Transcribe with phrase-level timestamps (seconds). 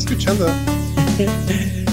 [0.00, 0.46] escuchando.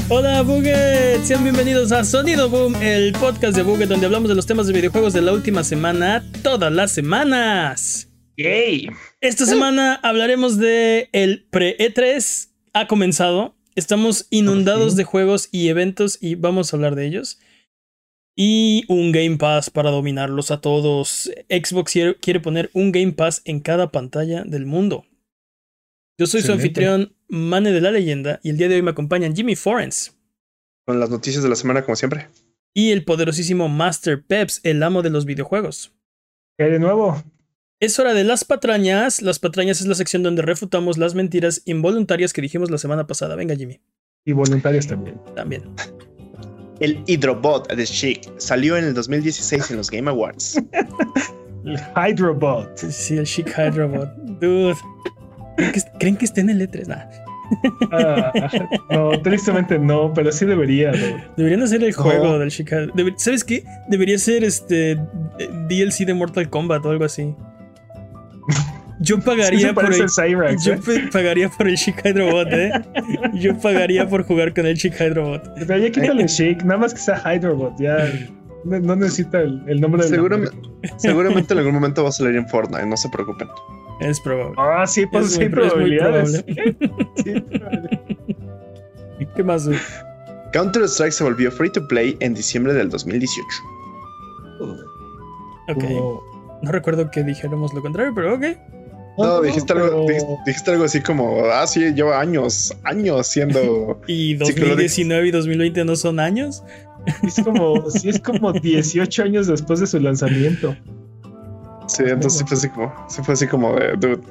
[0.08, 4.46] Hola Buget, sean bienvenidos a Sonido Boom, el podcast de Buget donde hablamos de los
[4.46, 8.10] temas de videojuegos de la última semana, todas las semanas.
[8.38, 8.88] Yay.
[9.20, 16.36] Esta semana hablaremos de el pre-E3, ha comenzado, estamos inundados de juegos y eventos y
[16.36, 17.40] vamos a hablar de ellos.
[18.38, 21.30] Y un Game Pass para dominarlos a todos.
[21.50, 25.04] Xbox quiere poner un Game Pass en cada pantalla del mundo.
[26.18, 29.36] Yo soy su anfitrión, Mane de la Leyenda, y el día de hoy me acompañan
[29.36, 30.18] Jimmy Forens.
[30.86, 32.30] Con las noticias de la semana, como siempre.
[32.74, 35.94] Y el poderosísimo Master Peps, el amo de los videojuegos.
[36.58, 37.22] ¿Qué hay de nuevo?
[37.80, 39.22] Es hora de las patrañas.
[39.22, 43.36] Las patrañas es la sección donde refutamos las mentiras involuntarias que dijimos la semana pasada.
[43.36, 43.80] Venga, Jimmy.
[44.26, 45.20] Y voluntarias también.
[45.36, 45.64] También.
[46.80, 50.60] El Hydrobot de Chic salió en el 2016 en los Game Awards.
[51.66, 52.78] el Hydrobot.
[52.78, 54.10] Sí, el Chic Hydrobot.
[54.40, 54.76] Dude.
[56.00, 56.88] ¿Creen que, esté en el E3?
[57.92, 58.32] Ah,
[58.90, 60.92] no, tristemente no, pero sí debería.
[61.36, 63.18] Deberían hacer el juego del Chic Hydrobot.
[63.18, 63.64] ¿Sabes qué?
[63.88, 64.98] Debería ser este
[65.68, 67.36] DLC de Mortal Kombat o algo así.
[69.00, 70.08] Yo pagaría por el,
[70.60, 71.10] yo ¿eh?
[71.12, 72.72] pagaría por el Chic Hydrobot, ¿eh?
[73.34, 75.54] Yo pagaría por jugar con el Chic Hydrobot.
[75.56, 77.98] Pero ya quítale Chic, nada más que sea Hydrobot, ya
[78.64, 80.58] no, necesita el, nombre del seguramente,
[80.98, 83.48] seguramente en algún momento va a salir en Fortnite, no se preocupen.
[84.00, 84.56] Es probable.
[84.58, 86.44] Ah, sí, pues sí, probabilidades.
[87.16, 87.44] sí,
[89.36, 89.68] ¿Qué más?
[90.54, 93.46] Counter-Strike se volvió free to play en diciembre del 2018.
[95.70, 95.84] Ok.
[96.64, 98.44] No recuerdo que dijéramos lo contrario, pero ok.
[99.18, 100.06] No, dijiste, algo,
[100.46, 104.00] dijiste, algo así como, ah, sí, lleva años, años siendo.
[104.08, 106.64] ¿Y 2019 y 2020 no son años?
[107.24, 110.76] Es como, sí, es como 18 años después de su lanzamiento.
[111.88, 114.22] Sí, entonces sí fue así como, sí fue así como de, dude.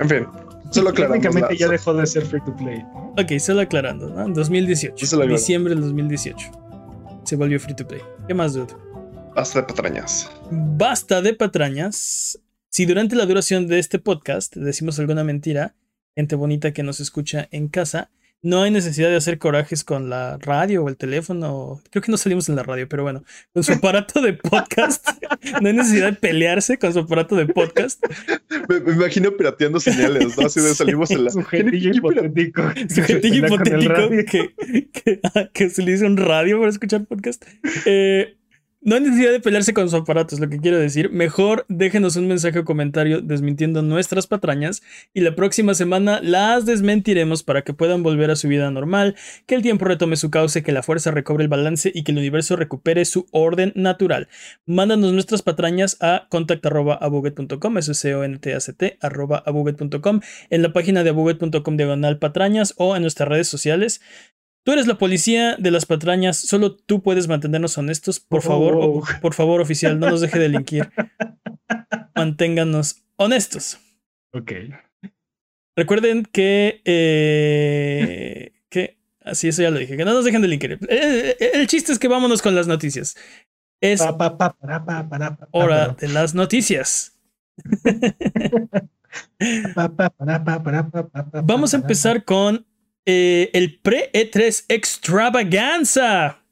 [0.00, 0.26] En fin,
[0.70, 1.20] solo aclarando.
[1.20, 2.82] Técnicamente ya dejó de ser free to play.
[3.18, 4.28] Ok, solo aclarando, ¿no?
[4.28, 5.26] 2018.
[5.26, 6.50] Diciembre del 2018.
[7.24, 8.00] Se volvió free to play.
[8.26, 8.72] ¿Qué más, dude?
[9.34, 10.30] Basta de patrañas.
[10.50, 12.38] Basta de patrañas.
[12.68, 15.74] Si durante la duración de este podcast decimos alguna mentira,
[16.14, 18.10] gente bonita que nos escucha en casa,
[18.42, 21.80] no hay necesidad de hacer corajes con la radio o el teléfono.
[21.90, 23.22] Creo que no salimos en la radio, pero bueno,
[23.54, 25.08] con su aparato de podcast.
[25.60, 28.04] no hay necesidad de pelearse con su aparato de podcast.
[28.68, 30.46] Me, imagino pirateando señales, ¿no?
[30.46, 31.30] Así de salimos en la.
[31.30, 32.62] Sujetillo hipotético.
[32.88, 34.54] Sujetillo hipotético que,
[34.92, 35.20] que,
[35.52, 37.44] que, se le hizo un radio para escuchar podcast.
[37.86, 38.36] Eh,
[38.84, 41.10] no hay necesidad de pelearse con sus aparatos, lo que quiero decir.
[41.10, 44.82] Mejor déjenos un mensaje o comentario desmintiendo nuestras patrañas
[45.14, 49.14] y la próxima semana las desmentiremos para que puedan volver a su vida normal,
[49.46, 52.18] que el tiempo retome su cauce, que la fuerza recobre el balance y que el
[52.18, 54.28] universo recupere su orden natural.
[54.66, 58.98] Mándanos nuestras patrañas a contact.abuget.com, eso es c o n t a c t
[60.50, 64.00] en la página de abuget.com diagonal patrañas o en nuestras redes sociales.
[64.64, 68.20] Tú eres la policía de las patrañas, solo tú puedes mantenernos honestos.
[68.20, 69.02] Por favor, oh.
[69.20, 70.90] por favor, oficial, no nos deje delinquir.
[72.14, 73.78] Manténganos honestos.
[74.32, 74.52] Ok.
[75.76, 76.80] Recuerden que.
[76.84, 78.98] Eh, que.
[79.24, 79.96] Así, eso ya lo dije.
[79.96, 80.78] Que no nos dejen delinquir.
[80.88, 83.16] Eh, eh, el, chiste es que vámonos con las noticias.
[83.80, 84.00] Es
[85.50, 87.18] hora de las noticias.
[91.44, 92.64] Vamos a empezar con
[93.06, 96.42] eh, el pre-E3 extravaganza.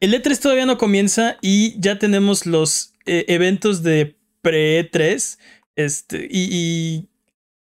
[0.00, 5.38] El E3 todavía no comienza y ya tenemos los eh, eventos de pre-E3.
[5.76, 7.08] Este, y,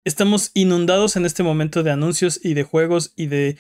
[0.05, 3.57] estamos inundados en este momento de anuncios y de juegos y de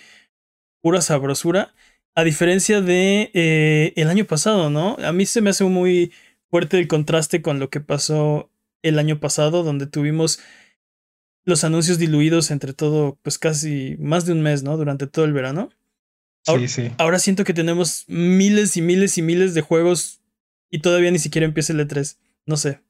[0.83, 1.75] pura sabrosura.
[2.15, 4.97] A diferencia de eh, el año pasado, ¿no?
[5.03, 6.13] A mí se me hace muy
[6.49, 8.51] fuerte el contraste con lo que pasó
[8.83, 10.39] el año pasado, donde tuvimos
[11.45, 14.77] los anuncios diluidos entre todo, pues casi más de un mes, ¿no?
[14.77, 15.71] Durante todo el verano.
[16.43, 16.93] sí, sí.
[16.99, 20.21] Ahora siento que tenemos miles y miles y miles de juegos
[20.71, 22.19] y todavía ni siquiera empieza el E3.
[22.47, 22.81] No sé.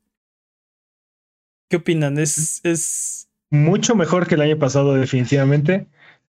[1.69, 2.19] ¿Qué opinan?
[2.19, 3.29] Es, es...
[3.51, 5.87] Mucho mejor que el año pasado, definitivamente.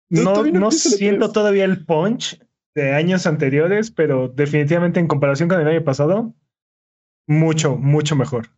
[0.09, 2.39] No, no, siento todavía el punch
[2.75, 6.33] de años anteriores, pero definitivamente en comparación con el año pasado,
[7.25, 8.49] mucho, mucho mejor.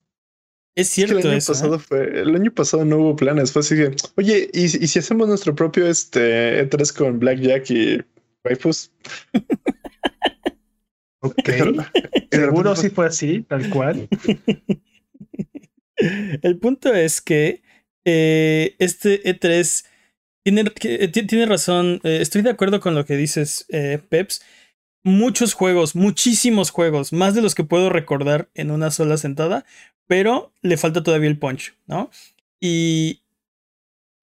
[0.78, 1.18] Es cierto.
[1.18, 1.80] el, año pasado ¿eh?
[1.80, 3.52] fue, el año pasado no hubo planes.
[3.52, 8.04] Fue así que, oye, ¿y, si hacemos nuestro propio este, E3 con Blackjack y
[8.46, 8.92] waifus?
[11.22, 11.50] ok.
[12.32, 14.08] Seguro sí fue así, tal cual.
[16.44, 17.64] El punto es que
[18.06, 19.84] eh, este E3
[20.44, 20.64] tiene,
[21.10, 22.02] tiene razón.
[22.04, 23.66] Eh, estoy de acuerdo con lo que dices,
[24.10, 24.44] Peps
[25.08, 29.66] muchos juegos, muchísimos juegos, más de los que puedo recordar en una sola sentada,
[30.08, 32.10] pero le falta todavía el punch, ¿no?
[32.60, 33.22] Y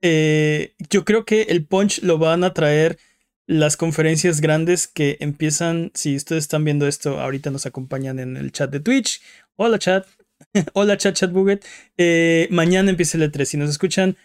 [0.02, 2.98] eh, yo creo que el punch lo van a traer
[3.46, 8.52] las conferencias grandes que empiezan, si ustedes están viendo esto, ahorita nos acompañan en el
[8.52, 9.20] chat de Twitch.
[9.56, 10.06] Hola chat,
[10.72, 11.64] hola chat, chat buget.
[11.98, 13.44] Eh, mañana empieza el E3.
[13.44, 14.16] Si nos escuchan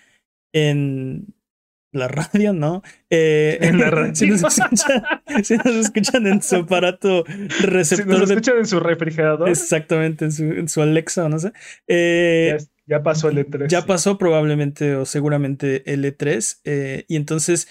[0.54, 1.34] en
[1.92, 2.82] la radio, ¿no?
[3.10, 4.14] Eh, en la radio.
[5.44, 7.24] Si nos, escuchan, en su aparato
[7.62, 8.16] receptor.
[8.16, 9.50] Si nos escuchan en su refrigerador.
[9.50, 11.54] Exactamente, en su, en su Alexa no sé.
[11.88, 13.68] Eh, ya, pasó el E3.
[13.68, 17.06] Ya pasó probablemente o seguramente el E3.
[17.08, 17.68] y entonces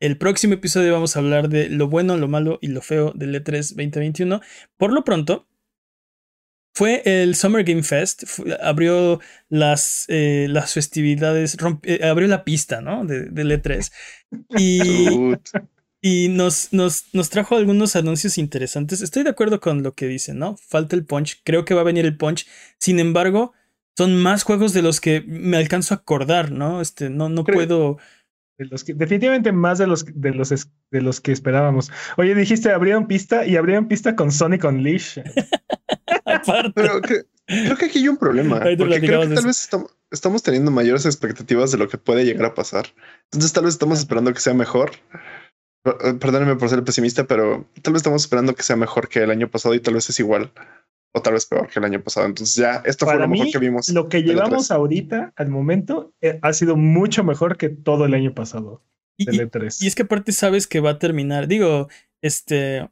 [0.00, 3.34] el próximo episodio vamos a hablar de lo bueno, lo malo y lo feo del
[3.34, 4.40] E3 2021.
[4.78, 5.46] Por lo pronto,
[6.80, 8.24] fue el Summer Game Fest,
[8.62, 13.04] abrió las, eh, las festividades, eh, abrió la pista, ¿no?
[13.04, 13.92] De, del E3.
[14.58, 15.36] Y,
[16.00, 19.02] y nos, nos, nos, trajo algunos anuncios interesantes.
[19.02, 20.56] Estoy de acuerdo con lo que dicen, ¿no?
[20.56, 22.46] Falta el punch, creo que va a venir el punch.
[22.78, 23.52] Sin embargo,
[23.94, 26.80] son más juegos de los que me alcanzo a acordar, ¿no?
[26.80, 27.98] Este, no, no puedo
[28.94, 31.90] definitivamente más de los, de, los, de los que esperábamos.
[32.16, 35.24] Oye, dijiste abrieron pista y abrieron pista con Sonic Unleashed.
[36.74, 38.60] Pero creo que aquí hay un problema.
[38.60, 39.68] Porque creo que tal vez
[40.10, 42.86] estamos, teniendo mayores expectativas de lo que puede llegar a pasar.
[43.24, 44.92] Entonces tal vez estamos esperando que sea mejor.
[45.84, 49.30] Eh, perdónenme por ser pesimista, pero tal vez estamos esperando que sea mejor que el
[49.30, 50.52] año pasado y tal vez es igual
[51.12, 52.26] o tal vez peor que el año pasado.
[52.26, 53.88] Entonces ya esto fue lo mejor que vimos.
[53.88, 58.34] Lo que llevamos ahorita al momento eh, ha sido mucho mejor que todo el año
[58.34, 58.82] pasado.
[59.16, 59.82] Y, E3.
[59.82, 61.46] y, es que aparte sabes que va a terminar.
[61.46, 61.88] Digo,
[62.22, 62.88] este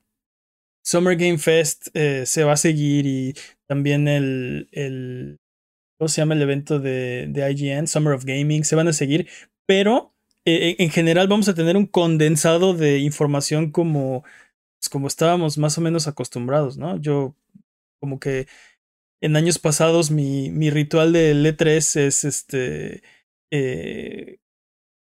[0.89, 3.35] Summer Game Fest eh, se va a seguir y
[3.67, 5.39] también el, el
[5.99, 7.87] ¿cómo se llama el evento de, de IGN?
[7.87, 9.29] Summer of Gaming se van a seguir,
[9.67, 10.15] pero
[10.47, 14.23] eh, en general vamos a tener un condensado de información como,
[14.81, 16.99] pues, como estábamos más o menos acostumbrados, ¿no?
[16.99, 17.37] Yo
[18.01, 18.47] como que
[19.21, 23.03] en años pasados mi, mi ritual de E3 es este
[23.53, 24.39] eh,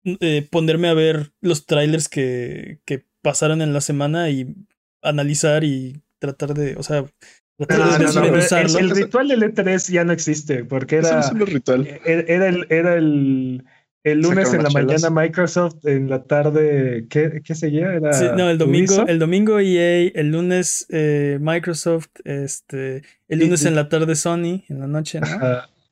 [0.05, 4.55] eh, ponerme a ver los trailers que, que pasaron en la semana y
[5.08, 7.05] analizar y tratar de, o sea,
[7.56, 11.87] tratar de el, ritual del E3 ya no existe porque era, ritual.
[11.87, 13.64] E, era, el, era el,
[14.05, 17.93] el lunes en la mañana Microsoft, en la tarde, ¿qué, qué seguía?
[17.93, 23.75] Era no, el domingo, el domingo EA, el lunes eh, Microsoft, este, el lunes en
[23.75, 25.26] la tarde Sony, en la noche, ¿no?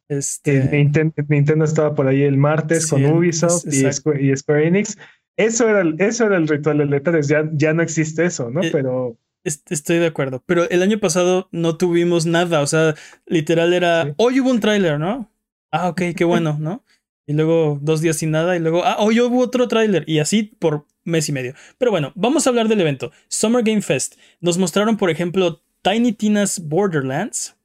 [0.09, 0.87] Este...
[1.29, 4.99] Nintendo, estaba por ahí el martes con Ubisoft y Square, Enix.
[5.37, 8.63] Eso era, el, eso era el ritual de letras, ya, ya no existe eso, ¿no?
[8.63, 9.17] Eh, Pero...
[9.45, 12.95] Estoy de acuerdo, pero el año pasado no tuvimos nada, o sea,
[13.27, 15.31] literal era, hoy hubo un tráiler, ¿no?
[15.71, 16.83] Ah, ok, qué bueno, ¿no?
[17.27, 20.43] y luego dos días sin nada y luego, ah, hoy hubo otro tráiler y así
[20.43, 21.55] por mes y medio.
[21.79, 23.13] Pero bueno, vamos a hablar del evento.
[23.29, 24.17] Summer Game Fest.
[24.41, 27.57] Nos mostraron, por ejemplo, Tiny Tina's Borderlands.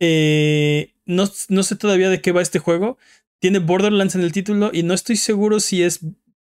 [0.00, 2.98] Eh, no, no sé todavía de qué va este juego.
[3.38, 6.00] Tiene Borderlands en el título y no estoy seguro si es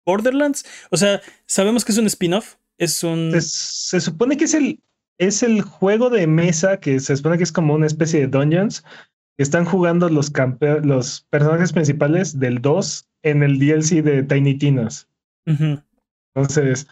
[0.07, 0.65] Borderlands.
[0.91, 2.57] O sea, sabemos que es un spin-off.
[2.79, 3.33] Es un.
[3.41, 4.81] Se, supone que es el,
[5.19, 8.85] es el juego de mesa que se supone que es como una especie de dungeons
[9.37, 10.33] están jugando los,
[10.83, 15.09] los personajes principales del 2 en el DLC de Tiny Tinas.
[15.47, 16.87] Entonces,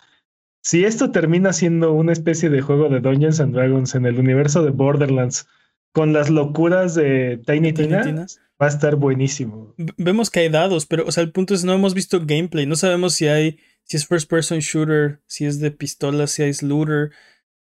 [0.62, 4.62] si esto termina siendo una especie de juego de Dungeons and Dragons en el universo
[4.62, 5.46] de Borderlands
[5.92, 9.74] con las locuras de Tiny, Tinas, va a estar buenísimo.
[9.96, 12.76] vemos que hay dados, pero o sea, el punto es no hemos visto gameplay, no
[12.76, 17.10] sabemos si hay si es first person shooter, si es de pistola, si es looter.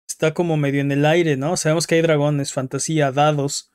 [0.08, 1.56] Está como medio en el aire, ¿no?
[1.56, 3.72] Sabemos que hay dragones, fantasía, dados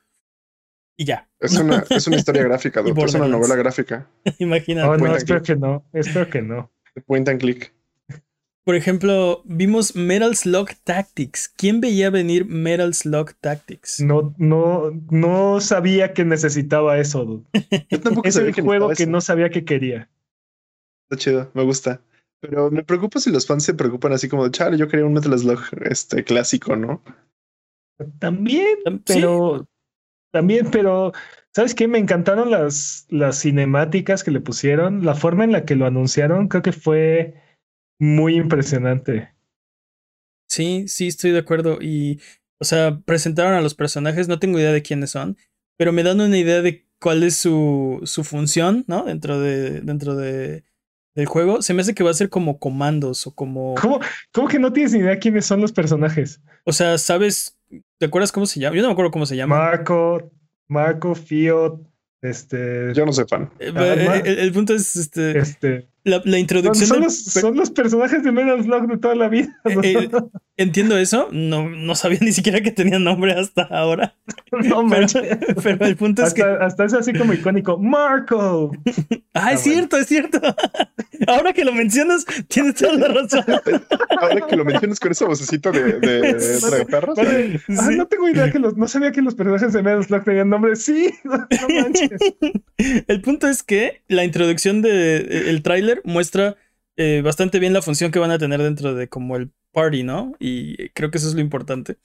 [0.96, 1.28] y ya.
[1.38, 3.08] Es una, es una historia gráfica, doctor.
[3.08, 4.10] Es una novela gráfica.
[4.38, 4.88] Imagínate.
[4.92, 5.84] Oh, no, espero que no.
[5.92, 6.70] Espero que no.
[7.06, 7.72] Point and click.
[8.64, 11.48] Por ejemplo, vimos Metal Slug Tactics.
[11.48, 14.00] ¿Quién veía venir Metal Slug Tactics?
[14.00, 17.44] No, no, no sabía que necesitaba eso.
[17.90, 20.08] Yo tampoco es el juego que no sabía que quería.
[21.10, 22.00] Está chido, me gusta.
[22.40, 25.38] Pero me preocupa si los fans se preocupan así como, chale, yo quería un Metal
[25.38, 27.02] Slug este, clásico, ¿no?
[28.18, 29.68] También, pero
[30.32, 31.12] también, pero
[31.54, 31.86] ¿sabes qué?
[31.86, 35.04] Me encantaron las, las cinemáticas que le pusieron.
[35.04, 37.34] La forma en la que lo anunciaron creo que fue
[38.02, 39.30] muy impresionante.
[40.48, 41.78] Sí, sí, estoy de acuerdo.
[41.80, 42.20] Y,
[42.58, 45.36] o sea, presentaron a los personajes, no tengo idea de quiénes son,
[45.76, 49.04] pero me dan una idea de cuál es su, su función, ¿no?
[49.04, 50.64] Dentro de, dentro de,
[51.14, 51.62] del juego.
[51.62, 53.76] Se me hace que va a ser como comandos o como...
[53.80, 54.00] ¿Cómo,
[54.32, 56.40] ¿Cómo que no tienes ni idea quiénes son los personajes?
[56.64, 57.56] O sea, ¿sabes
[57.98, 58.76] ¿Te acuerdas cómo se llama?
[58.76, 59.56] Yo no me acuerdo cómo se llama.
[59.56, 60.30] Marco,
[60.66, 61.74] Marco, Fiat,
[62.20, 62.92] Este.
[62.94, 63.48] Yo no soy fan.
[63.60, 65.38] Eh, el, punto es este.
[65.38, 67.10] este la, introducción.
[67.10, 69.56] Son, los, personajes de Metal Slug de toda la vida.
[69.64, 70.10] Eh,
[70.56, 71.28] entiendo eso.
[71.30, 74.14] No, no sabía ni siquiera que tenían nombre hasta ahora.
[74.52, 75.06] No pero,
[75.62, 76.42] pero, el punto es que.
[76.42, 77.78] Hasta es así como icónico.
[77.78, 78.70] ¡Marco!
[79.34, 80.38] ah, es cierto, es cierto.
[81.26, 83.44] ahora que lo mencionas, tienes toda la razón.
[84.20, 87.18] ahora que lo mencionas con esa vocecita de, de, perros.
[87.18, 88.76] Ah, no tengo idea que los.
[88.76, 90.76] No sabía que los personajes de Metal Slug tenían nombre.
[90.76, 91.38] Sí, no,
[91.82, 92.20] manches.
[93.08, 96.56] El punto es que la introducción del de, el tráiler muestra
[96.96, 100.34] eh, bastante bien la función que van a tener dentro de como el party, ¿no?
[100.38, 101.96] Y creo que eso es lo importante.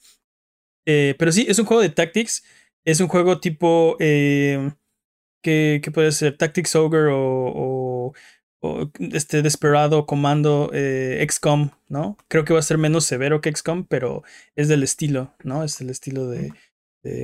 [0.86, 2.44] Eh, pero sí, es un juego de tactics.
[2.84, 3.96] Es un juego tipo.
[4.00, 4.72] Eh,
[5.42, 6.36] ¿qué, puede ser?
[6.38, 8.12] Tactics Ogre o,
[8.62, 12.16] o, este Desperado Comando XCOM, ¿no?
[12.28, 14.24] Creo que va a ser menos severo que XCOM, pero
[14.56, 15.64] es del estilo, ¿no?
[15.64, 16.52] Es el estilo de,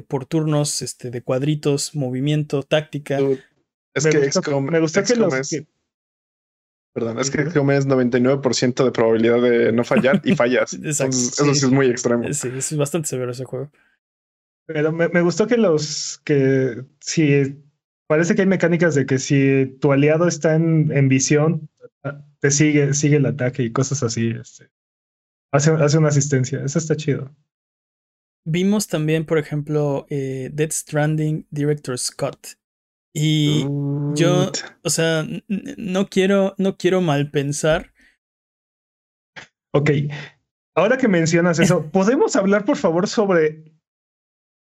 [0.07, 3.19] por turnos, este, de cuadritos, movimiento, táctica.
[3.95, 5.33] Es que XCOM, me gusta que los.
[6.95, 10.75] Perdón, es que XCOM es 99% de probabilidad de no fallar y fallas.
[10.75, 11.17] Exacto.
[11.17, 11.67] eso sí.
[11.67, 12.33] es muy extremo.
[12.33, 13.71] Sí, es bastante severo ese juego.
[14.67, 17.65] Pero me, me, gustó que los que si
[18.07, 21.69] parece que hay mecánicas de que si tu aliado está en, en visión,
[22.41, 24.29] te sigue, sigue el ataque y cosas así.
[24.29, 24.71] Este,
[25.53, 26.63] hace, hace una asistencia.
[26.65, 27.35] Eso está chido.
[28.47, 32.59] Vimos también, por ejemplo, eh, Dead Stranding Director Scott.
[33.17, 33.65] Y
[34.17, 34.51] yo,
[34.83, 37.93] o sea, no quiero, no quiero mal pensar.
[39.73, 39.91] Ok.
[40.75, 43.63] Ahora que mencionas eso, ¿podemos hablar, por favor, sobre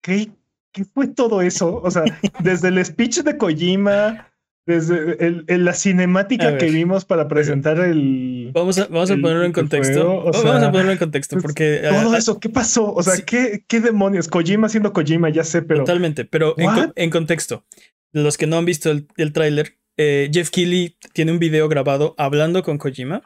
[0.04, 0.30] qué,
[0.72, 1.82] qué fue todo eso?
[1.82, 2.04] O sea,
[2.44, 4.32] desde el speech de Kojima,
[4.68, 8.52] desde el, la cinemática que vimos para presentar el.
[8.54, 10.26] Vamos a, vamos a ponerlo en contexto.
[10.32, 11.82] vamos a ponerlo en contexto porque.
[11.90, 12.94] Todo eso, ¿qué pasó?
[12.94, 14.28] O sea, ¿qué, ¿qué, demonios?
[14.28, 15.82] Kojima siendo Kojima, ya sé, pero.
[15.82, 17.66] Totalmente, pero en, en, contexto
[18.14, 22.64] los que no han visto el, tráiler, eh, Jeff Keighley tiene un video grabado hablando
[22.64, 23.24] con Kojima.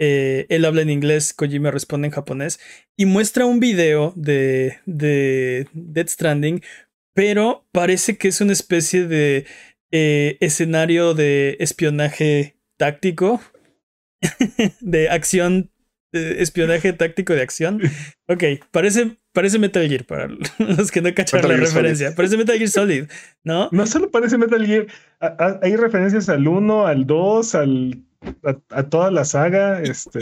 [0.00, 2.60] Eh, él habla en inglés, Kojima responde en japonés
[2.96, 6.62] y muestra un video de, de Dead Stranding,
[7.14, 9.46] pero parece que es una especie de
[9.90, 13.40] eh, escenario de espionaje táctico,
[14.80, 15.72] de acción,
[16.12, 17.80] espionaje táctico de acción.
[18.26, 20.26] Ok, parece parece Metal Gear para
[20.58, 22.12] los que no cachan la referencia.
[22.12, 23.04] Parece Metal Gear Solid,
[23.44, 23.68] ¿no?
[23.70, 24.86] No solo parece Metal Gear,
[25.62, 28.02] hay referencias al 1, al 2, al,
[28.70, 29.80] a, toda la saga.
[29.80, 30.18] Este...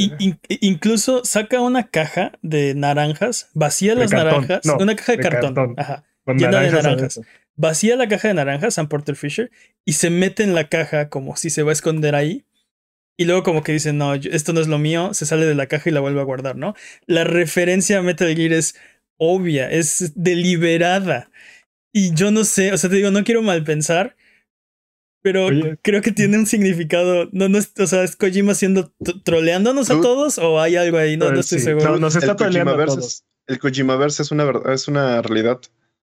[0.60, 6.60] incluso saca una caja de naranjas, vacía las naranjas, una caja de, cartón, ajá, llena
[6.60, 7.20] de naranjas.
[7.54, 9.50] Vacía la caja de naranjas, Sam Porter Fisher,
[9.86, 12.44] y se mete en la caja como si se va a esconder ahí.
[13.16, 15.68] Y luego como que dice, no, esto no es lo mío, se sale de la
[15.68, 16.74] caja y la vuelve a guardar, ¿no?
[17.06, 18.74] La referencia a Metal Gear es
[19.18, 21.30] obvia, es deliberada.
[21.92, 24.16] Y yo no sé, o sea, te digo, no quiero mal pensar,
[25.22, 25.48] pero
[25.82, 27.28] creo que tiene un significado.
[27.32, 28.92] No, no, o sea, es Kojima siendo
[29.24, 31.90] troleándonos a todos o hay algo ahí, no, no estoy seguro.
[31.90, 33.24] No, nos está troleando a todos.
[33.48, 35.60] El Kojimaverse es una verdad, es una realidad.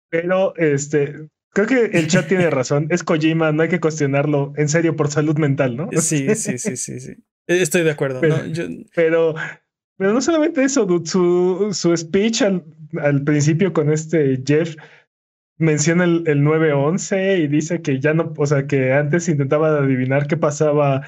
[0.10, 2.88] Pero este, creo que el chat tiene razón.
[2.90, 5.90] Es Kojima, no hay que cuestionarlo en serio por salud mental, ¿no?
[5.94, 7.16] Sí, sí, sí, sí, sí.
[7.48, 8.20] Estoy de acuerdo.
[8.20, 8.38] pero
[8.94, 9.36] pero
[10.12, 12.64] no solamente eso, su, su speech al,
[13.02, 14.76] al, principio con este Jeff
[15.58, 20.28] menciona el, el 911 y dice que ya no, o sea, que antes intentaba adivinar
[20.28, 21.04] qué pasaba,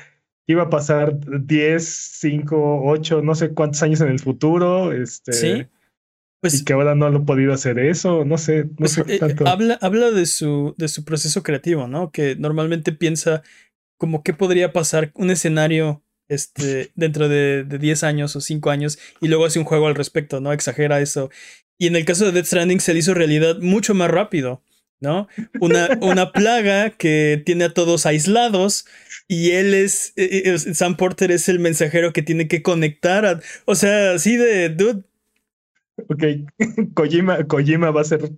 [0.48, 4.94] iba a pasar 10, 5, 8, no sé cuántos años en el futuro.
[4.94, 5.66] Este, sí.
[6.42, 9.04] Pues, y que ahora no lo ha podido hacer eso, no sé, no pues, sé
[9.08, 9.48] eh, tanto.
[9.48, 12.12] habla, habla de su, de su proceso creativo, ¿no?
[12.12, 13.42] Que normalmente piensa
[13.98, 18.98] como qué podría pasar un escenario este, dentro de, de 10 años o 5 años
[19.22, 20.54] y luego hace un juego al respecto, ¿no?
[20.54, 21.30] Exagera eso.
[21.78, 24.64] Y en el caso de Death Stranding se le hizo realidad mucho más rápido,
[25.00, 25.28] ¿no?
[25.60, 28.86] Una, una plaga que tiene a todos aislados
[29.28, 33.42] y él es, eh, eh, Sam Porter es el mensajero que tiene que conectar a,
[33.66, 35.04] o sea, así de, dude.
[36.10, 36.24] Ok,
[36.94, 38.32] Kojima, Kojima va a ser,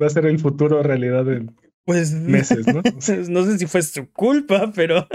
[0.00, 1.50] va a ser el futuro realidad del,
[1.84, 2.82] pues meses, ¿no?
[3.28, 5.08] no sé si fue su culpa, pero.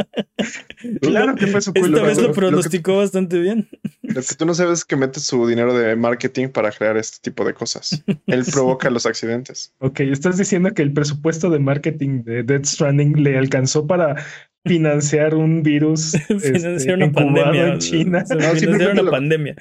[1.01, 1.97] claro que fue su culpa.
[1.97, 3.69] Esta vez lo pronosticó bastante bien.
[4.01, 7.19] Lo que tú no sabes es que mete su dinero de marketing para crear este
[7.21, 8.03] tipo de cosas.
[8.27, 9.73] Él provoca los accidentes.
[9.79, 14.15] Ok, estás diciendo que el presupuesto de marketing de Dead Stranding le alcanzó para
[14.65, 16.11] financiar un virus.
[16.27, 17.67] financiar este, una pandemia.
[17.67, 18.25] En China.
[18.29, 19.55] No, financiar una pandemia.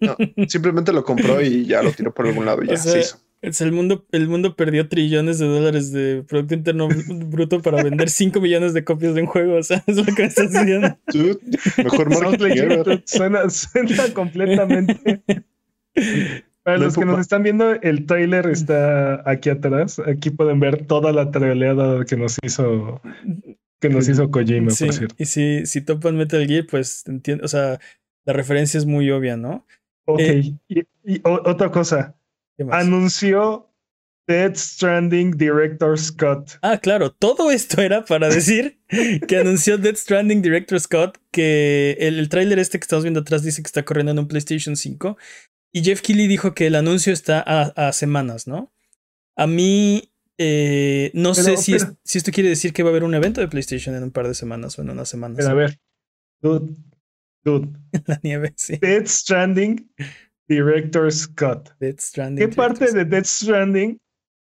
[0.00, 0.16] No,
[0.48, 3.27] simplemente lo compró y ya lo tiró por algún lado y ya se hizo.
[3.40, 6.88] Es el mundo, el mundo perdió trillones de dólares de Producto Interno
[7.26, 9.56] Bruto para vender 5 millones de copias de un juego.
[9.56, 10.98] O sea, es lo que estás diciendo.
[11.76, 15.22] mejor marketing suena, suena completamente.
[16.64, 20.00] Para los que nos están viendo, el trailer está aquí atrás.
[20.00, 23.00] Aquí pueden ver toda la traileada que nos hizo
[23.80, 25.14] que nos hizo Kojima, por cierto.
[25.18, 27.78] Y si, si topan Metal Gear, pues entiendo, o sea,
[28.24, 29.64] la referencia es muy obvia, ¿no?
[30.04, 32.17] Ok, eh, y, otra cosa.
[32.70, 33.68] Anunció
[34.28, 36.58] Dead Stranding Director Scott.
[36.60, 38.78] Ah, claro, todo esto era para decir
[39.26, 43.42] que anunció Dead Stranding Director Scott, que el, el tráiler este que estamos viendo atrás
[43.42, 45.16] dice que está corriendo en un PlayStation 5.
[45.72, 48.72] Y Jeff Keighley dijo que el anuncio está a, semanas, ¿no?
[49.36, 53.14] A mí eh, no sé si, si, esto quiere decir que va a haber un
[53.14, 55.36] evento de PlayStation en un par de semanas o en unas semanas.
[55.38, 55.80] Pero a ver,
[56.40, 56.74] dude,
[57.44, 57.68] dude.
[58.06, 58.76] La nieve, sí.
[58.76, 59.90] Dead Stranding
[60.48, 61.70] Director Scott.
[61.98, 62.48] Stranding.
[62.48, 64.00] ¿Qué parte de Dead Stranding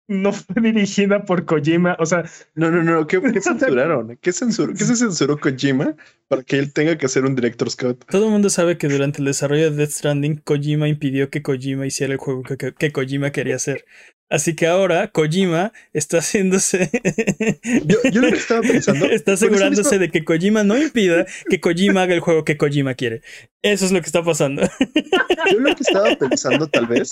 [0.08, 1.96] no fue dirigida por Kojima.
[2.00, 3.08] O sea, no, no, no.
[3.08, 4.18] ¿Qué, censuraron?
[4.22, 5.96] ¿Qué, censur ¿Qué se censuró Kojima
[6.28, 8.06] para que él tenga que hacer un director Scott?
[8.10, 11.86] Todo el mundo sabe que durante el desarrollo de Death Stranding, Kojima impidió que Kojima
[11.86, 13.86] hiciera el juego que, que, Kojima quería hacer.
[14.30, 16.90] Así que ahora Kojima está haciéndose.
[17.86, 19.06] yo, yo, lo que estaba pensando.
[19.12, 23.22] está asegurándose de que Kojima no impida que Kojima haga el juego que Kojima quiere.
[23.62, 24.64] Eso es lo que está pasando.
[25.52, 27.12] yo lo que estaba pensando, tal vez,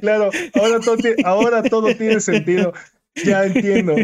[0.00, 2.72] Claro, ahora todo, ahora todo tiene sentido.
[3.16, 3.96] Ya entiendo.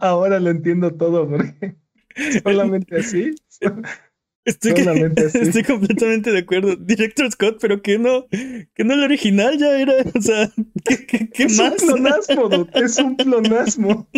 [0.00, 1.76] Ahora lo entiendo todo, porque
[2.42, 3.34] solamente así.
[4.44, 4.72] Estoy,
[5.40, 6.76] estoy completamente de acuerdo.
[6.76, 9.94] Director Scott, pero que no, que no el original ya era.
[10.14, 10.50] O sea,
[10.84, 11.74] ¿qué, más?
[11.76, 14.08] Es un plonasmo, es un plonasmo.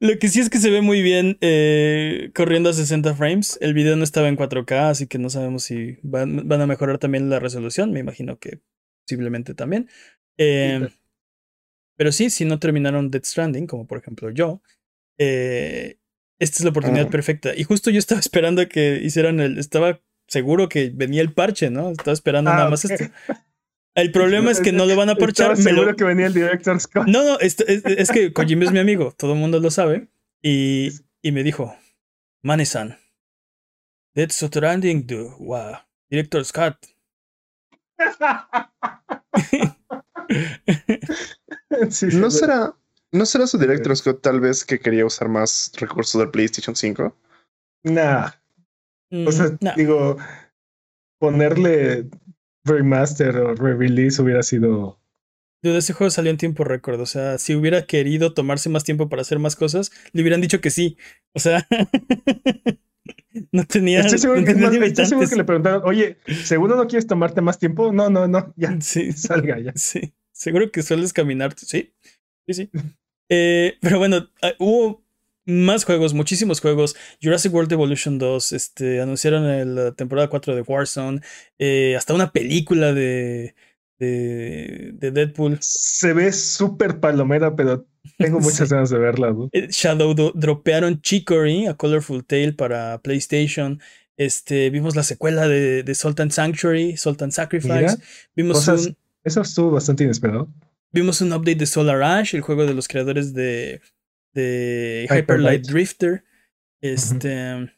[0.00, 3.58] Lo que sí es que se ve muy bien eh, corriendo a 60 frames.
[3.60, 7.30] El video no estaba en 4K, así que no sabemos si van, a mejorar también
[7.30, 7.92] la resolución.
[7.92, 8.60] Me imagino que
[9.06, 9.88] posiblemente también.
[10.36, 10.88] Em,
[11.96, 14.60] pero sí, si no terminaron Dead Stranding, como por ejemplo yo,
[15.18, 15.98] eh,
[16.38, 17.10] esta es la oportunidad ah.
[17.10, 17.54] perfecta.
[17.54, 19.58] Y justo yo estaba esperando a que hicieran el.
[19.58, 21.90] Estaba seguro que venía el parche, ¿no?
[21.90, 23.04] Estaba esperando nada ah, más esto.
[23.94, 25.56] El problema es que no lo van a parchar.
[25.56, 27.06] seguro que venía el director Scott.
[27.06, 27.56] No, no, es,
[28.12, 30.08] que Kojima es mi amigo, todo el mundo lo sabe.
[30.42, 30.90] Y,
[31.22, 31.74] y me dijo,
[32.42, 32.98] Manesan,
[34.14, 35.78] Dead Stranding, dude, wow,
[36.10, 36.76] director Scott.
[42.12, 42.74] ¿No, será,
[43.12, 47.16] ¿No será su director Scott tal vez que quería usar más recursos del PlayStation 5?
[47.84, 48.30] Nah.
[49.26, 50.16] o sea, mm, digo,
[51.18, 52.08] ponerle
[52.64, 55.00] remaster o re-release hubiera sido.
[55.62, 57.00] Dude, ese juego salió en tiempo récord.
[57.00, 60.60] O sea, si hubiera querido tomarse más tiempo para hacer más cosas, le hubieran dicho
[60.60, 60.98] que sí.
[61.32, 61.66] O sea,
[63.52, 64.00] no tenía.
[64.00, 67.92] Estoy seguro, que, le preguntaron, oye, ¿seguro no quieres tomarte más tiempo?
[67.92, 68.76] No, no, no, ya.
[68.80, 69.72] Sí, salga ya.
[69.74, 71.54] Sí, seguro que sueles caminar.
[71.56, 71.94] Sí,
[72.46, 72.70] sí, sí.
[73.28, 75.04] Eh, pero bueno, ah, hubo
[75.46, 76.96] más juegos, muchísimos juegos.
[77.22, 81.20] Jurassic World Evolution 2, este, anunciaron la temporada 4 de Warzone,
[81.58, 83.54] eh, hasta una película de,
[83.98, 85.58] de, Deadpool.
[85.60, 87.86] Se ve súper palomera, pero
[88.18, 89.34] tengo muchas ganas de verla.
[89.52, 93.80] Eh, Shadow dropearon Chicory, a Colorful Tale para PlayStation.
[94.16, 97.98] Este, vimos la secuela de, de Sultan Sanctuary, Sultan Sacrifice.
[98.34, 100.48] vimos un, eso estuvo bastante inesperado.
[100.96, 103.82] Vimos un update de Solar Ash, el juego de los creadores de
[104.32, 106.24] de Hyper Light Drifter.
[106.80, 107.70] Este.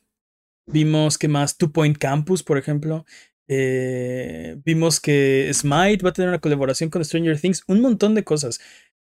[0.66, 3.04] Vimos que más Two Point Campus, por ejemplo.
[3.48, 7.64] Eh, vimos que Smite va a tener una colaboración con Stranger Things.
[7.66, 8.61] Un montón de cosas.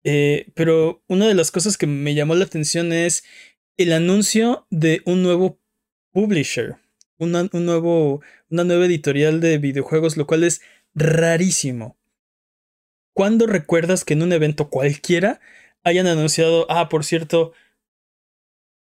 [0.03, 3.23] Eh, pero una de las cosas que me llamó la atención es
[3.77, 5.59] el anuncio de un nuevo
[6.11, 6.77] publisher.
[7.19, 10.61] un nuevo, una nueva editorial de videojuegos, lo cual es
[10.95, 12.00] rarísimo.
[13.13, 15.39] ¿Cuándo recuerdas que en un evento cualquiera
[15.83, 17.53] hayan anunciado, ah, por cierto,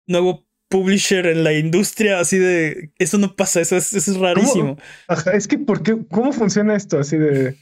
[0.07, 4.77] nuevo publisher en la industria, así de, eso no pasa, eso es, eso es rarísimo.
[5.07, 6.99] Ajá, es que, ¿por qué, ¿cómo funciona esto?
[6.99, 7.57] Así de...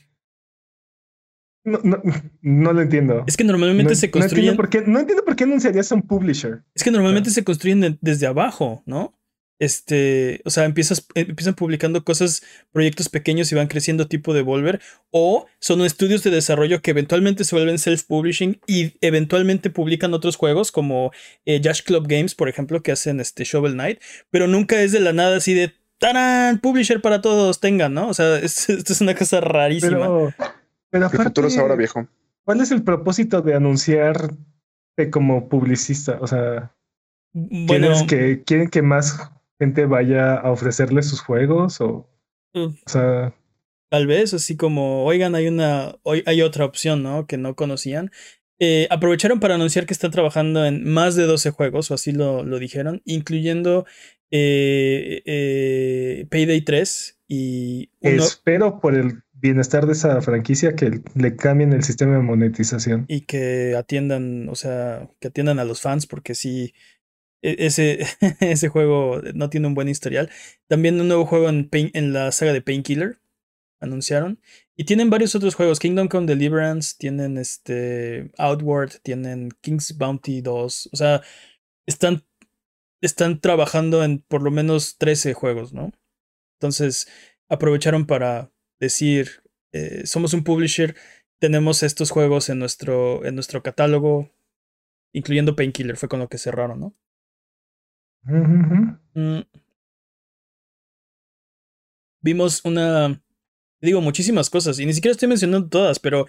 [1.63, 2.01] No, no,
[2.41, 3.25] no lo entiendo.
[3.27, 4.45] Es que normalmente se construyen...
[4.45, 6.63] No entiendo, por qué, no entiendo por qué anunciarías a un publisher.
[6.73, 9.16] Es que normalmente se construyen desde abajo, ¿no?
[9.59, 14.41] Este, o sea, empiezas, eh, empiezan publicando cosas, proyectos pequeños y van creciendo tipo de
[14.41, 20.35] Volver, o son estudios de desarrollo que eventualmente se vuelven self-publishing y eventualmente publican otros
[20.35, 21.11] juegos como
[21.45, 25.13] eh, Club Games, por ejemplo, que hacen este Shovel Knight, pero nunca es de la
[25.13, 26.59] nada así de ¡Tarán!
[26.59, 28.09] Publisher para todos, tengan, ¿no?
[28.09, 29.97] O sea, esto es una cosa rarísima.
[29.97, 30.33] Pero,
[30.89, 32.07] pero aparte, ahora, viejo.
[32.43, 34.35] ¿Cuál es el propósito de anunciarte
[35.11, 36.17] como publicista?
[36.21, 36.73] O sea,
[37.33, 42.09] bueno, que, ¿quieren que más gente vaya a ofrecerle sus juegos o,
[42.53, 43.33] o sea,
[43.89, 47.27] tal vez así como, oigan, hay una, hoy hay otra opción, ¿no?
[47.27, 48.11] Que no conocían.
[48.59, 52.43] Eh, aprovecharon para anunciar que están trabajando en más de 12 juegos, o así lo,
[52.43, 53.85] lo dijeron, incluyendo
[54.31, 57.91] eh, eh, Payday 3 y...
[58.01, 63.05] Espero por el bienestar de esa franquicia que le cambien el sistema de monetización.
[63.07, 66.73] Y que atiendan, o sea, que atiendan a los fans porque sí,
[67.53, 68.05] ese,
[68.39, 70.29] ese juego no tiene un buen historial.
[70.67, 73.19] También un nuevo juego en, en la saga de Painkiller
[73.79, 74.39] anunciaron.
[74.75, 75.79] Y tienen varios otros juegos.
[75.79, 80.89] Kingdom Come Deliverance, tienen este Outward, tienen King's Bounty 2.
[80.91, 81.21] O sea,
[81.85, 82.25] están,
[83.01, 85.91] están trabajando en por lo menos 13 juegos, ¿no?
[86.59, 87.07] Entonces,
[87.49, 90.95] aprovecharon para decir, eh, somos un publisher,
[91.39, 94.31] tenemos estos juegos en nuestro, en nuestro catálogo,
[95.13, 96.95] incluyendo Painkiller, fue con lo que cerraron, ¿no?
[98.27, 99.41] Mm.
[102.21, 103.21] Vimos una
[103.81, 106.27] digo muchísimas cosas y ni siquiera estoy mencionando todas, pero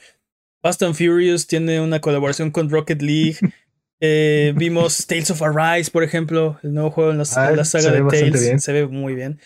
[0.62, 3.36] Fast and Furious tiene una colaboración con Rocket League.
[4.00, 8.00] Eh, vimos Tales of Arise, por ejemplo, el nuevo juego en la, ah, saga de
[8.04, 8.62] Tales.
[8.62, 9.40] Se ve muy bien.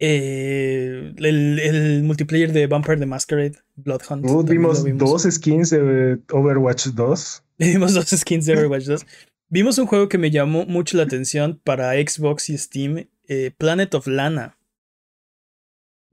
[0.00, 4.26] Eh, el, multiplayer de Vampire the Masquerade, Blood Hunt.
[4.28, 7.44] Uh, vimos, dos skins de Overwatch 2.
[7.58, 9.06] Vimos dos skins de Overwatch 2.
[9.50, 13.94] Vimos un juego que me llamó mucho la atención para Xbox y Steam, eh, Planet
[13.94, 14.56] of Lana.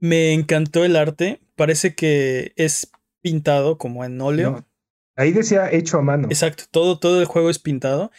[0.00, 1.40] Me encantó el arte.
[1.56, 4.64] Parece que es pintado como en óleo.
[5.16, 6.28] ahí decía hecho a mano.
[6.30, 8.12] Exacto, todo, todo el juego es pintado.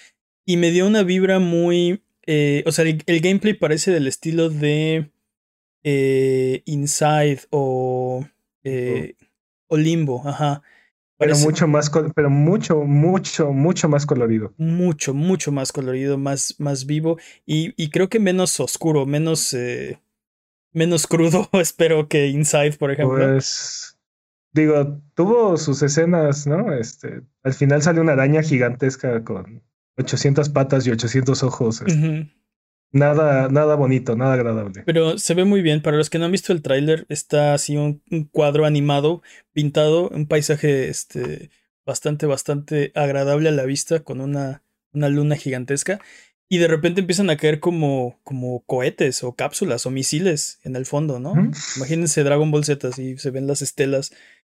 [0.46, 2.04] Y me dio una vibra muy.
[2.26, 5.10] Eh, o sea, el, gameplay parece del estilo de
[5.84, 8.26] eh, Inside o,
[8.64, 9.16] eh,
[9.68, 10.62] o Limbo, ajá.
[11.20, 14.54] Pero mucho más, pero mucho, mucho, mucho más colorido.
[14.58, 19.54] Mucho, mucho más colorido, más, más vivo y, y creo que menos oscuro, menos
[20.74, 23.18] menos crudo, espero que Inside, por ejemplo.
[23.18, 23.98] Pues
[24.54, 26.74] digo, tuvo sus escenas, ¿no?
[26.74, 29.62] Este, al final sale una araña gigantesca con
[29.98, 31.82] 800 patas y 800 ojos.
[31.82, 32.32] Este.
[32.92, 34.84] Nada, nada bonito, nada agradable.
[34.86, 35.82] Pero se ve muy bien.
[35.82, 39.22] Para los que no han visto el tráiler, está así un, cuadro animado,
[39.54, 41.52] pintado, un paisaje este,
[41.86, 46.00] bastante, bastante agradable a la vista, con una, una luna gigantesca.
[46.52, 50.88] Y de repente empiezan a caer como, como cohetes o cápsulas o misiles en el
[50.88, 51.34] fondo, ¿no?
[51.78, 54.12] Imagínense Dragon Ball Z, y se ven las estelas,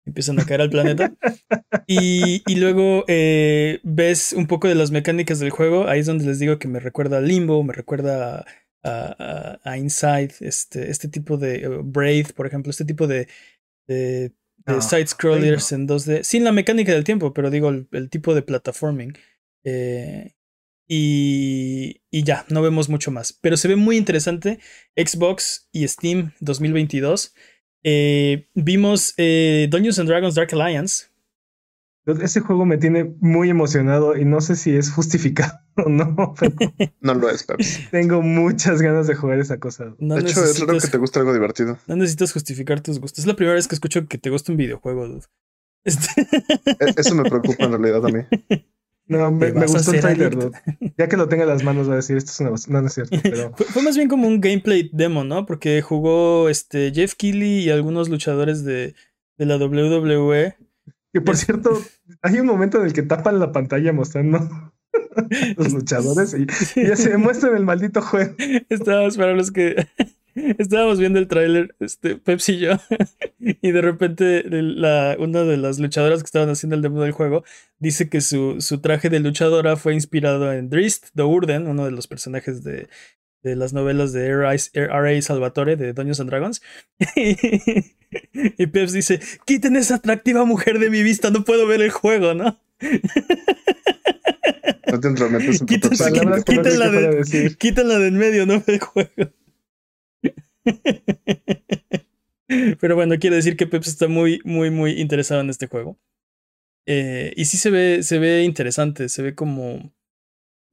[0.05, 1.13] empiezan a caer al planeta.
[1.87, 5.87] y, y, luego eh, ves un poco de las mecánicas del juego.
[5.87, 8.45] Ahí es donde les digo que me recuerda a Limbo, me recuerda
[8.83, 13.27] a, a, Inside, este, este tipo de uh, Braid, por ejemplo, este tipo de,
[13.87, 14.31] de,
[14.65, 16.23] ah, side-scrollers en 2D.
[16.23, 19.17] Sin la mecánica del tiempo, pero digo el, el tipo de plataforming.
[19.63, 20.33] Eh,
[20.87, 23.31] y, y, ya, no vemos mucho más.
[23.31, 24.59] Pero se ve muy interesante.
[24.95, 27.33] Xbox y Steam 2022.
[27.83, 31.05] Eh, vimos eh, Dungeons and Dragons Dark Alliance.
[32.05, 36.15] Ese juego me tiene muy emocionado y no sé si es justificado o no.
[37.01, 37.45] no lo es,
[37.91, 39.93] Tengo muchas ganas de jugar esa cosa.
[39.99, 41.77] de hecho, es raro que te guste algo divertido.
[41.87, 43.19] No necesitas justificar tus gustos.
[43.19, 45.25] Es la primera vez que escucho que te gusta un videojuego, dude.
[45.83, 48.23] Este e-, eso me preocupa en realidad a mí.
[49.11, 50.37] No, me, gustó el trailer,
[50.97, 52.51] Ya que lo tenga en las manos, va a decir, esto es una...
[52.69, 53.51] No, no es cierto, pero...
[53.55, 55.45] fue, más bien como un gameplay demo, ¿no?
[55.45, 58.95] Porque jugó este Jeff Keighley y algunos luchadores de,
[59.37, 60.55] de la WWE.
[61.11, 61.77] Que por cierto,
[62.21, 64.71] hay un momento en el que tapan la pantalla mostrando
[65.57, 66.33] los luchadores
[66.75, 68.33] y, ya se muestran el maldito juego.
[68.69, 69.87] Estábamos para los que
[70.57, 72.71] Estábamos viendo el tráiler, este, Pepsi y yo,
[73.39, 77.43] y de repente la, una de las luchadoras que estaban haciendo el demo del juego
[77.79, 81.91] dice que su, su traje de luchadora fue inspirado en Drist the Urden, uno de
[81.91, 82.87] los personajes de,
[83.43, 85.21] de las novelas de R.A.
[85.21, 86.61] Salvatore de Dungeons and Dragons.
[88.57, 92.33] y Peps dice, quiten esa atractiva mujer de mi vista, no puedo ver el juego,
[92.33, 92.59] ¿no?
[94.91, 96.09] No te entrometes en quítenla,
[96.89, 99.31] de, quítenla de en medio, no el juego.
[102.79, 105.97] Pero bueno, quiere decir que Peps está muy, muy, muy interesado en este juego.
[106.85, 109.93] Eh, y sí se ve, se ve interesante, se ve como...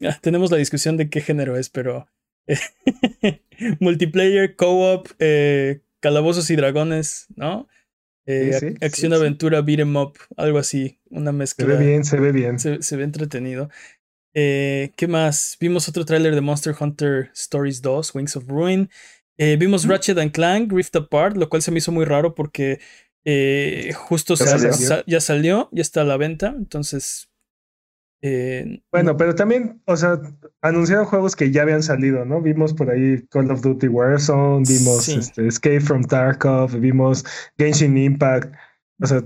[0.00, 2.08] Ah, tenemos la discusión de qué género es, pero...
[3.80, 7.68] multiplayer, co-op, eh, calabozos y dragones, ¿no?
[8.26, 11.66] Eh, acción, aventura, beat em up, algo así, una mezcla.
[11.66, 12.58] Se ve bien, se ve bien.
[12.58, 13.70] Se, se ve entretenido.
[14.34, 15.56] ¿Qué más?
[15.60, 18.88] Vimos otro tráiler de Monster Hunter Stories 2, Wings of Ruin.
[19.38, 22.80] Eh, vimos Ratchet and Clank, Rift Apart, lo cual se me hizo muy raro porque
[23.24, 25.04] eh, justo ¿Ya, salió?
[25.06, 27.30] ya salió, ya está a la venta, entonces...
[28.20, 30.20] Eh, bueno, pero también, o sea,
[30.60, 32.42] anunciaron juegos que ya habían salido, ¿no?
[32.42, 37.24] Vimos por ahí Call of Duty Warzone, vimos este, Escape from Tarkov, vimos
[37.56, 38.52] Genshin Impact,
[39.00, 39.22] o sea,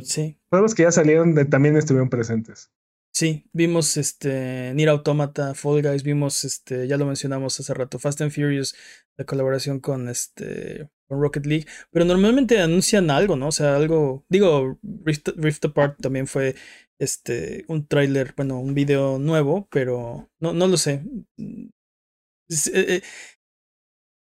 [0.50, 2.70] juegos que ya salieron también estuvieron presentes.
[3.14, 8.20] Sí, vimos este Nier Automata, Fall Guys, vimos este, ya lo mencionamos hace rato, Fast
[8.22, 8.74] and Furious,
[9.16, 13.48] la colaboración con este con Rocket League, pero normalmente anuncian algo, ¿no?
[13.48, 16.54] O sea, algo, digo, Rift, Apart también fue
[16.98, 21.02] este un tráiler, bueno, un video nuevo, pero no, no lo sé.
[21.38, 21.60] Eh,
[22.74, 23.02] eh,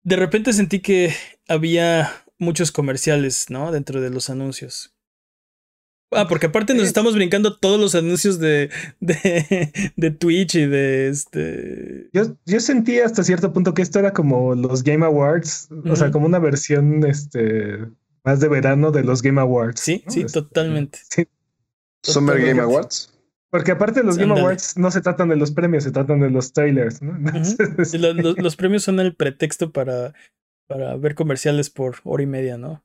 [0.03, 1.13] de repente sentí que
[1.47, 3.71] había muchos comerciales, ¿no?
[3.71, 4.95] Dentro de los anuncios.
[6.11, 8.69] Ah, porque aparte nos estamos brincando todos los anuncios de,
[8.99, 12.09] de, de Twitch y de este.
[12.11, 16.11] Yo, yo sentí hasta cierto punto que esto era como los Game Awards, o sea,
[16.11, 17.87] como una versión este
[18.23, 19.79] más de verano de los Game Awards.
[19.79, 20.99] Sí, sí, este, totalmente.
[22.03, 23.13] Summer Game Awards.
[23.49, 26.53] Porque aparte los Game Awards no se tratan de los premios, se tratan de los
[26.53, 27.17] trailers, ¿no?
[27.93, 30.13] los, los, premios son el pretexto para,
[30.67, 32.83] para ver comerciales por hora y media, ¿no?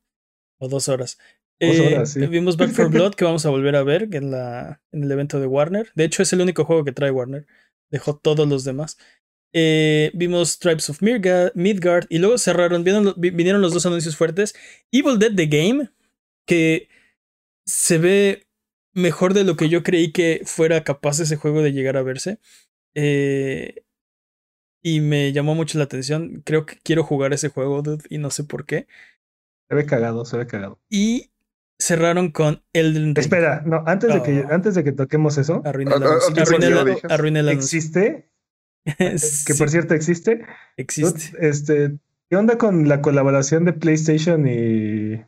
[0.59, 1.19] O dos horas.
[1.59, 5.12] Eh, vimos Back for Blood que vamos a volver a ver en, la, en el
[5.12, 5.90] evento de Warner.
[5.95, 7.47] De hecho, es el único juego que trae Warner.
[7.90, 8.99] Dejó todos los demás.
[9.53, 14.55] Eh, vimos Tribes of Midgard, y luego cerraron, vinieron, los dos anuncios fuertes.
[14.92, 15.90] Evil Dead The Game,
[16.47, 16.88] que
[17.64, 18.47] se ve
[18.92, 22.38] mejor de lo que yo creí que fuera capaz ese juego de llegar a verse.
[22.95, 23.85] Eh,
[24.83, 26.42] y me llamó mucho la atención.
[26.45, 28.87] Creo que quiero jugar ese juego, dude, y no sé por qué.
[29.71, 30.79] Se ve cagado, se ve cagado.
[30.90, 31.31] Y
[31.79, 33.19] cerraron con Elden Ring.
[33.19, 34.53] Espera, no, antes de que, oh.
[34.53, 38.31] antes de que toquemos eso, arruiné la, ¿Existe?
[38.85, 40.45] que por cierto existe.
[40.77, 41.37] Existe.
[41.41, 41.99] Este,
[42.31, 45.25] ¿qué onda con la colaboración de PlayStation y,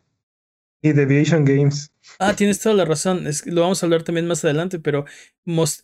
[0.83, 1.93] y Deviation Games?
[2.19, 3.27] Ah, tienes toda la razón.
[3.27, 5.05] Es, lo vamos a hablar también más adelante, pero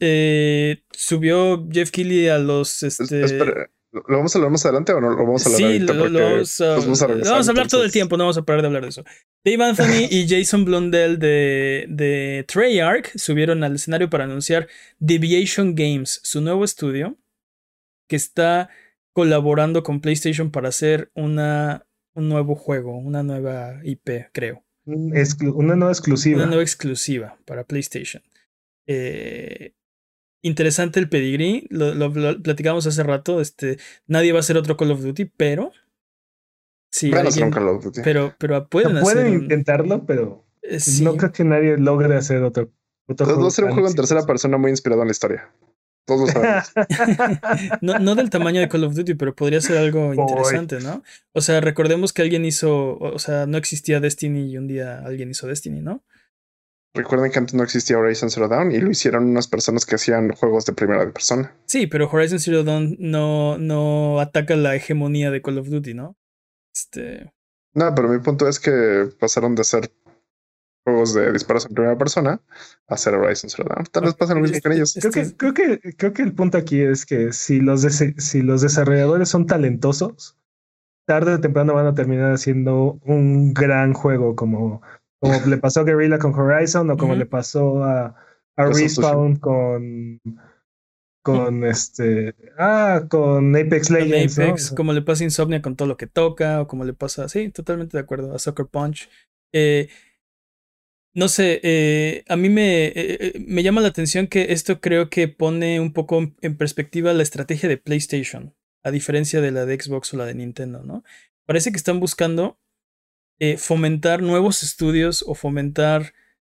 [0.00, 2.82] eh, subió Jeff Keighley a los.
[2.82, 5.94] Este, ¿Lo vamos a hablar más adelante o no lo vamos a hablar sí, lo,
[5.94, 8.88] vamos, a, vamos, a, hablar todo el tiempo, no vamos a parar de hablar de
[8.88, 9.04] eso.
[9.44, 14.66] Dave Anthony y Jason Blundell de, de Treyarch subieron al escenario para anunciar
[14.98, 17.16] Deviation Games, su nuevo estudio,
[18.08, 18.68] que está
[19.12, 24.64] colaborando con PlayStation para hacer una, un nuevo juego, una nueva IP, creo.
[24.86, 26.38] una nueva exclusiva.
[26.38, 28.24] Una nueva exclusiva para PlayStation.
[28.88, 29.72] Eh,
[30.44, 35.02] interesante el pedigrí, lo, platicamos hace rato, este, nadie va a hacer otro Call of
[35.02, 35.72] Duty, pero...
[36.92, 38.02] Sí, alguien, Call of Duty.
[38.04, 42.70] Pero, pero pueden, pueden intentarlo, pero eh, no creo que nadie logre hacer otro.
[43.08, 45.50] otro va a ser un juego en tercera persona muy inspirado en la historia.
[46.04, 46.72] Todos sabemos.
[47.80, 51.02] no, no del tamaño de Call of Duty, pero podría ser algo interesante, ¿no?
[51.32, 55.30] O sea, recordemos que alguien hizo, o sea, no existía Destiny y un día alguien
[55.30, 56.04] hizo Destiny, ¿no?
[56.94, 60.30] Recuerden que antes no existía Horizon Zero Dawn y lo hicieron unas personas que hacían
[60.30, 61.52] juegos de primera persona.
[61.66, 66.16] Sí, pero Horizon Zero Dawn no, no ataca la hegemonía de Call of Duty, ¿no?
[66.72, 67.32] Este.
[67.74, 69.90] No, pero mi punto es que pasaron de hacer
[70.84, 72.40] juegos de disparos en primera persona
[72.86, 73.86] a hacer Horizon Zero Dawn.
[73.90, 74.96] Tal vez pasa lo mismo con ellos.
[75.00, 78.62] Creo que, creo, que, creo que el punto aquí es que si los, si los
[78.62, 80.36] desarrolladores son talentosos,
[81.06, 84.80] tarde o temprano van a terminar haciendo un gran juego como
[85.24, 88.14] como le pasó a Guerrilla con Horizon o como le pasó a,
[88.56, 90.20] a Respawn con
[91.22, 95.96] con este ah con Apex Legends Apex, como le pasa a Insomnia con todo lo
[95.96, 99.08] que toca o como le pasa sí totalmente de acuerdo a Soccer Punch.
[99.52, 99.88] Eh,
[101.16, 105.28] no sé, eh, a mí me, eh, me llama la atención que esto creo que
[105.28, 110.12] pone un poco en perspectiva la estrategia de PlayStation, a diferencia de la de Xbox
[110.12, 111.04] o la de Nintendo, ¿no?
[111.46, 112.58] Parece que están buscando
[113.40, 116.14] eh, fomentar nuevos estudios o fomentar,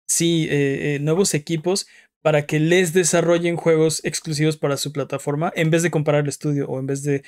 [0.07, 1.87] sí, eh, eh, nuevos equipos
[2.23, 6.67] para que les desarrollen juegos exclusivos para su plataforma en vez de comprar el estudio
[6.69, 7.23] o en vez de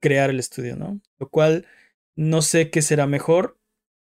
[0.00, 1.00] crear el estudio, ¿no?
[1.18, 1.66] Lo cual
[2.16, 3.58] no sé qué será mejor.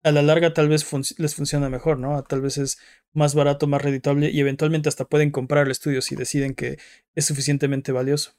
[0.05, 0.87] A la larga tal vez
[1.19, 2.23] les funciona mejor, ¿no?
[2.23, 2.79] Tal vez es
[3.13, 6.79] más barato, más reditable y eventualmente hasta pueden comprar el estudio si deciden que
[7.17, 8.35] es suficientemente valioso.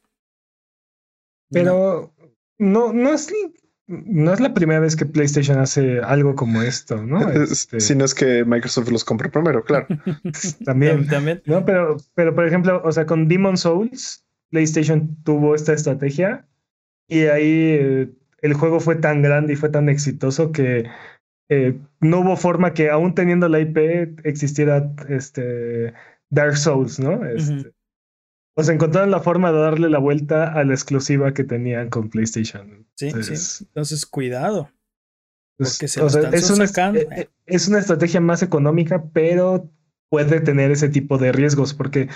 [1.50, 2.14] Pero
[2.58, 3.34] no, no es
[3.90, 7.28] no es la primera vez que PlayStation hace algo como esto, ¿no?
[7.32, 7.80] Este...
[7.80, 9.88] Si no es que Microsoft los compra primero, claro.
[10.66, 11.08] También.
[11.08, 11.42] También.
[11.46, 16.48] No, pero, pero por ejemplo, o sea, con Demon Souls, PlayStation tuvo esta estrategia
[17.08, 18.10] y ahí eh,
[18.42, 20.86] el juego fue tan grande y fue tan exitoso que
[21.50, 23.78] eh, no hubo forma que aún teniendo la IP
[24.24, 25.94] existiera este
[26.30, 27.26] Dark Souls, ¿no?
[27.26, 27.72] Este,
[28.60, 32.10] o sea, encontraron la forma de darle la vuelta a la exclusiva que tenían con
[32.10, 32.86] PlayStation.
[32.96, 33.64] Sí, sí.
[33.68, 34.70] Entonces, cuidado.
[35.58, 39.72] Pues, porque se es, una, eh, eh, es una estrategia más económica, pero
[40.10, 42.10] puede tener ese tipo de riesgos, porque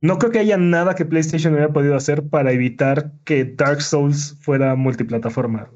[0.00, 4.38] no creo que haya nada que PlayStation hubiera podido hacer para evitar que Dark Souls
[4.40, 5.70] fuera multiplataforma.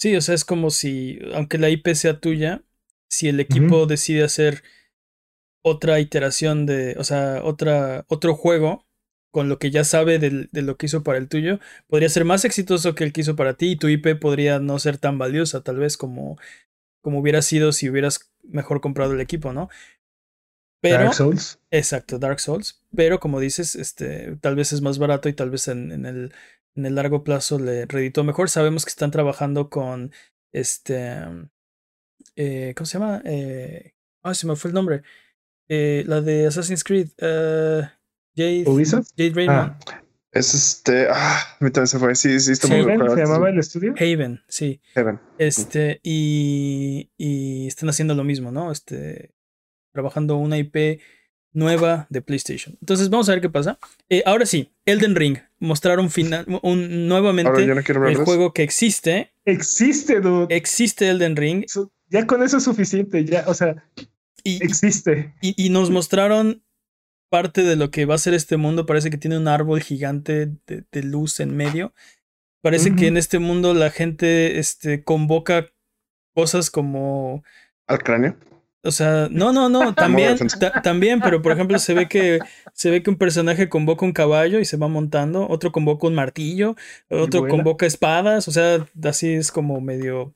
[0.00, 2.64] Sí, o sea, es como si, aunque la IP sea tuya,
[3.08, 4.64] si el equipo decide hacer
[5.62, 8.87] otra iteración de, o sea, otra, otro juego
[9.30, 12.44] con lo que ya sabe de, lo que hizo para el tuyo, podría ser más
[12.44, 15.62] exitoso que el que hizo para ti y tu IP podría no ser tan valiosa,
[15.62, 16.38] tal vez como,
[17.02, 19.68] como hubiera sido si hubieras mejor comprado el equipo, ¿no?
[20.80, 21.60] Pero, Dark Souls.
[21.70, 22.80] Exacto, Dark Souls.
[22.94, 26.32] Pero como dices, este, tal vez es más barato y tal vez en, en el,
[26.76, 28.48] en el largo plazo le reditó mejor.
[28.48, 30.12] Sabemos que están trabajando con
[30.52, 31.16] este.
[32.36, 33.22] Eh, ¿Cómo se llama?
[33.24, 35.02] Eh, ah, se me fue el nombre.
[35.68, 37.08] Eh, la de Assassin's Creed.
[37.20, 37.97] Uh,
[38.38, 38.64] Jade,
[39.16, 39.76] Jade Raymond.
[39.86, 41.08] Ah, es este.
[41.10, 42.14] Ah, también se fue.
[42.14, 43.94] Sí, sí, está muy ¿Haven se llamaba el estudio?
[43.98, 44.80] Haven, sí.
[44.94, 45.18] Haven.
[45.38, 48.70] Este, y, y están haciendo lo mismo, ¿no?
[48.70, 49.34] Este,
[49.92, 51.00] trabajando una IP
[51.52, 52.76] nueva de PlayStation.
[52.80, 53.78] Entonces vamos a ver qué pasa.
[54.08, 55.38] Eh, ahora sí, Elden Ring.
[55.58, 59.32] Mostraron final, un, nuevamente el juego que existe.
[59.44, 60.54] Existe, dude.
[60.54, 61.64] Existe Elden Ring.
[62.10, 63.84] Ya con eso es suficiente, ya, o sea,
[64.44, 65.34] existe.
[65.40, 66.62] Y, nos mostraron
[67.28, 68.86] parte de lo que va a ser este mundo.
[68.86, 71.92] Parece que tiene un árbol gigante de, luz en medio.
[72.60, 75.68] Parece que en este mundo la gente este, convoca
[76.34, 77.44] cosas como...
[77.86, 78.36] Al cráneo.
[78.82, 80.36] O sea, no, no, no, también,
[80.82, 82.38] también, pero por ejemplo se ve que
[82.72, 86.14] se ve que un personaje convoca un caballo y se va montando, otro convoca un
[86.14, 86.76] martillo,
[87.08, 90.34] otro convoca espadas, o sea, así es como medio,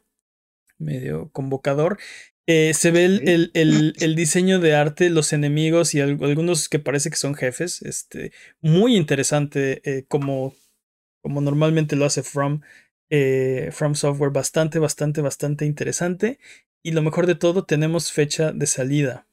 [0.78, 1.98] medio convocador.
[2.46, 7.10] Eh, se ve el, el, el, diseño de arte, los enemigos y algunos que parece
[7.10, 10.54] que son jefes, este, muy interesante eh, como,
[11.20, 12.60] como normalmente lo hace From.
[13.10, 16.38] Eh, From Software bastante, bastante, bastante interesante.
[16.82, 19.26] Y lo mejor de todo, tenemos fecha de salida.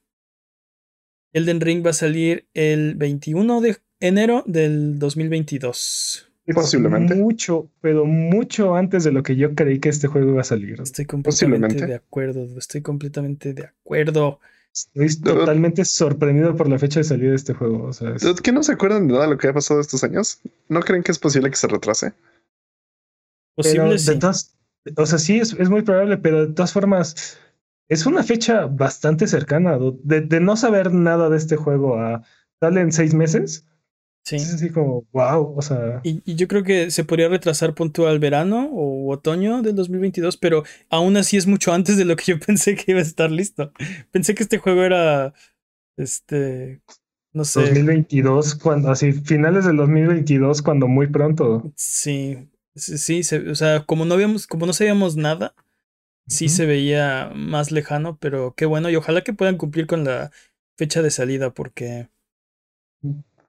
[1.34, 6.29] Elden Ring va a salir el 21 de enero del 2022.
[6.54, 7.16] Posiblemente.
[7.16, 10.82] Mucho, pero mucho antes de lo que yo creí que este juego iba a salir.
[10.82, 12.48] Estoy completamente de acuerdo.
[12.58, 14.40] Estoy completamente de acuerdo.
[14.74, 17.86] Estoy totalmente sorprendido por la fecha de salida de este juego.
[17.86, 20.40] O sea, ¿Qué no se acuerdan de nada de lo que ha pasado estos años?
[20.68, 22.14] ¿No creen que es posible que se retrase?
[23.56, 24.20] Posible, sí
[24.96, 27.38] o sea, sí, es, es, muy probable, pero de todas formas,
[27.90, 29.78] es una fecha bastante cercana.
[30.04, 32.24] De, de no saber nada de este juego a
[32.60, 33.66] sale en seis meses.
[34.30, 34.36] Sí.
[34.36, 36.02] Es así como, wow, o sea.
[36.04, 40.38] Y, y, yo creo que se podría retrasar puntual al verano o otoño del 2022,
[40.38, 43.32] pero aún así es mucho antes de lo que yo pensé que iba a estar
[43.32, 43.72] listo.
[44.12, 45.34] Pensé que este juego era,
[45.98, 46.82] este,
[47.34, 47.62] no sé.
[47.62, 51.72] 2022, cuando, así, finales del 2022, cuando muy pronto.
[51.76, 52.38] Sí,
[52.80, 55.54] Sí, o sea, como no habíamos, como no sabíamos nada,
[56.28, 60.32] sí se veía más lejano, pero qué bueno, y ojalá que puedan cumplir con la
[60.78, 62.10] fecha de salida, porque.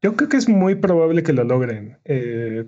[0.02, 1.98] Yo creo que es muy probable que lo logren.
[2.04, 2.66] Eh,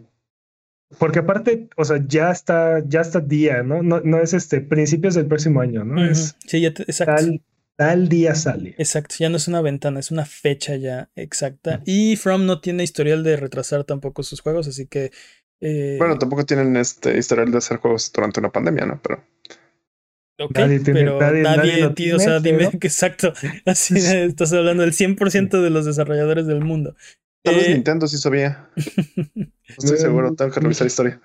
[0.99, 3.83] porque aparte, o sea, ya está, ya está día, ¿no?
[3.83, 6.05] No, no es este principios del próximo año, ¿no?
[6.05, 7.15] es sí, ya exacto.
[7.17, 7.43] Tal,
[7.77, 8.75] tal, día sale.
[8.77, 11.81] Exacto, ya no es una ventana, es una fecha ya exacta.
[11.87, 15.13] Y From no tiene historial de retrasar tampoco sus juegos, así que
[15.63, 19.01] eh, bueno, tampoco tienen este historial de hacer juegos durante una pandemia, ¿no?
[19.01, 19.25] Pero.
[20.41, 23.33] Ok, pero nadie, nadie, o sea, dime que exacto.
[23.65, 26.97] Así estás hablando del 100% de los desarrolladores del mundo.
[27.43, 28.69] Tal vez eh, Nintendo sí sabía.
[29.73, 31.21] No estoy seguro, tengo que revisar la historia.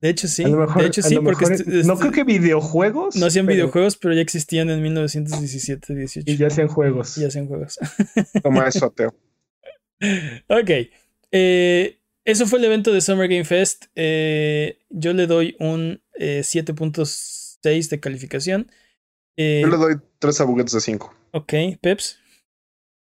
[0.00, 0.42] De hecho, sí.
[0.42, 1.44] de hecho, sí, porque.
[1.84, 3.14] no creo que videojuegos.
[3.14, 6.28] No hacían videojuegos, pero ya existían en 1917, 18.
[6.28, 7.16] Y ya hacían juegos.
[7.16, 7.78] Y ya hacían juegos.
[8.42, 9.14] Toma eso, Ateo.
[10.48, 10.70] ok.
[11.30, 13.86] Eh, eso fue el evento de Summer Game Fest.
[13.94, 18.70] Eh, yo le doy un 7.6 eh, de calificación.
[19.34, 21.14] Eh, yo le doy 3 abuguetes de 5.
[21.32, 22.18] Ok, Peps.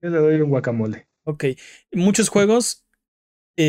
[0.02, 1.08] Yo le doy un guacamole.
[1.24, 1.46] Ok.
[1.92, 2.86] Muchos juegos,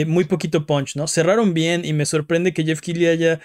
[0.07, 1.07] muy poquito punch, ¿no?
[1.07, 3.41] Cerraron bien y me sorprende que Jeff Keighley haya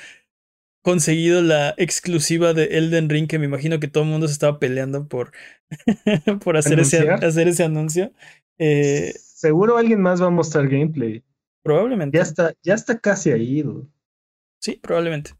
[0.81, 4.59] conseguido la exclusiva de Elden Ring, que me imagino que todo el mundo se estaba
[4.59, 5.31] peleando por,
[6.43, 8.13] por hacer, ese, hacer ese anuncio.
[8.57, 11.23] Seguro alguien más va a mostrar gameplay.
[11.63, 12.17] Probablemente.
[12.17, 13.63] Ya está, ya está casi ahí.
[14.59, 15.31] Sí, probablemente.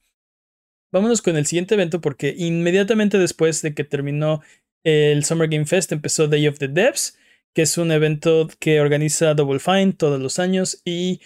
[0.91, 4.41] Vámonos con el siguiente evento porque inmediatamente después de que terminó
[4.83, 7.17] el Summer Game Fest empezó Day of the Devs,
[7.53, 11.21] que es un evento que organiza Double Fine todos los años y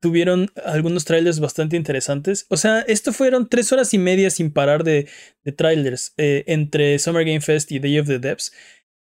[0.00, 2.46] tuvieron algunos trailers bastante interesantes.
[2.48, 5.08] O sea, esto fueron tres horas y media sin parar de,
[5.44, 8.52] de trailers eh, entre Summer Game Fest y Day of the Devs.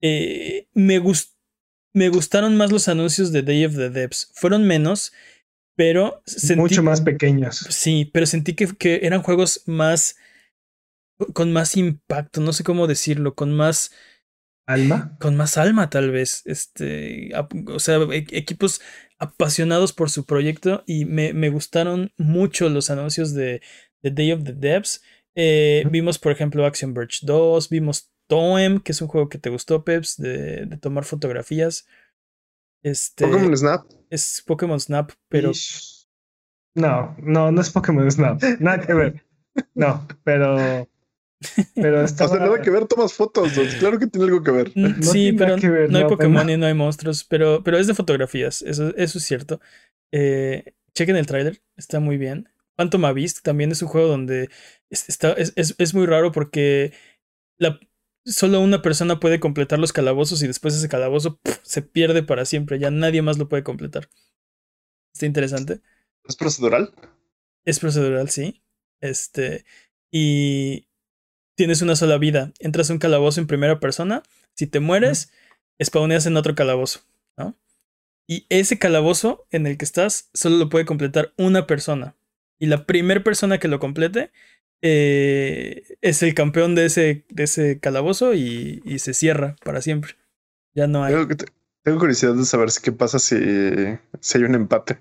[0.01, 1.39] Eh, me gustó
[1.95, 4.31] me gustaron más los anuncios de Day of the Devs.
[4.35, 5.13] Fueron menos,
[5.75, 7.67] pero sentí, mucho más pequeños.
[7.71, 10.17] Sí, pero sentí que, que, eran juegos más
[11.33, 13.91] con más impacto, no sé cómo decirlo, con más
[14.69, 17.31] alma, con más alma tal vez, este,
[17.67, 18.81] o sea, e, equipos
[19.19, 23.63] apasionados por su proyecto y me, me gustaron mucho los anuncios de,
[24.03, 25.03] de Day of the Devs.
[25.35, 29.49] Eh, vimos, por ejemplo, Action Verge 2, vimos Toem, que es un juego que te
[29.49, 31.87] gustó, Peps, de, de tomar fotografías.
[32.83, 33.87] Este, Pokémon Snap.
[34.11, 35.53] Es Pokémon Snap, pero.
[36.75, 38.43] No, no, no es Pokémon Snap.
[38.61, 39.25] Nada que ver.
[39.75, 40.89] No, pero.
[41.75, 42.25] Pero está.
[42.27, 43.53] O sea, nada que ver, tomas fotos.
[43.79, 44.73] Claro que tiene algo que ver.
[44.75, 47.25] Mm, sí, pero no hay Pokémon y no hay monstruos.
[47.25, 48.63] Pero, pero es de fotografías.
[48.63, 49.61] Eso, eso es cierto.
[50.13, 51.63] Eh, chequen el tráiler.
[51.77, 52.49] Está muy bien.
[52.77, 54.51] Phantom Abyss también es un juego donde
[54.89, 56.93] está, es, es, es muy raro porque
[57.59, 57.81] la,
[58.25, 62.79] solo una persona puede completar los calabozos y después ese calabozo se pierde para siempre.
[62.79, 64.09] Ya nadie más lo puede completar.
[65.13, 65.81] Está interesante.
[66.25, 66.95] ¿Es procedural?
[67.65, 68.63] Es procedural, sí.
[69.01, 69.65] Este.
[70.11, 70.88] Y
[71.59, 72.53] tienes una sola vida.
[72.61, 74.23] Entras a un calabozo en primera persona.
[74.55, 75.33] Si te mueres,
[75.83, 77.01] spawneas en otro calabozo.
[77.37, 77.59] ¿no?
[78.29, 82.15] Y ese calabozo en el que estás solo lo puede completar una persona.
[82.61, 84.31] Y la primera persona que lo complete
[84.83, 90.13] eh, es el campeón de ese, de ese calabozo y, y, se cierra para siempre.
[90.75, 91.15] Ya no hay.
[91.83, 93.37] Tengo, curiosidad de saber qué pasa si,
[94.21, 94.99] si hay un empate.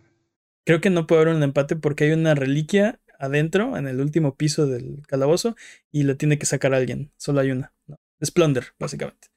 [0.66, 4.36] Creo que no puede haber un empate porque hay una reliquia adentro, en el último
[4.36, 5.56] piso del calabozo,
[5.92, 7.12] y la tiene que sacar alguien.
[7.18, 7.74] Solo hay una.
[8.20, 9.28] Es plunder, básicamente.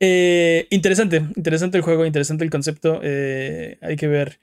[0.00, 3.00] Eh, interesante, interesante el juego, interesante el concepto.
[3.02, 4.40] Eh, hay que ver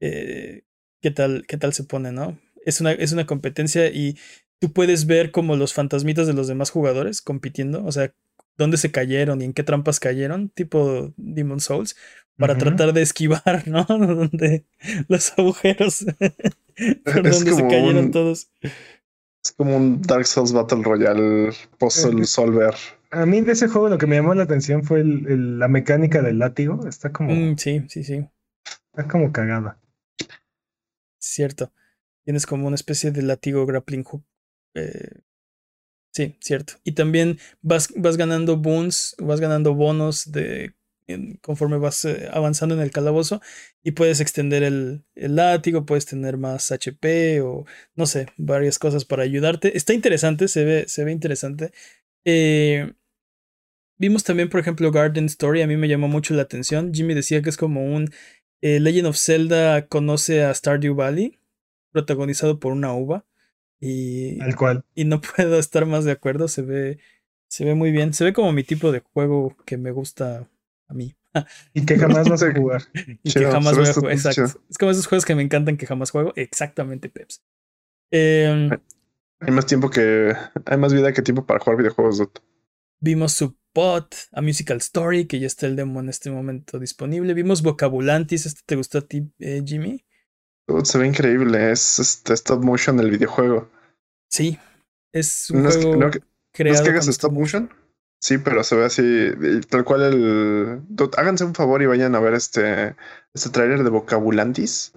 [0.00, 0.62] eh,
[1.00, 2.38] qué, tal, qué tal se pone, ¿no?
[2.64, 4.16] Es una, es una competencia y
[4.60, 8.14] tú puedes ver como los fantasmitas de los demás jugadores compitiendo, o sea,
[8.58, 11.96] dónde se cayeron y en qué trampas cayeron, tipo Demon Souls,
[12.40, 13.84] para tratar de esquivar, ¿no?
[13.84, 14.64] donde
[15.08, 16.04] los agujeros
[17.04, 18.50] por donde se cayeron todos.
[19.44, 22.74] Es como un Dark Souls Battle Royale puzzle solver.
[23.10, 26.22] A mí de ese juego lo que me llamó la atención fue el, la mecánica
[26.22, 26.86] del látigo.
[26.86, 27.34] Está como.
[27.34, 28.26] Mm, sí, sí, sí.
[28.92, 29.78] Está como cagada.
[31.18, 31.72] Cierto.
[32.24, 34.24] Tienes como una especie de látigo grappling hook
[34.74, 35.20] eh,
[36.12, 36.74] sí, cierto.
[36.84, 40.74] Y también vas, vas ganando boons, vas ganando bonos de
[41.42, 43.40] conforme vas eh, avanzando en el calabozo
[43.82, 49.04] y puedes extender el, el, látigo, puedes tener más HP o no sé, varias cosas
[49.04, 49.76] para ayudarte.
[49.76, 51.72] Está interesante, se ve, se ve interesante.
[52.24, 52.92] Eh,
[53.98, 56.92] vimos también, por ejemplo, Garden Story, a mí me llamó mucho la atención.
[56.94, 58.10] Jimmy decía que es como un
[58.62, 61.38] Legend of Zelda conoce a Stardew Valley,
[61.92, 63.24] protagonizado por una uva.
[63.80, 64.84] Y, cual.
[64.94, 66.98] y no puedo estar más de acuerdo, se ve,
[67.48, 70.48] se ve muy bien, se ve como mi tipo de juego que me gusta
[70.90, 71.16] a mí.
[71.74, 72.82] Y que jamás vas a jugar.
[73.22, 74.60] y que jamás voy a jugar, exacto.
[74.68, 77.44] Es como esos juegos que me encantan que jamás juego, exactamente, Peps.
[78.10, 78.70] Em,
[79.38, 80.34] hay más tiempo que,
[80.66, 82.20] hay más vida que tiempo para jugar videojuegos.
[83.00, 87.32] Vimos su Pot, A Musical Story, que ya está el demo en este momento disponible.
[87.34, 90.04] Vimos Vocabulantis, ¿este te gustó a ti, eh, Jimmy?
[90.84, 91.70] se ve increíble.
[91.70, 93.70] Es este, stop motion el videojuego.
[94.28, 94.58] Sí.
[95.12, 96.10] Es un juego no,
[96.52, 96.84] creado.
[96.84, 97.70] que hagas stop motion?
[98.20, 99.02] Sí, pero se ve así.
[99.68, 100.80] Tal cual el.
[101.16, 102.94] Háganse un favor y vayan a ver este,
[103.34, 104.92] este trailer de Vocabulantis.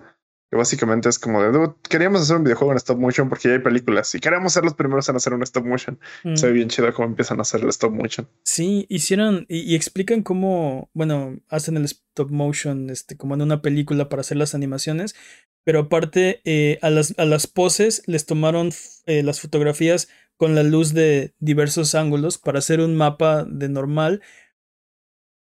[0.52, 3.60] Que básicamente es como de, queríamos hacer un videojuego en stop motion porque ya hay
[3.60, 5.98] películas y queremos ser los primeros en hacer un stop motion.
[6.36, 6.56] Se ve mm.
[6.56, 8.28] bien chido cómo empiezan a hacer el stop motion.
[8.44, 13.64] Sí, hicieron y, y, explican cómo, bueno, hacen el stop motion este, como en una
[13.64, 15.16] película para hacer las animaciones,
[15.64, 18.72] pero aparte eh, a, las, a, las, poses les tomaron
[19.06, 20.10] eh, las fotografías
[20.44, 24.22] con la luz de diversos ángulos para hacer un mapa de normal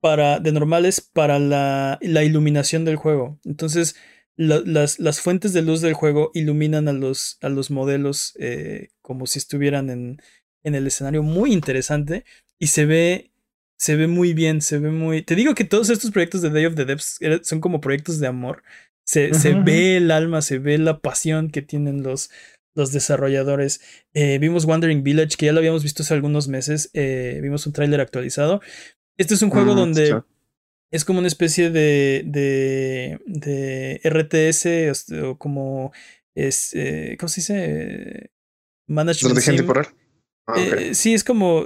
[0.01, 3.39] para de normales para la, la iluminación del juego.
[3.45, 3.95] Entonces
[4.37, 9.27] las, las, fuentes de luz del juego iluminan a los, a los modelos eh, como
[9.27, 10.19] si estuvieran en,
[10.63, 12.25] en el escenario muy interesante
[12.57, 13.31] y se ve
[13.77, 16.65] se ve muy bien se ve muy te digo que todos estos proyectos de Day
[16.65, 18.63] of the Devs son como proyectos de amor.
[19.03, 22.29] Se, se ve el alma, se ve la pasión que tienen los,
[22.77, 23.81] los desarrolladores.
[24.13, 26.91] Eh, vimos Wandering Village, que ya lo habíamos visto hace algunos meses.
[26.93, 28.61] Eh, vimos un tráiler actualizado.
[29.17, 30.21] Este es un juego mm, donde
[30.91, 35.91] es como una especie de, de, de RTS o, como
[36.35, 38.31] es, eh, ¿cómo se dice?
[38.87, 39.35] Management.
[39.35, 39.87] ¿De
[40.45, 41.65] ah, sí, es como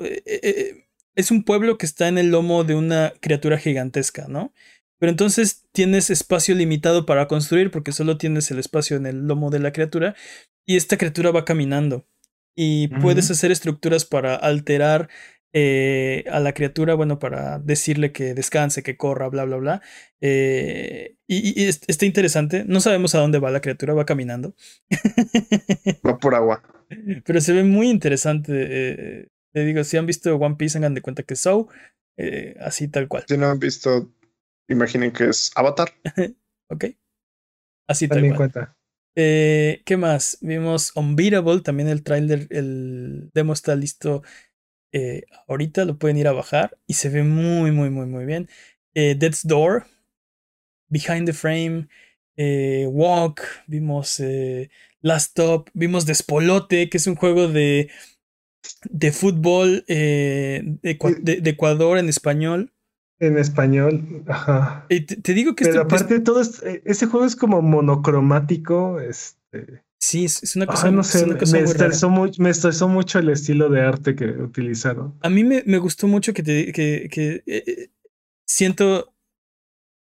[1.13, 4.53] es un pueblo que está en el lomo de una criatura gigantesca, ¿no?
[4.97, 9.49] Pero entonces tienes espacio limitado para construir porque solo tienes el espacio en el lomo
[9.49, 10.15] de la criatura
[10.65, 12.05] y esta criatura va caminando
[12.55, 15.09] y puedes hacer estructuras para alterar
[15.53, 19.81] eh, a la criatura, bueno, para decirle que descanse, que corra, bla, bla, bla.
[20.21, 22.63] Eh, y, está interesante.
[22.65, 24.55] No sabemos a dónde va la criatura, va caminando.
[26.07, 26.61] Va por agua.
[27.25, 28.51] Pero se ve muy interesante.
[28.53, 31.67] Eh, te digo, si han visto One Piece, hagan de cuenta que So,
[32.59, 33.23] así tal cual.
[33.27, 34.11] Si no han visto
[34.67, 35.89] Imaginen que es Avatar.
[36.69, 36.85] ok.
[37.87, 38.77] Así tal cuenta.
[39.15, 40.37] Eh, ¿Qué más?
[40.41, 44.23] Vimos Unbeatable, también el trailer, el demo está listo
[44.93, 48.49] Eh, ahorita lo pueden ir a bajar y se ve muy, muy, muy, muy bien.
[48.95, 49.87] Eh, Death's Door,
[50.89, 51.87] Behind the Frame,
[52.37, 54.21] eh, Walk, vimos
[55.01, 57.89] Last Stop, vimos Despolote, que es un juego de,
[58.89, 60.79] de fútbol de,
[61.45, 62.73] Ecuador en español.
[63.21, 64.85] En español, ajá.
[64.89, 65.65] te, digo que...
[65.65, 69.83] Pero aparte de todo, ese juego es como monocromático, este...
[69.99, 70.89] Sí, es, una cosa.
[70.89, 75.13] no sé, me, estresó me, estresó mucho el estilo de arte que utilizaron.
[75.21, 77.89] A mí me, me gustó mucho que te que, que eh, eh,
[78.43, 79.13] siento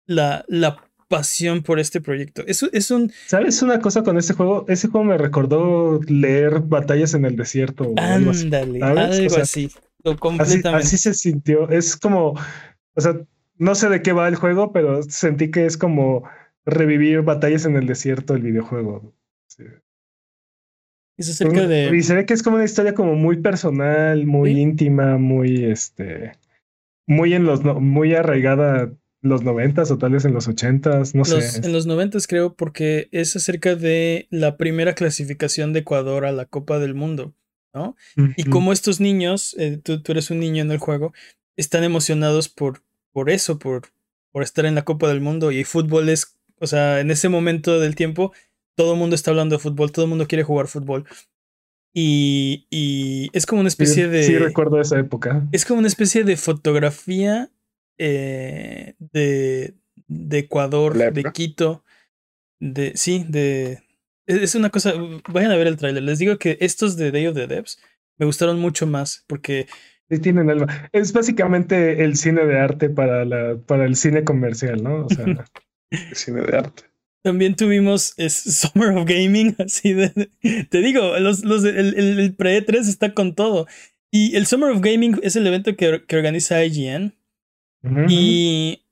[0.07, 0.83] la, la
[1.13, 2.43] pasión por este proyecto.
[2.47, 3.13] Es, es un.
[3.27, 4.65] ¿Sabes una cosa con este juego?
[4.67, 7.93] Ese juego me recordó leer batallas en el desierto.
[7.99, 9.71] Ándale, algo así.
[10.19, 10.69] completamente.
[10.69, 11.69] Así, así se sintió.
[11.69, 12.35] Es como.
[12.95, 13.21] O sea,
[13.57, 16.29] no sé de qué va el juego, pero sentí que es como
[16.65, 19.15] revivir batallas en el desierto el videojuego.
[21.17, 21.95] Es acerca de.
[21.95, 26.33] Y se ve que es como una historia como muy personal, muy íntima, muy este.
[27.07, 31.65] Muy en los muy arraigada los noventas o tal vez en los ochentas, no sé.
[31.65, 36.47] En los noventas creo, porque es acerca de la primera clasificación de Ecuador a la
[36.47, 37.33] Copa del Mundo,
[37.73, 37.97] ¿no?
[38.37, 41.13] Y como estos niños, eh, tú, tú, eres un niño en el juego,
[41.57, 42.83] están emocionados por,
[43.13, 43.83] por eso, por,
[44.31, 45.53] por estar en la Copa del Mundo.
[45.53, 48.33] Y fútbol es, o sea, en ese momento del tiempo,
[48.75, 51.05] todo el mundo está hablando de fútbol, todo el mundo quiere jugar fútbol.
[51.95, 54.23] Y, y es como una especie de.
[54.23, 55.47] Sí, recuerdo esa época.
[55.53, 57.51] Es como una especie de fotografía
[57.99, 59.75] eh, de,
[60.07, 61.85] de Ecuador, de Quito.
[62.61, 63.83] De, sí, de.
[64.27, 64.95] Es una cosa.
[65.29, 66.03] Vayan a ver el tráiler.
[66.03, 67.79] Les digo que estos de Day of the Devs
[68.17, 69.67] me gustaron mucho más porque.
[70.13, 70.91] Sí, tienen alma.
[70.93, 75.07] Es básicamente el cine de arte para, la, para el cine comercial, ¿no?
[75.07, 75.25] O sea.
[75.91, 76.83] el cine de arte.
[77.23, 80.11] También tuvimos Summer of Gaming, así de...
[80.69, 83.67] Te digo, los, los, el, el, Pre-3 está con todo.
[84.11, 87.15] Y el Summer of Gaming es el evento que, que organiza IGN.
[88.07, 88.85] Y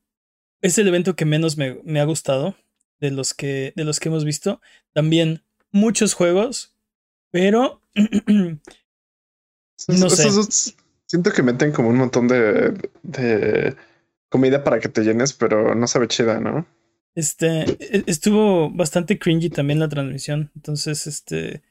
[0.63, 2.57] es el evento que menos me, me, ha gustado
[2.99, 4.63] de los, que, de los que hemos visto.
[4.95, 6.75] También muchos juegos,
[7.31, 7.83] pero...
[7.95, 8.59] no
[10.09, 10.73] sé.
[11.11, 13.75] Siento que meten como un montón de, de
[14.29, 16.69] comida para que te llenes, pero no sabe chida, ¿no?
[17.17, 20.53] Este, e, estuvo bastante cringy también la transmisión.
[20.55, 21.63] Entonces, este,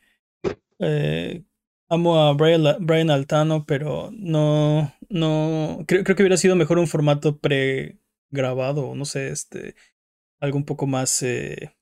[0.80, 1.46] eh,
[1.88, 6.88] amo a Brian, Brian, Altano, pero no, no, creo, creo que hubiera sido mejor un
[6.88, 9.74] formato pregrabado, no sé, este,
[10.42, 11.74] algo un poco más eh,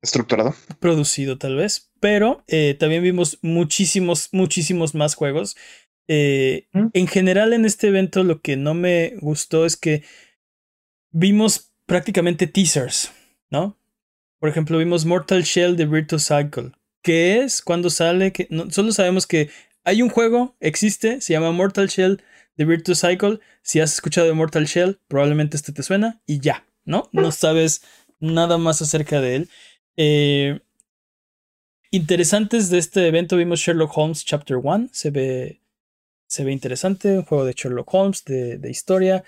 [0.00, 1.90] estructurado, producido tal vez.
[1.98, 5.56] Pero eh, también vimos muchísimos, muchísimos más juegos.
[6.08, 6.88] ¿Mm?
[6.92, 10.02] En general, en este evento, lo que no me gustó es que
[11.10, 13.12] vimos prácticamente teasers,
[13.50, 13.78] ¿no?
[14.38, 16.72] Por ejemplo, vimos Mortal Shell de Virtual Cycle.
[17.02, 17.62] ¿Qué es?
[17.62, 18.32] ¿Cuándo sale?
[18.50, 19.50] No, solo sabemos que
[19.84, 22.22] hay un juego, existe, se llama Mortal Shell
[22.56, 23.40] de Virtual Cycle.
[23.62, 27.08] Si has escuchado de Mortal Shell, probablemente este te suena y ya, ¿no?
[27.12, 27.82] No sabes
[28.20, 29.48] nada más acerca de él.
[29.96, 30.60] Eh,
[31.90, 34.88] interesantes de este evento vimos Sherlock Holmes Chapter 1.
[34.92, 35.61] Se ve,
[36.32, 39.22] se ve interesante, un juego de Sherlock Holmes de, de historia.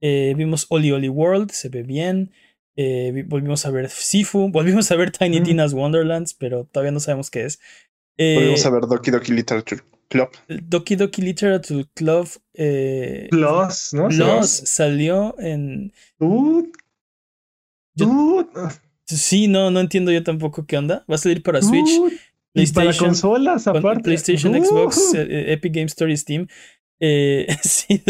[0.00, 2.32] Eh, vimos Oli Oli World, se ve bien.
[2.74, 7.30] Eh, volvimos a ver Sifu, volvimos a ver Tiny Tina's Wonderlands, pero todavía no sabemos
[7.30, 7.60] qué es.
[8.16, 10.30] Eh, volvimos a ver Doki Doki Literature Club.
[10.48, 12.28] Doki Doki Literature Club.
[13.30, 14.08] Plus, ¿no?
[14.08, 15.92] Plus salió en.
[19.04, 21.04] Sí, no, no entiendo yo tampoco qué onda.
[21.08, 21.88] Va a salir para Switch.
[22.52, 24.02] PlayStation, para consolas, aparte.
[24.02, 26.46] PlayStation, Xbox, Epic Games Story, Steam.
[27.00, 28.02] Eh, sí,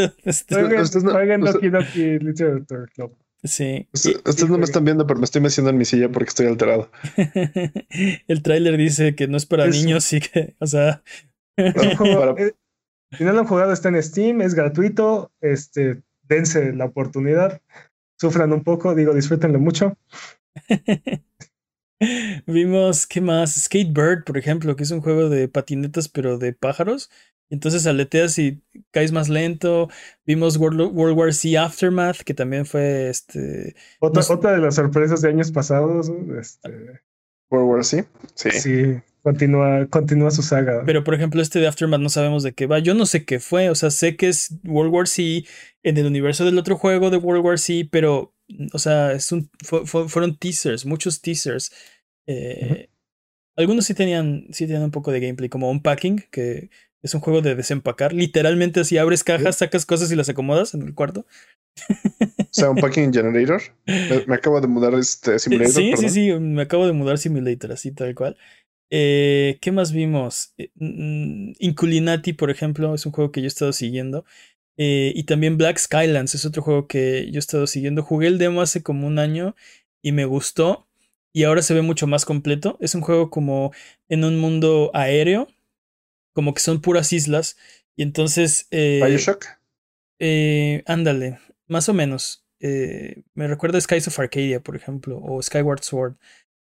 [1.14, 3.16] Oigan, Doki Doki Literature Club.
[3.45, 3.89] Sí.
[3.93, 6.91] Ustedes, no me están viendo, pero me estoy meciendo en mi silla porque estoy alterado.
[8.28, 11.03] el tráiler dice que no es para niños y que, o sea.
[11.61, 12.53] Eh,
[13.16, 15.32] si no lo han jugado, está en Steam, es gratuito.
[15.41, 17.61] Este, dense la oportunidad.
[18.16, 19.97] Sufran un poco, digo, disfrútenlo mucho.
[22.46, 23.55] Vimos, ¿qué más?
[23.55, 27.11] Skatebird, por ejemplo, que es un juego de patinetas, pero de pájaros.
[27.51, 29.88] Entonces aleteas y caes más lento.
[30.26, 33.74] Vimos World, War C Aftermath, que también fue este.
[34.01, 36.11] Otra, otra de las sorpresas de años pasados.
[36.38, 37.01] Este...
[37.51, 38.05] World War C.
[38.34, 38.51] Sí.
[38.51, 39.01] Sí.
[39.23, 40.83] Continúa, continúa su saga.
[40.87, 42.79] Pero por ejemplo, este de Aftermath no sabemos de qué va.
[42.79, 43.71] Yo no sé qué fue.
[43.71, 45.45] O sea, sé que es World War C
[45.83, 48.35] en el universo del otro juego de World War C, pero.
[48.73, 51.71] O sea, es un, fueron teasers, muchos teasers.
[52.27, 52.89] Eh,
[53.57, 56.71] algunos sí tenían, sí tenían un poco de gameplay, como Unpacking, que
[57.03, 58.12] es un juego de desempacar.
[58.12, 61.27] Literalmente, si abres cajas, sacas cosas y las acomodas en el cuarto.
[62.39, 63.62] O sea, un packing generator.
[64.27, 65.73] Me, acabo de mudar este simulator.
[65.73, 68.37] Sí, sí, sí, me acabo de mudar simulator, así tal cual.
[68.91, 70.55] Eh, ¿Qué más vimos?
[70.57, 74.24] Eh, mm, Inculinati, por ejemplo, es un juego que yo he estado siguiendo.
[74.76, 78.03] Eh, y también Black Skylands es otro juego que yo he estado siguiendo.
[78.03, 79.57] Jugué el demo hace como un año
[80.03, 80.86] y me gustó.
[81.32, 82.78] Y ahora se ve mucho más completo.
[82.80, 83.72] Es un juego como
[84.09, 85.49] en un mundo aéreo.
[86.32, 87.57] Como que son puras islas.
[87.97, 88.68] Y entonces.
[88.70, 89.47] Eh, Bioshock.
[90.20, 92.45] Eh, ándale, más o menos.
[92.61, 96.16] Me recuerda a Skies of Arcadia, por ejemplo, o Skyward Sword.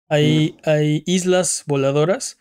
[0.08, 2.38] Hay, hay islas voladoras.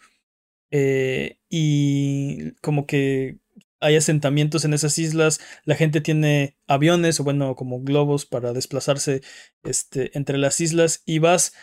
[0.71, 3.37] Eh, y como que
[3.79, 9.21] hay asentamientos en esas islas, la gente tiene aviones o bueno, como globos para desplazarse
[9.63, 11.53] este, entre las islas y vas,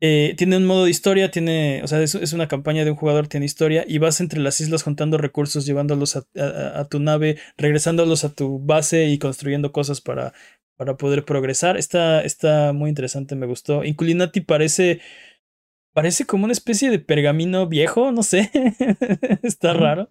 [0.00, 3.26] eh, tiene un modo de historia, tiene, o sea, es, una campaña de un jugador,
[3.26, 8.32] tiene historia y vas entre las islas juntando recursos, llevándolos a, tu nave, regresándolos a
[8.32, 10.32] tu base y construyendo cosas para,
[10.78, 11.76] para poder progresar.
[11.76, 13.84] Está, está muy interesante, me gustó.
[13.84, 15.00] Inculinati parece...
[15.92, 18.50] Parece como una especie de pergamino viejo, no sé.
[19.42, 20.08] está raro.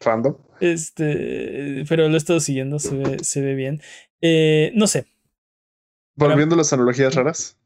[0.00, 0.36] Random.
[0.60, 3.82] Este, pero lo he estado siguiendo, se ve, se ve bien.
[4.22, 5.06] Eh, no sé.
[6.16, 7.58] Volviendo a las analogías raras.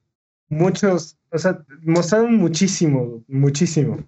[0.48, 4.04] Muchos, o sea, mostraron muchísimo, muchísimo.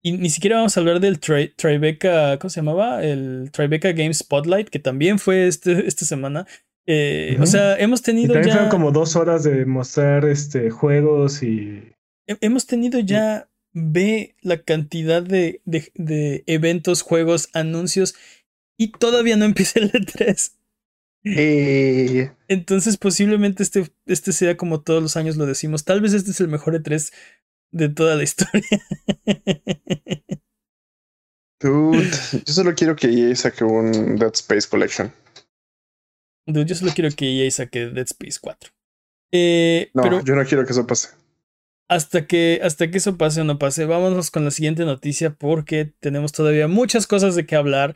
[0.00, 3.02] Y ni siquiera vamos a hablar del Tribeca, ¿cómo se llamaba?
[3.02, 6.46] El Tribeca Game Spotlight, que también fue este, esta semana.
[6.90, 8.68] Eh, o sea, hemos tenido también ya.
[8.70, 11.92] como dos horas de mostrar este, juegos y.
[12.26, 18.14] Hemos tenido ya ve la cantidad de, de, eventos, juegos, anuncios
[18.78, 20.52] y todavía no empieza el E3.
[21.24, 22.32] Eh.
[22.48, 25.84] Entonces posiblemente este, este sea como todos los años lo decimos.
[25.84, 27.12] Tal vez este es el mejor E3
[27.70, 28.82] de toda la historia.
[31.60, 32.08] Dude,
[32.46, 35.12] yo solo quiero que EA saque un Dead Space Collection.
[36.48, 38.70] Dude, yo solo quiero que EA saque Dead Space 4.
[39.30, 41.08] Eh, no, yo no quiero que eso pase
[41.88, 45.92] hasta que, hasta que eso pase o no pase, vámonos con la siguiente noticia porque
[46.00, 47.94] tenemos todavía muchas cosas de qué hablar.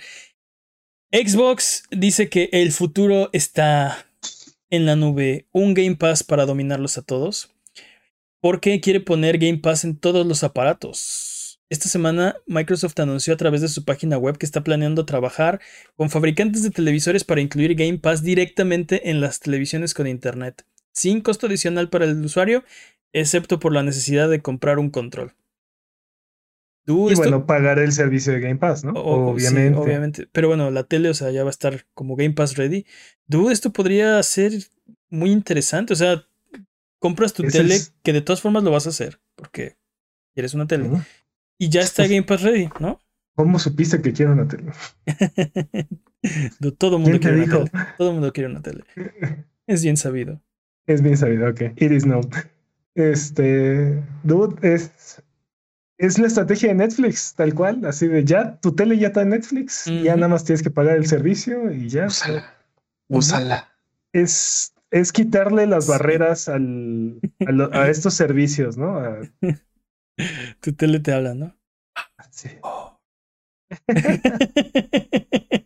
[1.13, 4.07] Xbox dice que el futuro está
[4.71, 7.51] en la nube, un Game Pass para dominarlos a todos.
[8.41, 11.42] Porque quiere poner Game Pass en todos los aparatos.
[11.73, 15.59] Esta semana Microsoft anunció a través de su página web que está planeando trabajar
[15.97, 21.23] con fabricantes de televisores para incluir Game Pass directamente en las televisiones con Internet, sin
[21.23, 22.63] costo adicional para el usuario
[23.15, 25.33] excepto por la necesidad de comprar un control.
[26.87, 28.93] y bueno, pagar el servicio de Game Pass, ¿no?
[28.93, 29.79] obviamente.
[29.79, 30.29] obviamente.
[30.31, 32.85] Pero bueno, la tele, o sea, ya va a estar como Game Pass ready.
[33.27, 34.53] Dude, esto podría ser
[35.09, 35.95] muy interesante.
[35.95, 36.27] O sea,
[36.99, 39.79] compras tu tele, que de todas formas lo vas a hacer, porque
[40.35, 40.91] quieres una tele.
[41.59, 43.01] Y ya está Game Pass ready, ¿no?
[43.35, 44.73] ¿Cómo supiste que quiero una tele?
[46.79, 47.71] Todo el mundo quiere una tele.
[47.99, 48.85] Todo el mundo quiere una tele.
[49.67, 50.41] Es bien sabido.
[50.87, 51.61] Es bien sabido, ok.
[51.77, 52.29] It is known.
[52.95, 55.23] Este, dude, es,
[55.99, 59.31] es la estrategia de Netflix, tal cual, así de ya, tu tele ya está en
[59.31, 62.07] Netflix, ya nada más tienes que pagar el servicio y ya.
[62.07, 62.55] Úsala.
[63.09, 63.69] Úsala.
[64.13, 67.21] Es, es quitarle las barreras al,
[67.73, 69.01] a, estos servicios, ¿no?
[70.63, 71.55] tu tele te habla, ¿no?
[72.31, 72.49] Sí.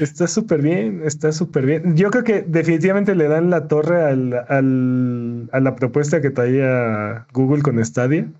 [0.00, 1.96] Está súper bien, está súper bien.
[1.96, 7.26] Yo creo que definitivamente le dan la torre al, al, a la propuesta que traía
[7.32, 8.32] Google con Stadia.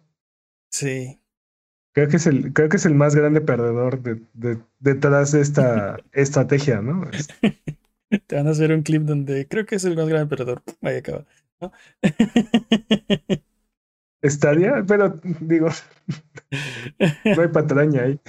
[0.71, 1.21] Sí.
[1.93, 5.43] Creo que es el, creo que es el más grande perdedor de, de, detrás de
[5.43, 7.03] esta estrategia, ¿no?
[8.27, 10.63] Te van a hacer un clip donde creo que es el más grande perdedor.
[10.81, 11.27] Vaya acaba.
[11.61, 11.73] ¿No?
[14.23, 15.69] Estadia, pero digo,
[17.25, 18.21] no hay patraña ahí.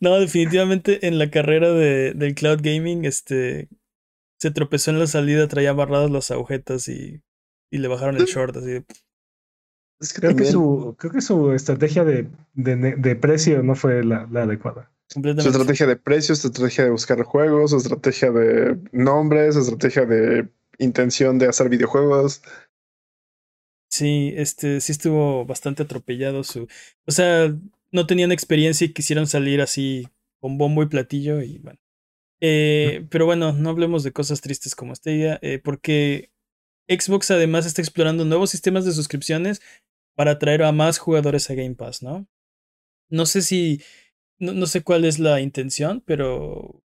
[0.00, 3.68] No, definitivamente en la carrera de, del cloud gaming, este
[4.40, 7.22] se tropezó en la salida, traía barradas las agujetas y,
[7.70, 8.82] y le bajaron el short así
[10.10, 14.90] creo, que su, creo que su estrategia de, de, precio no fue la, la adecuada.
[15.12, 20.06] Su estrategia de precio, su estrategia de buscar juegos, su estrategia de nombres, su estrategia
[20.06, 20.48] de
[20.78, 22.42] intención de hacer videojuegos.
[23.90, 26.66] Sí, este sí estuvo bastante atropellado su.
[27.06, 27.54] O sea,
[27.90, 30.08] no tenían experiencia y quisieron salir así
[30.40, 31.78] con bombo y platillo y bueno.
[32.40, 36.32] Eh, pero bueno, no hablemos de cosas tristes como esta idea, eh, porque
[36.88, 39.60] Xbox además está explorando nuevos sistemas de suscripciones
[40.16, 42.26] para atraer a más jugadores a Game Pass, ¿no?
[43.08, 43.82] No sé si,
[44.42, 46.82] no, no sé cuál es la intención, pero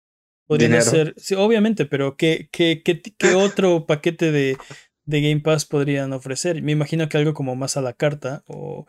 [0.47, 4.59] Podrían ser, sí, obviamente, pero ¿qué, qué, qué, qué otro paquete de,
[5.07, 6.61] de, Game Pass podrían ofrecer?
[6.63, 8.87] Me imagino que algo como más a la carta o...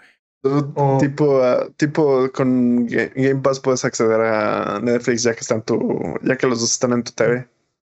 [0.99, 6.38] Tipo, ah, tipo con Game Pass puedes acceder a Netflix ya que están tu, ya
[6.38, 7.47] que los dos están en tu TV.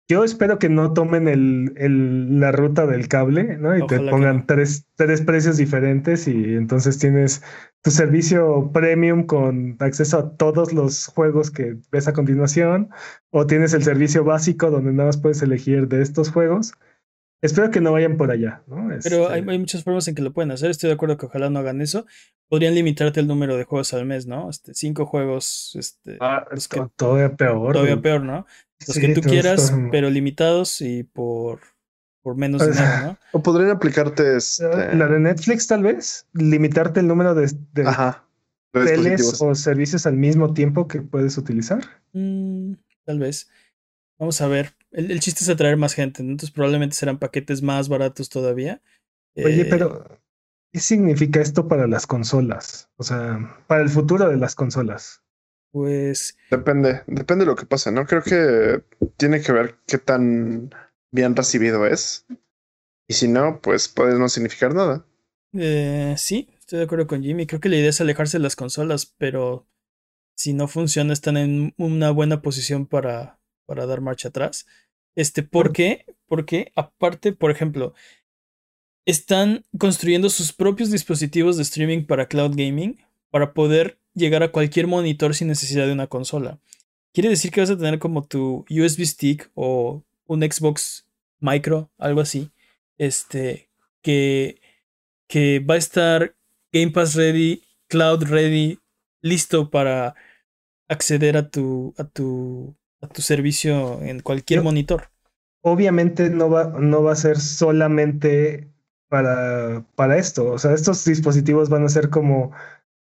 [0.07, 3.76] yo espero que no tomen el, el, la ruta del cable, ¿no?
[3.76, 7.41] Y te pongan tres, tres precios diferentes y entonces tienes
[7.86, 12.90] tu servicio premium con acceso a todos los juegos que ves a continuación,
[13.30, 16.74] o tienes el servicio básico donde nada más puedes elegir de estos juegos.
[17.44, 18.88] Espero que no vayan por allá, ¿no?
[19.04, 20.72] Pero hay, este hay, muchas formas en que lo pueden hacer.
[20.72, 22.08] Estoy de acuerdo que ojalá no hagan eso.
[22.50, 24.50] Podrían limitarte el número de juegos al mes, ¿no?
[24.50, 25.76] Este, cinco juegos.
[25.76, 27.74] Este, ah, es todavía peor.
[27.74, 28.48] Todavía peor, ¿no?
[28.88, 31.60] Los que tú quieras, pero limitados y por,
[32.26, 33.18] por menos pues, dinero, ¿no?
[33.34, 34.38] O podrían aplicarte.
[34.38, 34.96] Este...
[34.96, 36.26] La de Netflix, tal vez.
[36.34, 38.26] Limitarte el número de, de Ajá,
[38.72, 41.84] teles o servicios al mismo tiempo que puedes utilizar.
[42.14, 42.74] Mm,
[43.04, 43.48] tal vez.
[44.18, 44.74] Vamos a ver.
[44.90, 48.82] El, chiste es atraer más gente, entonces probablemente serán paquetes más baratos todavía.
[49.36, 50.20] Oye, eh, pero
[50.74, 52.90] ¿qué significa esto para las consolas?
[52.96, 55.22] O sea, para el futuro de las consolas.
[55.72, 56.36] Pues.
[56.50, 58.08] Depende, depende de lo que pase, ¿no?
[58.08, 58.82] Creo que
[59.16, 60.72] tiene que ver qué tan
[61.16, 62.26] bien recibido es.
[63.07, 65.05] Y si no, pues puede no significar nada.
[65.53, 67.47] Eh, sí, estoy de acuerdo con Jimmy.
[67.47, 69.68] Creo que la idea es alejarse de las consolas, pero
[70.36, 74.66] si no funciona, están en una buena posición para, para dar marcha atrás.
[75.16, 76.05] Este, ¿por qué?
[76.28, 77.93] Porque aparte, por ejemplo,
[79.05, 82.99] están construyendo sus propios dispositivos de streaming para cloud gaming
[83.30, 86.59] para poder llegar a cualquier monitor sin necesidad de una consola.
[87.13, 91.05] Quiere decir que vas a tener como tu USB stick o un Xbox
[91.40, 92.52] Micro, algo así,
[92.98, 93.70] este,
[94.02, 94.60] que,
[95.28, 96.36] que va a estar
[96.72, 98.80] Game Pass ready, cloud ready,
[99.22, 100.16] listo para
[100.88, 102.76] acceder a tu, a tu
[103.08, 105.10] tu servicio en cualquier monitor.
[105.62, 108.70] Obviamente no va, no va a ser solamente
[109.10, 110.52] para, para esto.
[110.52, 112.52] O sea, estos dispositivos van a ser como,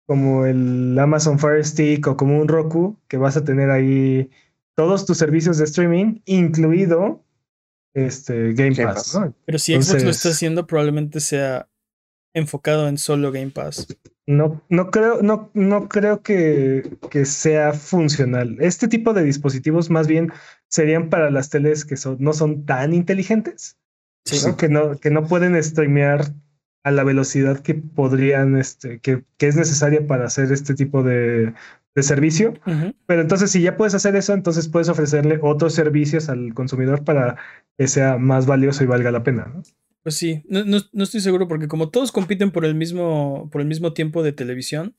[0.07, 4.31] como el Amazon Fire Stick o como un Roku, que vas a tener ahí
[4.75, 7.25] todos tus servicios de streaming, incluido
[7.95, 9.19] este Game, Pass.
[9.45, 11.69] Pero si Xbox lo está haciendo, probablemente sea
[12.35, 13.87] enfocado en solo Game Pass.
[14.27, 18.57] No, no creo, no, no creo que, que, sea funcional.
[18.61, 20.33] Este tipo de dispositivos más bien
[20.69, 23.77] serían para las teles que son, no son tan inteligentes,
[24.57, 26.33] Que, no, que no pueden streamear
[26.85, 31.55] a la velocidad que podrían, este, que, que es necesaria para hacer este tipo de,
[31.95, 32.55] de servicio.
[33.07, 37.37] Pero entonces, si ya puedes hacer eso, entonces puedes ofrecerle otros servicios al consumidor para
[37.77, 39.51] que sea más valioso y valga la pena.
[39.55, 39.63] ¿no?
[40.03, 43.69] Pues sí, no, no, estoy seguro porque como todos compiten por el mismo, por el
[43.69, 44.97] mismo tiempo de televisión,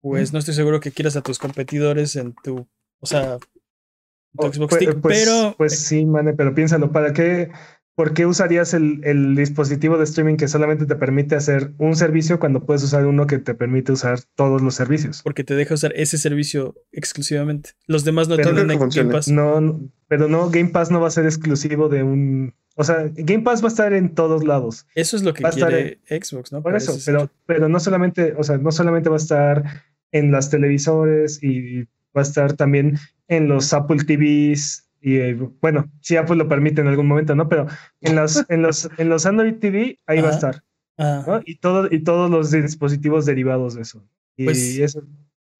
[0.00, 2.66] pues no estoy seguro que quieras a tus competidores en tu,
[2.98, 5.54] o sea, tu oh, Xbox pues, Stick, pues, pero...
[5.56, 7.50] Pues sí, mane, pero piénsalo, ¿para qué,
[7.98, 12.38] por qué usarías el, el, dispositivo de streaming que solamente te permite hacer un servicio
[12.38, 15.20] cuando puedes usar uno que te permite usar todos los servicios?
[15.24, 17.70] Porque te deja usar ese servicio exclusivamente.
[17.88, 19.26] Los demás no tienen Game Pass.
[19.26, 23.42] No, pero no, Game Pass no va a ser exclusivo de un o sea, Game
[23.42, 24.86] Pass va a estar en todos lados.
[24.94, 26.62] Eso es lo que quiere Xbox, ¿no?
[26.62, 29.64] Por eso, pero, pero no solamente, o sea, no solamente va a estar
[30.12, 31.82] en las televisores y
[32.16, 32.96] va a estar también
[33.26, 37.48] en los Apple TVs y eh, bueno, si Apple lo permite en algún momento, ¿no?
[37.48, 37.66] Pero
[38.00, 40.64] en los, en los, en los Android TV ahí va a estar.
[40.98, 41.42] ¿no?
[41.44, 44.04] Y, todo, y todos los dispositivos derivados de eso.
[44.36, 45.02] Y pues, eso.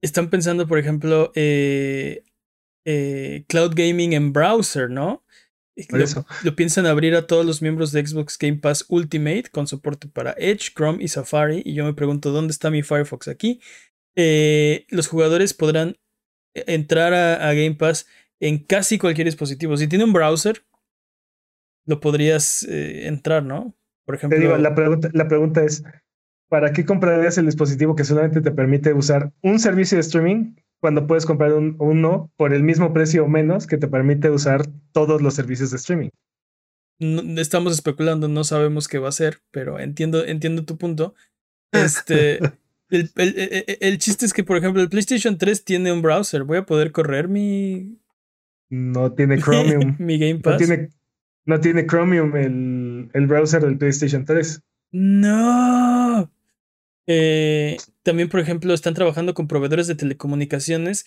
[0.01, 2.23] Están pensando, por ejemplo, eh,
[2.85, 5.23] eh, cloud gaming en browser, ¿no?
[6.43, 10.35] lo, piensan abrir a todos los miembros de Xbox Game Pass Ultimate con soporte para
[10.37, 11.61] Edge, Chrome y Safari.
[11.63, 13.61] Y yo me pregunto, ¿dónde está mi Firefox aquí?
[14.89, 15.95] Los jugadores podrán
[16.53, 18.07] entrar a, Game Pass
[18.39, 19.77] en casi cualquier dispositivo.
[19.77, 20.63] Si tiene un browser,
[21.85, 23.75] lo podrías eh, entrar, ¿no?
[24.05, 24.57] Por ejemplo.
[24.57, 25.83] la, pregunta, la pregunta es:
[26.49, 31.07] ¿para qué comprarías el dispositivo que solamente te permite usar un servicio de streaming cuando
[31.07, 35.21] puedes comprar un, uno por el mismo precio o menos que te permite usar todos
[35.21, 36.09] los servicios de streaming.
[37.37, 41.13] estamos especulando, no sabemos qué va a ser, pero entiendo, entiendo tu punto.
[41.71, 42.39] Este,
[42.89, 43.11] el,
[43.79, 46.43] el, chiste es que, por ejemplo, el PlayStation 3 tiene un browser.
[46.43, 47.99] Voy a poder correr mi.
[48.69, 49.95] No tiene Chromium.
[49.99, 50.53] mi Game Pass.
[50.53, 50.89] No tiene,
[51.45, 54.61] no tiene Chromium el, el browser del PlayStation 3.
[54.91, 56.31] No.
[57.07, 61.05] Eh, también, por ejemplo, están trabajando con proveedores de telecomunicaciones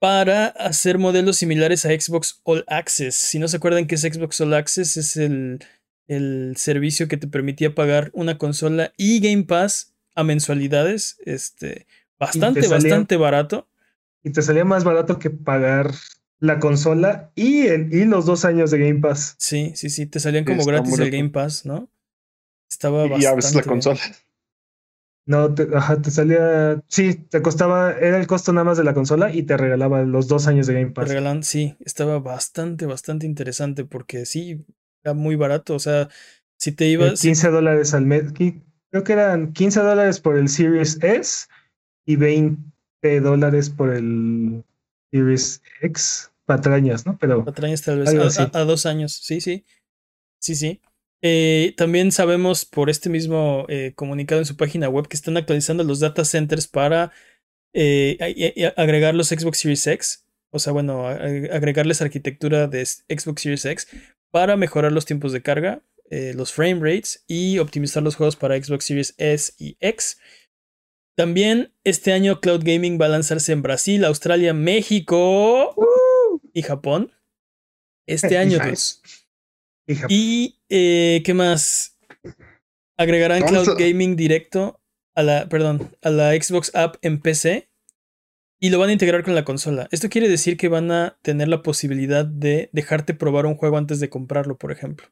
[0.00, 3.14] para hacer modelos similares a Xbox All Access.
[3.14, 5.64] Si no se acuerdan que es Xbox All Access, es el,
[6.08, 11.18] el servicio que te permitía pagar una consola y Game Pass a mensualidades.
[11.24, 11.86] Este,
[12.18, 13.68] bastante, bastante barato.
[14.24, 15.92] Y te salía más barato que pagar
[16.40, 19.36] la consola y, el, y los dos años de Game Pass.
[19.38, 21.88] Sí, sí, sí, te salían como gratis el Game Pass, ¿no?
[22.70, 23.24] Estaba y, bastante.
[23.24, 24.00] Y a veces la consola.
[25.26, 26.82] No, te, ajá, te salía.
[26.88, 27.92] Sí, te costaba.
[27.92, 30.74] Era el costo nada más de la consola y te regalaba los dos años de
[30.74, 31.04] Game Pass.
[31.04, 34.64] Te regalan, sí, estaba bastante, bastante interesante porque sí,
[35.04, 35.74] era muy barato.
[35.74, 36.08] O sea,
[36.58, 37.20] si te ibas.
[37.20, 38.32] 15 dólares al mes.
[38.32, 41.46] Creo que eran 15 dólares por el Series S
[42.06, 44.64] y 20 dólares por el
[45.12, 46.29] Series X.
[46.50, 47.16] Patrañas, ¿no?
[47.16, 47.44] Pero.
[47.44, 48.38] Patrañas tal vez.
[48.38, 49.64] A, a, dos años, sí, sí.
[50.40, 50.80] Sí, sí.
[51.22, 55.84] Eh, también sabemos por este mismo eh, comunicado en su página web que están actualizando
[55.84, 57.12] los data centers para
[57.72, 60.26] eh, agregar los Xbox Series X.
[60.50, 63.86] O sea, bueno, agregarles arquitectura de Xbox Series X
[64.32, 68.86] para mejorar los tiempos de carga, los frame rates y optimizar los juegos para Xbox
[68.86, 70.18] Series S y X.
[71.16, 75.76] También este año Cloud Gaming va a lanzarse en Brasil, Australia, México
[76.52, 77.12] y Japón.
[78.06, 79.02] Este año, pues.
[80.08, 81.98] Y, eh, ¿qué más?
[82.96, 84.80] Agregarán Cloud Gaming directo
[85.14, 87.70] a la, perdón, a la Xbox App en PC
[88.60, 89.88] y lo van a integrar con la consola.
[89.90, 94.00] Esto quiere decir que van a tener la posibilidad de dejarte probar un juego antes
[94.00, 95.06] de comprarlo, por ejemplo.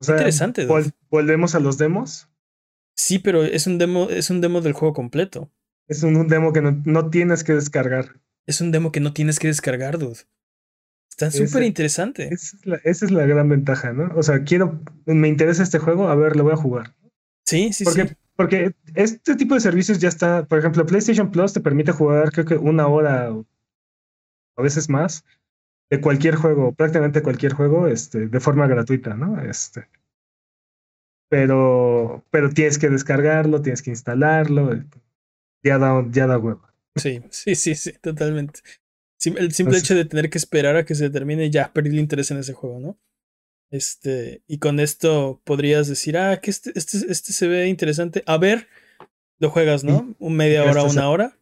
[0.00, 0.66] interesante.
[1.08, 2.28] ¿Volvemos a los demos?
[2.94, 5.50] Sí, pero es un demo, es un demo del juego completo.
[5.88, 8.20] Es un, demo que no, no, tienes que descargar.
[8.46, 10.20] Es un demo que no tienes que descargar, dude.
[11.08, 12.28] Está súper interesante.
[12.32, 14.10] Esa es, la, gran ventaja, ¿no?
[14.16, 16.94] O sea, quiero, me interesa este juego, a ver, lo voy a jugar.
[17.44, 18.14] Sí, sí, porque, sí.
[18.34, 22.46] Porque este tipo de servicios ya está, por ejemplo, PlayStation Plus te permite jugar creo
[22.46, 23.46] que una hora o
[24.56, 25.24] a veces más
[25.90, 29.40] de cualquier juego, prácticamente cualquier juego, este, de forma gratuita, ¿no?
[29.42, 29.88] Este.
[31.28, 34.82] Pero, pero tienes que descargarlo, tienes que instalarlo,
[35.62, 36.66] ya da, ya da huevo.
[36.96, 38.60] Sí, sí, sí, sí, totalmente.
[39.24, 42.30] El simple hecho de tener que esperar a que se termine, ya perdí el interés
[42.30, 42.98] en ese juego, ¿no?
[43.70, 48.22] Este, y con esto podrías decir, ah, que este, este, este se ve interesante.
[48.26, 48.68] A ver,
[49.38, 50.14] lo juegas, ¿no?
[50.18, 51.38] Un media hora, una hora.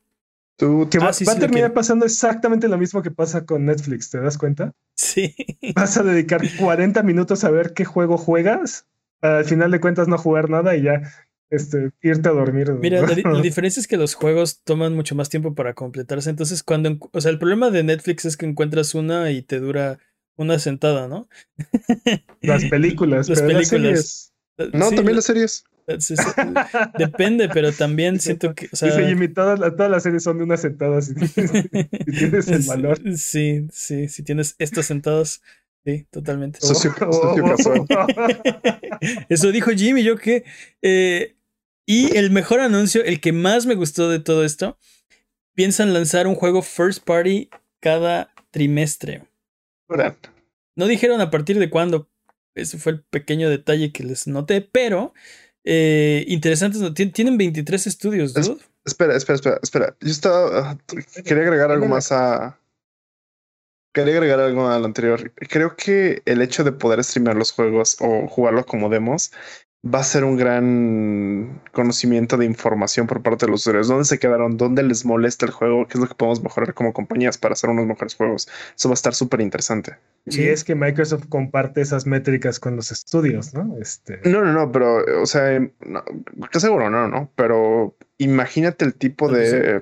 [0.56, 4.20] Tú, que va, ah, a terminar pasando exactamente lo mismo que pasa con Netflix, ¿te
[4.20, 4.74] das cuenta?
[4.94, 5.34] Sí.
[5.74, 8.86] Vas a dedicar 40 minutos a ver qué juego juegas,
[9.22, 11.02] al final de cuentas no jugar nada y ya
[11.50, 12.72] este, irte a dormir.
[12.72, 16.30] Mira, la, diferencia es que los juegos toman mucho más tiempo para completarse.
[16.30, 19.98] Entonces, cuando, o sea, el problema de Netflix es que encuentras una y te dura
[20.36, 21.28] una sentada, ¿no?
[22.40, 23.28] Las películas.
[23.28, 24.32] Las películas.
[24.72, 25.64] No, también las series.
[26.98, 28.68] Depende, pero también siento que.
[28.72, 33.00] O sea, Jimmy, todas, las series son de una sentada si tienes, el valor.
[33.16, 35.42] Sí, sí, si tienes estas sentadas.
[35.84, 36.60] Sí, totalmente.
[36.60, 36.94] Socio,
[39.30, 40.44] Eso dijo Jimmy, yo que.
[40.82, 41.36] Eh,
[41.90, 44.78] y el mejor anuncio, el que más me gustó de todo esto,
[45.56, 49.24] piensan lanzar un juego first party cada trimestre.
[50.76, 52.08] No dijeron a partir de cuándo.
[52.54, 55.14] Ese fue el pequeño detalle que les noté, pero
[55.64, 56.80] eh, interesantes.
[57.12, 58.60] Tienen 23 estudios, dude.
[58.84, 59.96] espera, espera, espera, espera.
[60.00, 60.70] Yo estaba.
[60.70, 60.78] Ah,
[61.24, 62.56] quería agregar algo más a.
[63.92, 65.32] Quería agregar algo al anterior.
[65.34, 69.32] Creo que el hecho de poder streamear los juegos o jugarlos como demos
[69.82, 73.88] va a ser un gran conocimiento de información por parte de los usuarios.
[73.88, 74.58] ¿Dónde se quedaron?
[74.58, 75.86] ¿Dónde les molesta el juego?
[75.86, 78.48] ¿Qué es lo que podemos mejorar como compañías para hacer unos mejores juegos?
[78.76, 79.96] Eso va a estar súper interesante.
[80.26, 83.78] Y es que Microsoft comparte esas métricas con los estudios, ¿no?
[83.80, 84.20] Este...
[84.24, 86.04] No, no, no, pero, o sea, no,
[86.52, 86.90] seguro?
[86.90, 89.80] No, no, pero imagínate el tipo de,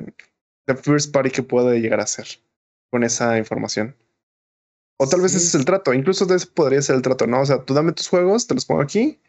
[0.67, 2.27] de first party que puede llegar a ser
[2.93, 3.97] con esa información.
[4.97, 7.41] O tal vez ese es el trato, incluso de eso podría ser el trato, ¿no?
[7.41, 9.21] O sea, tú dame tus juegos, te los pongo aquí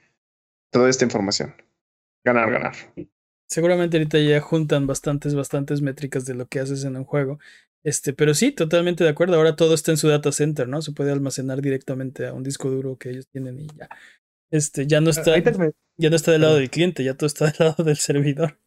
[0.71, 1.55] doy esta información.
[2.23, 2.73] Ganar, ganar.
[3.47, 7.39] Seguramente ahorita ya juntan bastantes, bastantes métricas de lo que haces en un juego.
[7.83, 9.35] Este, pero sí, totalmente de acuerdo.
[9.35, 10.81] Ahora todo está en su data center, ¿no?
[10.81, 13.89] Se puede almacenar directamente a un disco duro que ellos tienen y ya.
[14.51, 15.37] Este, ya no está,
[15.97, 18.57] ya no está del lado del cliente, ya todo está del lado del servidor.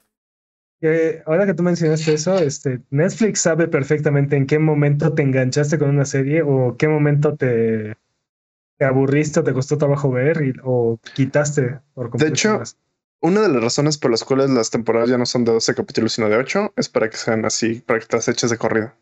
[1.27, 5.91] ahora que tú mencionaste eso, este, Netflix sabe perfectamente en qué momento te enganchaste con
[5.91, 7.97] una serie o qué momento te,
[8.83, 12.25] te aburriste o te costó trabajo ver o quitaste por completo.
[12.25, 12.63] De hecho,
[13.21, 16.15] una de las razones por las cuales las temporadas ya no son de 12 capítulos
[16.15, 18.93] sino de 8 es para que sean así, para que las hechas de corrido.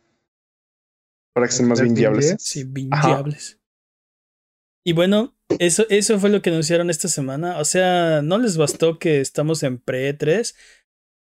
[1.33, 2.37] Para que sean más viables.
[2.41, 3.59] Sí, viables.
[4.85, 7.59] Y bueno, eso, eso fue lo que anunciaron esta semana.
[7.59, 10.55] O sea, no les bastó que estamos en pre-3.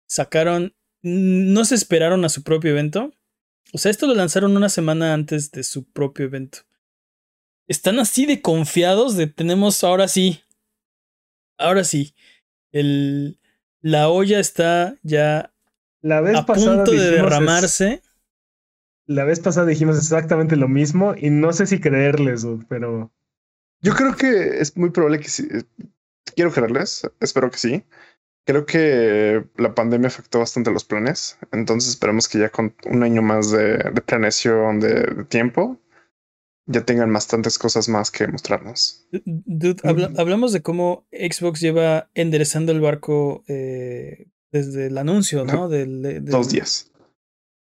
[0.08, 0.74] Sacaron.
[1.02, 3.12] No se esperaron a su propio evento.
[3.72, 6.62] O sea, esto lo lanzaron una semana antes de su propio evento
[7.68, 10.42] están así de confiados de tenemos ahora sí.
[11.58, 12.14] Ahora sí.
[12.72, 13.38] El,
[13.80, 15.52] la olla está ya
[16.00, 18.02] la vez a punto de derramarse.
[19.06, 23.12] la vez pasada dijimos exactamente lo mismo y no sé si creerles, pero.
[23.80, 25.48] Yo creo que es muy probable que sí.
[26.34, 27.84] Quiero creerles, espero que sí.
[28.44, 33.20] Creo que la pandemia afectó bastante los planes, entonces esperemos que ya con un año
[33.20, 35.78] más de, planeación de, tiempo
[36.68, 39.08] ya tengan bastantes cosas más que mostrarnos.
[39.24, 45.68] Dude, hablamos de cómo Xbox lleva enderezando el barco eh, desde el anuncio, ¿no?
[45.68, 46.92] Dos días.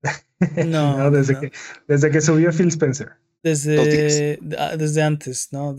[0.67, 1.53] No, desde, Que,
[1.87, 3.13] desde que subió Phil Spencer.
[3.43, 5.77] Desde, ah, desde antes, ¿no?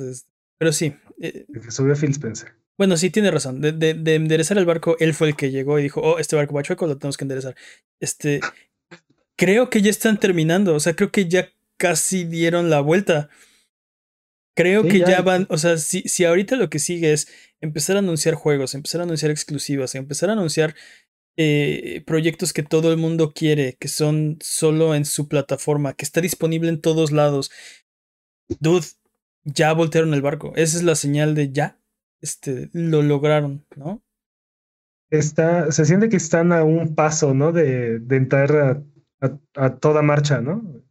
[0.58, 0.96] pero sí.
[1.20, 2.54] Eh, desde que subió Phil Spencer.
[2.78, 3.62] Bueno, sí, tiene razón.
[3.62, 6.56] De, de, enderezar el barco, él fue el que llegó y dijo, oh, este barco
[6.56, 7.56] va chueco, lo tenemos que enderezar.
[8.00, 8.42] Este,
[9.38, 11.50] creo que ya están terminando, o sea, creo que ya
[11.84, 13.28] casi dieron la vuelta.
[14.56, 17.28] Creo que ya, van, o sea, si, si ahorita lo que sigue es
[17.60, 20.76] empezar a anunciar juegos, empezar a anunciar exclusivas, empezar a anunciar
[21.36, 26.22] eh, proyectos que todo el mundo quiere, que son solo en su plataforma, que está
[26.22, 27.52] disponible en todos lados.
[28.62, 28.86] Dude,
[29.44, 30.54] ya voltearon el barco.
[30.56, 31.82] Esa es la señal de ya,
[32.22, 34.02] este, lo lograron, ¿no?
[35.10, 37.52] Está, se siente que están a un paso, ¿no?
[37.52, 38.84] De, de entrar
[39.56, 40.84] a, toda marcha, ¿no?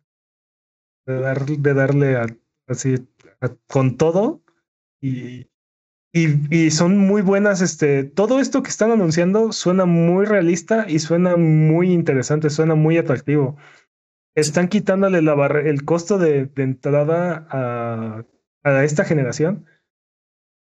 [1.07, 2.17] De, dar, de darle
[2.69, 3.09] así
[3.67, 4.43] con todo
[5.01, 5.49] y,
[6.13, 11.01] y, y, son muy buenas, este, todo esto que están anunciando suena muy realista y
[11.01, 13.57] suena muy interesante, suena muy atractivo.
[14.35, 15.35] Están quitándole la
[15.65, 18.25] el costo de, de entrada a,
[18.63, 19.67] a esta generación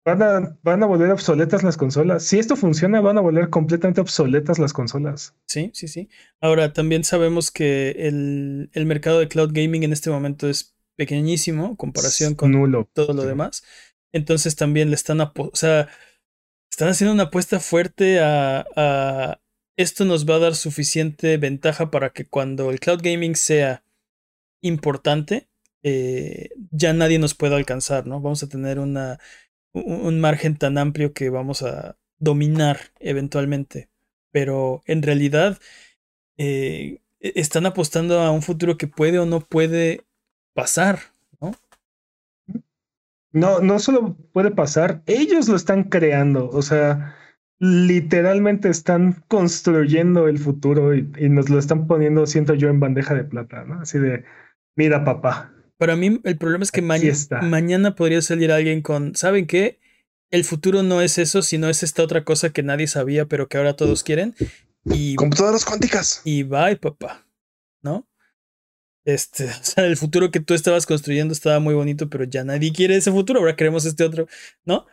[0.05, 2.23] Van a, van a volver obsoletas las consolas.
[2.23, 5.33] Si esto funciona, van a volver completamente obsoletas las consolas.
[5.47, 6.09] Sí, sí, sí.
[6.39, 11.65] Ahora, también sabemos que el, el mercado de cloud gaming en este momento es pequeñísimo
[11.65, 12.51] en comparación con
[12.93, 13.63] todo lo demás.
[14.13, 15.89] Entonces también le están, o sea,
[16.71, 19.41] están haciendo una apuesta fuerte a, a,
[19.75, 23.83] esto nos va a dar suficiente ventaja para que cuando el cloud gaming sea
[24.61, 25.47] importante,
[25.83, 28.21] eh, ya nadie nos pueda alcanzar, ¿no?
[28.21, 29.19] Vamos a tener una
[29.83, 33.89] un margen tan amplio que vamos a dominar eventualmente.
[34.31, 35.59] Pero en realidad
[36.37, 40.05] eh, e-, están apostando a un futuro que puede o no puede
[40.53, 40.99] pasar,
[41.41, 41.51] ¿no?
[43.31, 47.17] No, no solo puede pasar, ellos lo están creando, o sea,
[47.59, 53.25] literalmente están construyendo el futuro y, nos lo están poniendo, siento yo, en bandeja de
[53.25, 53.81] plata, ¿no?
[53.81, 54.23] Así de,
[54.77, 59.79] mira papá, para mí el problema es que mañana podría salir alguien con, ¿saben qué?
[60.31, 63.57] El futuro no es eso, sino es esta otra cosa que nadie sabía, pero que
[63.57, 64.35] ahora todos quieren.
[64.85, 66.21] Y, Computadoras cuánticas.
[66.23, 67.27] Y bye, papá.
[67.81, 68.07] ¿No?
[69.05, 72.73] Este, o sea, el futuro que tú estabas construyendo estaba muy bonito, pero ya nadie
[72.73, 74.27] quiere ese futuro, ahora queremos este otro,
[74.65, 74.87] ¿no?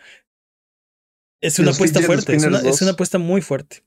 [1.41, 3.83] Es una apuesta fuerte, es una apuesta muy fuerte.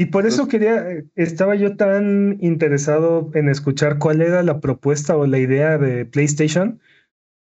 [0.00, 5.26] Y por eso quería, estaba yo tan interesado en escuchar cuál era la propuesta o
[5.26, 6.80] la idea de PlayStation,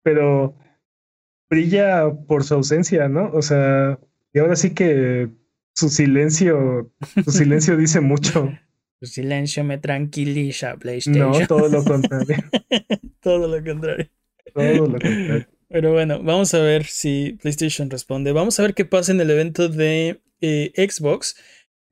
[0.02, 0.56] pero
[1.48, 3.30] brilla por su ausencia, ¿no?
[3.32, 4.00] O sea,
[4.34, 5.30] y ahora sí que
[5.76, 6.92] su silencio,
[7.24, 8.50] su silencio dice mucho.
[9.02, 11.30] Su silencio me tranquiliza, PlayStation.
[11.30, 12.36] No, todo lo contrario.
[13.20, 14.10] todo lo contrario.
[14.52, 15.46] Todo lo contrario.
[15.70, 18.32] Pero bueno, vamos a ver si PlayStation responde.
[18.32, 21.36] Vamos a ver qué pasa en el evento de eh, Xbox.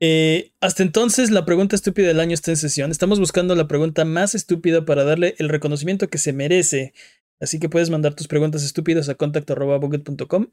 [0.01, 2.91] Eh, hasta entonces, la pregunta estúpida del año está en sesión.
[2.91, 6.93] Estamos buscando la pregunta más estúpida para darle el reconocimiento que se merece.
[7.41, 10.49] Así que puedes mandar tus preguntas estúpidas a contacto.buget.com.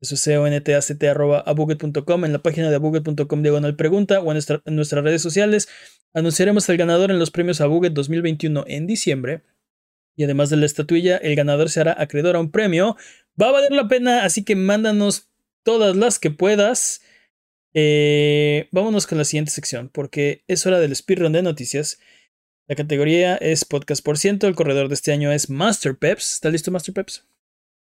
[0.00, 2.24] Eso es contact.buget.com.
[2.24, 5.68] En la página de buget.com diagonal pregunta o en, en, nuestras redes sociales.
[6.14, 9.42] Anunciaremos al ganador en los premios a Buget 2021 en diciembre.
[10.16, 12.96] Y además de la estatuilla, el ganador se hará acreedor a un premio.
[13.40, 15.28] Va a valer la pena, así que mándanos
[15.62, 17.02] todas las que puedas.
[17.74, 21.98] Eh, vámonos con la siguiente sección, porque es hora del speedrun de noticias.
[22.66, 24.46] La categoría es podcast por ciento.
[24.46, 26.34] El corredor de este año es Master Peps.
[26.34, 27.24] ¿Está listo, Master Peps?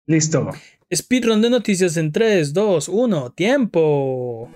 [0.05, 0.51] Listo.
[0.93, 3.31] Speedrun de noticias en 3, 2, 1.
[3.31, 4.51] ¡Tiempo!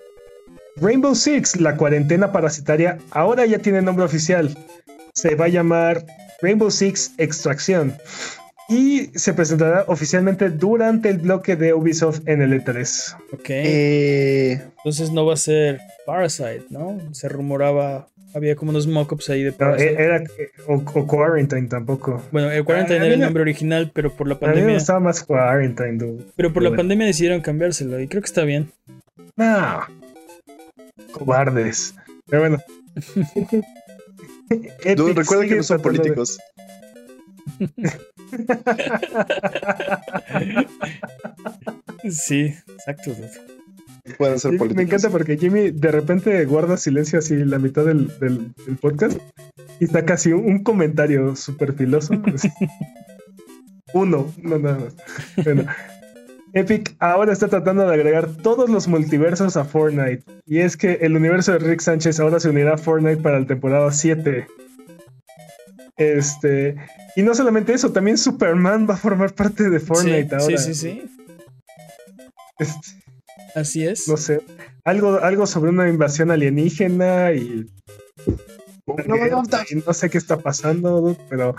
[0.78, 4.58] Rainbow Six, la cuarentena parasitaria, ahora ya tiene nombre oficial.
[5.14, 6.06] Se va a llamar
[6.42, 7.98] Rainbow Six Extracción
[8.72, 13.18] y se presentará oficialmente durante el bloque de Ubisoft en el E3.
[13.34, 13.50] Ok.
[13.50, 16.98] Eh, Entonces no va a ser Parasite, ¿no?
[17.12, 20.02] Se rumoraba, había como unos mockups ahí de Parasite.
[20.02, 20.24] era,
[20.68, 22.24] o, Quarantine tampoco.
[22.32, 24.64] Bueno, el Quarantine era el nombre original, pero por la pandemia.
[24.64, 28.28] A mí me gustaba más Quarantine, Pero por la pandemia decidieron cambiárselo y creo que
[28.28, 28.72] está bien.
[29.36, 29.82] No.
[31.12, 31.94] Cobardes.
[32.30, 32.58] Pero bueno.
[35.16, 36.40] recuerda que no son políticos.
[42.10, 43.12] Sí, exacto.
[44.18, 44.76] Pueden ser políticos.
[44.76, 48.10] Me encanta porque Jimmy de repente guarda silencio así la mitad del,
[48.82, 49.20] podcast
[49.80, 52.14] y está casi un, comentario súper filoso.
[53.94, 54.96] Uno, no nada más.
[55.44, 55.66] Bueno,
[56.54, 60.24] Epic ahora está tratando de agregar todos los multiversos a Fortnite.
[60.46, 63.46] Y es que el universo de Rick Sánchez ahora se unirá a Fortnite para la
[63.46, 64.48] temporada 7.
[66.02, 66.76] Este.
[67.16, 70.58] Y no solamente eso, también Superman va a formar parte de Fortnite ahora.
[70.58, 71.04] Sí, sí, sí.
[72.60, 73.02] Este,
[73.56, 74.08] Así es.
[74.08, 74.42] No sé.
[74.84, 77.70] Algo, algo sobre una invasión alienígena y.
[79.86, 81.56] No, sé qué está pasando, pero.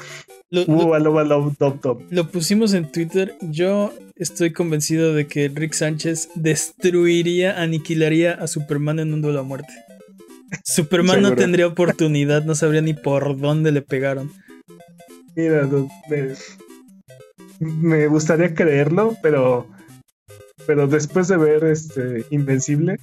[0.51, 0.67] Lo,
[0.99, 3.37] lo, pusimos en Twitter.
[3.41, 9.45] Yo estoy convencido de que Rick Sánchez destruiría, aniquilaría a Superman en un duelo a
[9.45, 9.73] muerte.
[10.65, 14.33] Superman no tendría oportunidad, no sabría ni por dónde le pegaron.
[15.35, 15.69] Mira,
[17.59, 19.69] me, gustaría creerlo, pero
[20.67, 22.99] pero después de ver este Invencible,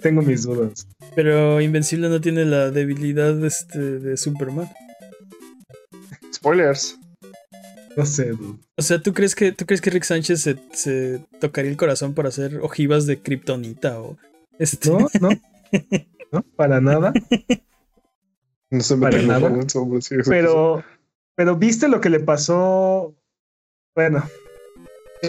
[0.00, 0.86] tengo mis dudas.
[1.14, 4.68] Pero Invencible no tiene la debilidad este, de Superman.
[6.32, 6.98] Spoilers.
[7.96, 8.32] No sé,
[8.76, 12.28] O sea, ¿tú crees que, ¿tú crees que Rick Sánchez se, tocaría el corazón para
[12.28, 14.18] hacer ojivas de Kryptonita o
[14.58, 14.90] este?
[14.90, 15.28] No, no.
[16.34, 17.12] no, para nada.
[18.70, 19.52] No se para nada.
[20.26, 20.82] Pero,
[21.36, 23.14] pero viste lo que le pasó.
[23.94, 24.24] Bueno,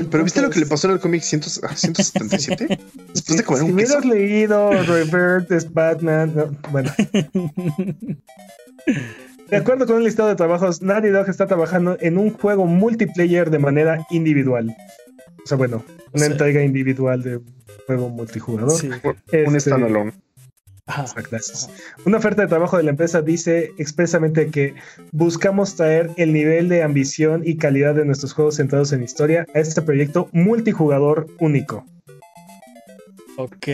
[0.09, 2.79] pero ¿viste lo que le pasó en el cómic 177?
[3.13, 6.57] Después de comer un Si hubieras leído Revert, Batman.
[6.71, 6.91] bueno.
[9.49, 13.51] De acuerdo con el listado de trabajos, Naughty Dog está trabajando en un juego multiplayer
[13.51, 14.75] de manera individual.
[15.43, 17.45] O sea, bueno, una entrega individual de un
[17.85, 18.71] juego multijugador.
[18.71, 18.89] Sí.
[19.45, 19.69] un este,
[22.05, 24.75] Una oferta de trabajo de la empresa dice expresamente que
[25.11, 29.59] buscamos traer el nivel de ambición y calidad de nuestros juegos centrados en historia a
[29.59, 31.85] este proyecto multijugador único.
[33.37, 33.67] Ok.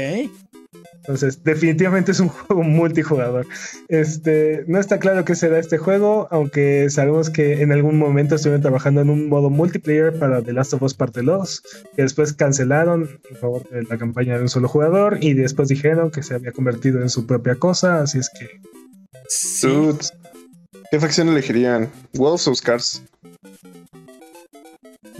[1.02, 3.47] Entonces, definitivamente es un juego multijugador.
[3.88, 8.62] Este, no está claro qué será este juego, aunque sabemos que en algún momento estuvieron
[8.62, 11.64] trabajando en un modo multiplayer para The Last of Us Parte 2,
[11.95, 16.12] que después cancelaron en favor de la campaña de un solo jugador y después dijeron
[16.12, 18.62] que se había convertido en su propia cosa, así es que...
[20.91, 21.89] ¿Qué facción elegirían?
[22.14, 23.04] Wolves o Scars?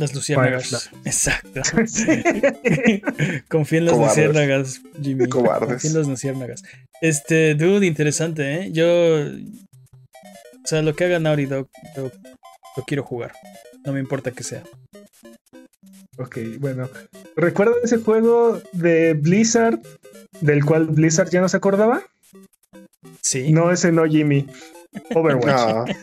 [0.02, 0.90] Las luciérnagas.
[1.06, 1.62] Exacto.
[3.50, 5.30] Confía en las luciérnagas, Jimmy.
[5.30, 6.64] Confía en las luciérnagas.
[7.02, 8.72] Este, dude, interesante, ¿eh?
[8.72, 8.86] Yo.
[8.86, 12.12] O sea, lo que haga Naughty Dog, lo,
[12.88, 13.34] quiero jugar.
[13.86, 14.64] No me importa que sea.
[16.18, 16.90] Ok, bueno.
[17.36, 19.80] ¿Recuerdan ese juego de Blizzard
[20.40, 22.02] del cual Blizzard ya no se acordaba?
[23.22, 23.52] Sí.
[23.52, 24.48] No, ese no, Jimmy.
[25.16, 25.96] Overwatch.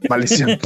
[0.08, 0.58] Maldición.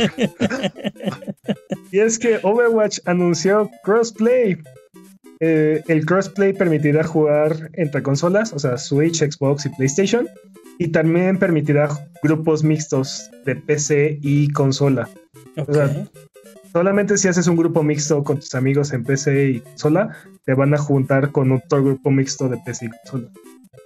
[1.91, 4.59] y es que Overwatch anunció crossplay.
[5.41, 10.29] Eh, el crossplay permitirá jugar entre consolas, o sea, Switch, Xbox y PlayStation.
[10.79, 11.89] Y también permitirá
[12.23, 15.09] grupos mixtos de PC y consola.
[15.57, 16.07] O sea,
[16.73, 20.75] solamente si haces un grupo mixto con tus amigos en PC y consola, te van
[20.75, 23.31] a juntar con otro grupo mixto de PC y consola.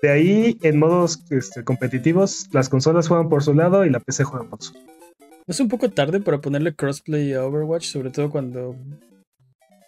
[0.02, 4.24] De ahí, en modos este, competitivos, las consolas juegan por su lado y la PC
[4.24, 4.86] juega por su lado.
[5.20, 7.84] ¿No es un poco tarde para ponerle crossplay a Overwatch?
[7.86, 8.76] Sobre todo cuando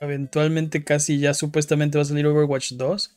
[0.01, 3.17] eventualmente casi ya supuestamente va a salir Overwatch 2.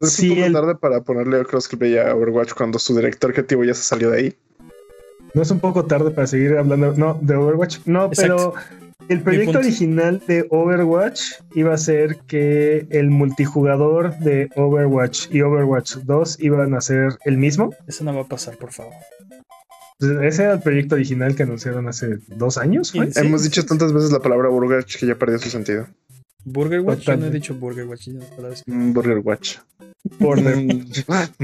[0.00, 3.82] ¿Es un poco tarde para ponerle crossplay a Overwatch cuando su director creativo ya se
[3.82, 4.36] salió de ahí?
[5.34, 7.78] No es un poco tarde para seguir hablando no, de Overwatch.
[7.86, 8.54] No, pero
[9.08, 11.22] el proyecto original de Overwatch
[11.54, 17.38] iba a ser que el multijugador de Overwatch y Overwatch 2 iban a ser el
[17.38, 17.74] mismo.
[17.86, 18.94] Eso no va a pasar, por favor.
[20.22, 22.92] Ese era el proyecto original que anunciaron hace dos años.
[22.94, 25.86] Hemos dicho tantas veces la palabra Burger que ya perdió su sentido.
[26.44, 28.08] Burger Watch, yo no he dicho Burger Watch.
[28.66, 29.58] Mm, Burger Watch.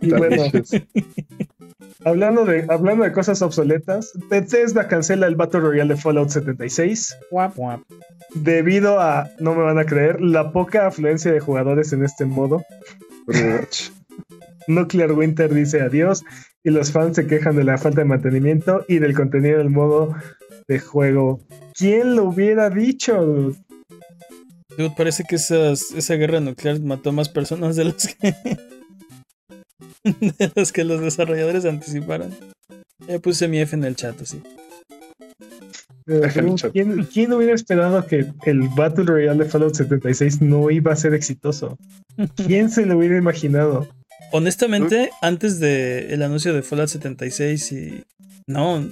[0.00, 0.44] y bueno,
[2.04, 7.16] hablando de, hablando de cosas obsoletas, Bethesda cancela el Battle Royale de Fallout 76.
[8.34, 12.62] Debido a, no me van a creer, la poca afluencia de jugadores en este modo.
[14.68, 16.24] Nuclear Winter dice adiós
[16.62, 20.14] y los fans se quejan de la falta de mantenimiento y del contenido del modo
[20.68, 21.40] de juego.
[21.74, 23.54] ¿Quién lo hubiera dicho?
[24.76, 28.34] Dude, parece que esa guerra nuclear mató más personas de las que.
[30.04, 32.34] de las que los desarrolladores anticiparon.
[33.06, 34.42] Ya puse mi F en el chat, así.
[36.72, 41.14] ¿Quién, ¿Quién, hubiera esperado que el Battle Royale de Fallout 76 no iba a ser
[41.14, 41.78] exitoso?
[42.34, 43.88] ¿Quién se lo hubiera imaginado?
[44.32, 48.04] Honestamente, antes del el anuncio de Fallout 76 y...
[48.46, 48.90] No,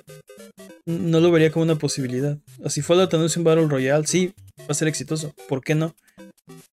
[0.86, 2.39] no lo vería como una posibilidad.
[2.68, 5.35] Si Fallout anuncia un Battle Royale, sí, va a ser exitoso.
[5.48, 5.94] ¿Por qué no?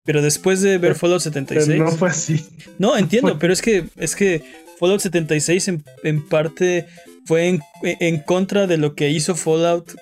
[0.04, 1.78] Pero después de ver Fallout 76.
[1.78, 2.44] no fue así.
[2.78, 4.42] No, entiendo, pero es que, es que
[4.78, 5.70] Fallout 76
[6.02, 6.86] en, parte
[7.26, 9.94] fue en, contra de lo que hizo Fallout.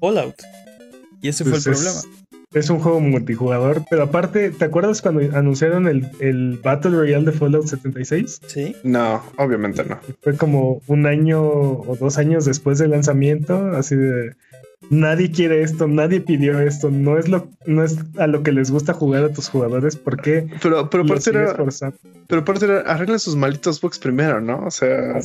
[0.00, 0.36] Fallout.
[1.22, 2.23] Y ese fue el pues problema.
[2.54, 7.32] Es un juego multijugador, pero aparte, ¿te acuerdas cuando anunciaron el, el Battle Royale de
[7.32, 8.40] Fallout 76?
[8.46, 8.76] Sí.
[8.84, 9.98] No, obviamente no.
[10.22, 14.34] Fue como un año o dos años después del lanzamiento, así de
[14.90, 18.70] nadie quiere esto, nadie pidió esto, no es lo, no es a lo que les
[18.70, 20.46] gusta jugar a tus jugadores, ¿por qué?
[20.62, 21.56] Pero, pero aparte era,
[22.28, 24.64] pero aparte era, arreglen sus malditos bugs primero, ¿no?
[24.66, 25.18] O sea.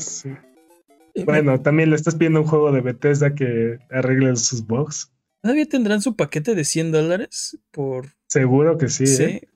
[1.26, 5.12] Bueno, también le estás pidiendo un juego de Bethesda que arregle sus bugs.
[5.42, 8.08] ¿Todavía tendrán su paquete de 100 dólares por...?
[8.28, 9.08] Seguro que sí.
[9.08, 9.24] Sí.
[9.24, 9.50] ¿eh?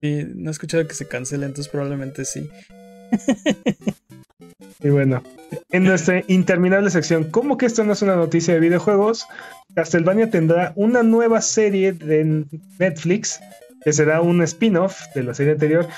[0.00, 2.48] Sí, no he escuchado que se cancele, entonces probablemente sí.
[4.82, 5.22] y bueno,
[5.70, 9.26] en nuestra interminable sección, ¿cómo que esto no es una noticia de videojuegos?
[9.74, 12.46] Castlevania tendrá una nueva serie de
[12.78, 13.40] Netflix
[13.82, 15.88] que será un spin-off de la serie anterior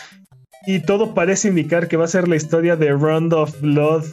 [0.66, 4.05] y todo parece indicar que va a ser la historia de Round of Blood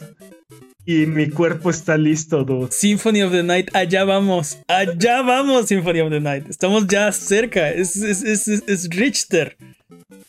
[0.86, 2.70] y mi cuerpo está listo, dude.
[2.70, 4.58] Symphony of the Night, allá vamos.
[4.68, 6.48] Allá vamos, Symphony of the Night.
[6.48, 7.70] Estamos ya cerca.
[7.70, 9.56] Es, es, es, es Richter.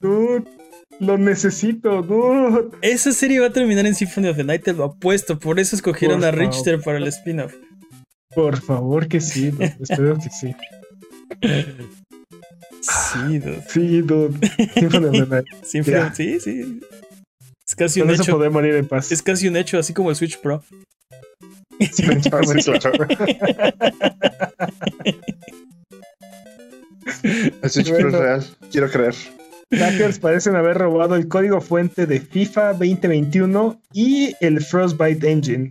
[0.01, 0.45] Dude,
[0.99, 2.75] lo necesito, dude.
[2.81, 5.37] Esa serie va a terminar en Symphony of the Night, te lo apuesto.
[5.37, 7.53] Por eso escogieron a Richter para el spin-off.
[8.33, 9.77] Por favor que sí, dude.
[9.79, 10.55] Espero que sí.
[12.81, 13.63] Sí, dude.
[13.69, 14.39] Sí, dude.
[14.73, 15.45] Symphony of the Night.
[15.63, 16.79] Symphony, sí, sí.
[17.67, 18.37] Es casi un hecho.
[18.49, 19.11] morir en paz.
[19.11, 20.63] Es casi un hecho, así como el Switch Pro.
[21.91, 22.39] Switch Pro,
[27.61, 28.45] el Switch Pro es real.
[28.71, 29.13] Quiero creer.
[29.69, 35.69] Hackers parecen haber robado el código fuente de FIFA 2021 y el Frostbite Engine.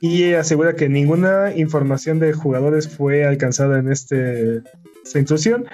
[0.00, 4.62] Y asegura que ninguna información de jugadores fue alcanzada en este,
[5.04, 5.64] esta intrusión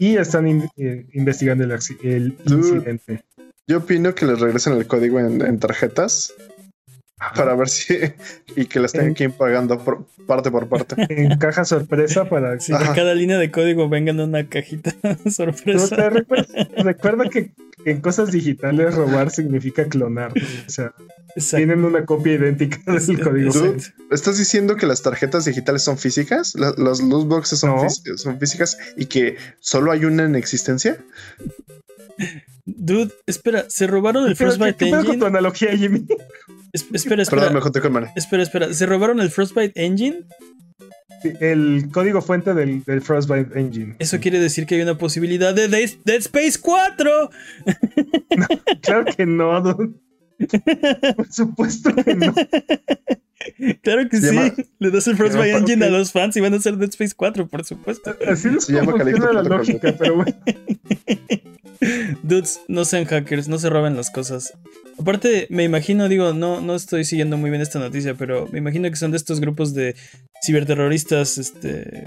[0.00, 1.70] y están eh, investigando el,
[2.02, 3.22] el incidente.
[3.66, 6.34] Yo opino que les regresen el código en, tarjetas
[7.36, 7.94] para ver si
[8.56, 10.94] y que las tengan que ir pagando por, parte por parte.
[11.14, 14.94] En caja sorpresa para que cada línea de código venga en una cajita
[15.30, 16.10] sorpresa.
[16.76, 17.52] recuerda, que
[17.84, 20.32] en cosas digitales robar significa clonar.
[20.66, 20.92] O sea,
[21.50, 23.76] tienen una copia idéntica del código.
[24.10, 26.54] ¿Estás diciendo que las tarjetas digitales son físicas?
[26.54, 30.98] ¿Las, loot boxes son, son físicas y que solo hay una en existencia?
[32.66, 35.06] Dude, espera, se robaron el Frostbite ¿qué, Engine.
[35.06, 36.06] con tu analogía, Jimmy?
[36.74, 37.48] Espera, espera.
[37.48, 38.74] Perdón, Espera, espera.
[38.74, 40.26] ¿Se robaron el Frostbite Engine?
[41.40, 43.96] el código fuente del, Frostbite Engine.
[43.98, 47.30] Eso quiere decir que hay una posibilidad de Dead, Space 4.
[48.82, 49.94] claro que no, dude.
[51.16, 52.34] Por supuesto que no.
[53.82, 54.36] Claro que sí.
[54.78, 57.46] Le das el Frostbite Engine a los fans y van a hacer Dead Space 4,
[57.46, 58.16] por supuesto.
[58.26, 60.34] Así es como funciona la lógica, pero bueno.
[62.22, 64.54] Dudes, no sean hackers, no se roben las cosas.
[64.98, 68.88] Aparte, me imagino, digo, no, no estoy siguiendo muy bien esta noticia, pero me imagino
[68.88, 69.94] que son de estos grupos de
[70.42, 72.06] ciberterroristas, este,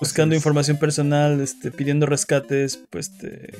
[0.00, 3.52] buscando información personal, este, pidiendo rescates, pues, este,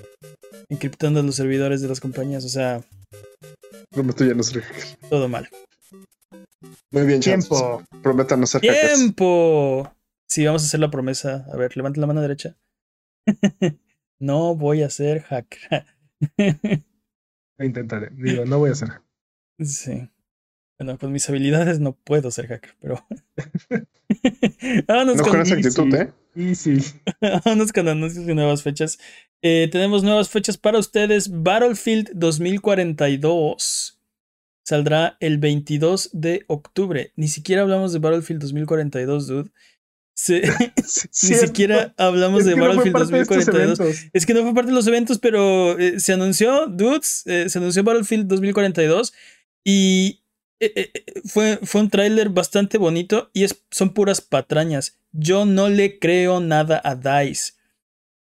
[0.68, 2.80] encriptando los servidores de las compañías, o sea.
[3.90, 4.64] Prometo ya no ser
[5.10, 5.48] Todo mal.
[6.90, 7.82] Muy bien, Tiempo.
[8.02, 9.90] Prometan no ser ¡Tiempo!
[10.28, 11.46] Sí, vamos a hacer la promesa.
[11.52, 12.56] A ver, levanta la mano derecha.
[14.18, 15.86] no voy a ser hacker.
[17.58, 18.10] Intentaré.
[18.12, 18.88] Digo, no voy a ser.
[19.58, 20.08] Sí.
[20.82, 23.06] Bueno, con mis habilidades no puedo ser hacker, pero.
[24.88, 26.12] Vámonos no con, esa actitud, ¿eh?
[26.34, 26.78] Easy.
[27.44, 28.98] Vámonos con anuncios y nuevas fechas.
[29.42, 31.30] Eh, tenemos nuevas fechas para ustedes.
[31.30, 34.00] Battlefield 2042
[34.64, 37.12] saldrá el 22 de octubre.
[37.14, 39.50] Ni siquiera hablamos de Battlefield 2042, dude.
[40.28, 43.80] ni siquiera hablamos de Battlefield 2042.
[44.12, 47.58] Es que no fue parte de los eventos, pero eh, se anunció, dudes, eh, se
[47.58, 49.12] anunció Battlefield 2042
[49.64, 50.21] y
[50.62, 50.92] eh,
[51.24, 55.00] fue, fue un tráiler bastante bonito y es, son puras patrañas.
[55.10, 57.54] Yo no le creo nada a DICE.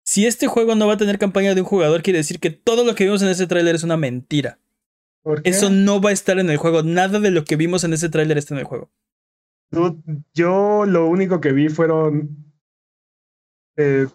[0.04, 2.84] Si este juego no va a tener campaña de un jugador, quiere decir que todo
[2.84, 4.60] lo que vimos en ese tráiler es una mentira.
[5.44, 6.84] Eso no va a estar en el juego.
[6.84, 8.92] Nada de lo que vimos en ese tráiler está en el juego.
[10.34, 12.54] Yo lo único que vi fueron.
[13.78, 14.08] Eh,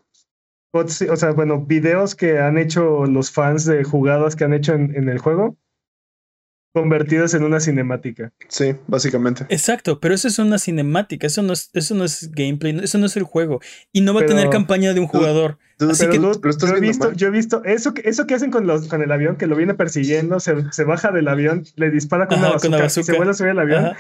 [0.72, 5.08] o sea, bueno, videos que han hecho los fans de jugadas que han hecho en
[5.08, 5.56] el juego
[6.72, 8.32] convertidos en una cinemática.
[8.48, 9.44] Sí, básicamente.
[9.48, 13.06] Exacto, pero eso es una cinemática, eso no es, eso no es gameplay, eso no
[13.06, 13.60] es el juego.
[13.92, 15.58] Y no va a tener campaña de un jugador.
[15.78, 16.32] Así que yo,
[16.76, 19.36] he visto, yo he visto eso que, eso que hacen con, los, con el avión,
[19.36, 23.02] que lo viene persiguiendo, se, se baja del avión, le dispara con, una, bazooka, y
[23.02, 23.92] se vuelve a subir al avión.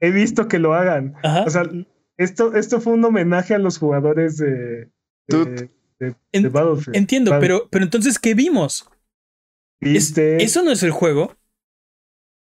[0.00, 1.14] He visto que lo hagan.
[1.46, 1.62] O sea,
[2.18, 4.90] esto, esto fue un homenaje a los jugadores de,
[5.28, 6.96] de, Battlefield.
[6.96, 8.88] Entiendo, pero, pero entonces, ¿qué vimos?
[9.80, 11.34] ¿Eso no es el juego?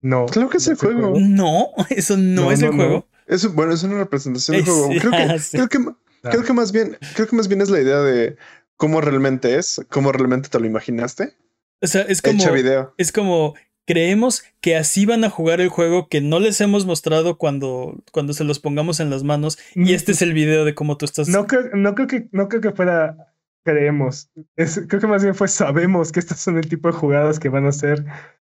[0.01, 0.25] No.
[0.27, 1.13] Claro que es el juego.
[1.19, 3.07] No, eso no, es el juego.
[3.53, 4.89] bueno, es una representación del juego.
[4.99, 5.79] Creo que, creo que
[6.21, 8.37] Creo que más bien, creo que más bien es la idea de
[8.75, 11.35] cómo realmente es, cómo realmente te lo imaginaste.
[11.81, 12.51] O sea, es como.
[12.51, 12.93] video.
[12.97, 13.55] Es como.
[13.85, 18.33] Creemos que así van a jugar el juego que no les hemos mostrado cuando, cuando
[18.33, 19.57] se los pongamos en las manos.
[19.73, 19.87] Y mm.
[19.95, 21.27] este es el video de cómo tú estás.
[21.27, 24.29] No creo, no creo que, no creo que fuera creemos.
[24.55, 27.65] creo que más bien fue sabemos que estas son el tipo de jugadas que van
[27.65, 28.05] a ser.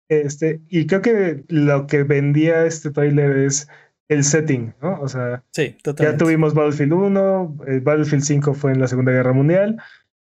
[0.08, 3.68] Este, y creo que lo que vendía este trailer es
[4.08, 5.00] el setting, ¿no?
[5.00, 9.32] O sea, sí, ya tuvimos Battlefield 1, el Battlefield 5 fue en la Segunda Guerra
[9.32, 9.82] Mundial.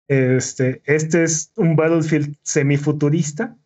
[0.09, 3.57] Este, este es un Battlefield semifuturista.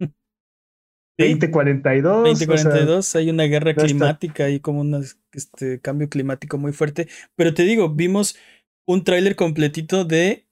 [1.18, 2.24] 2042.
[2.24, 7.08] 2042, hay una guerra climática y como un este, cambio climático muy fuerte.
[7.36, 8.36] Pero te digo, vimos
[8.86, 10.46] un tráiler completito de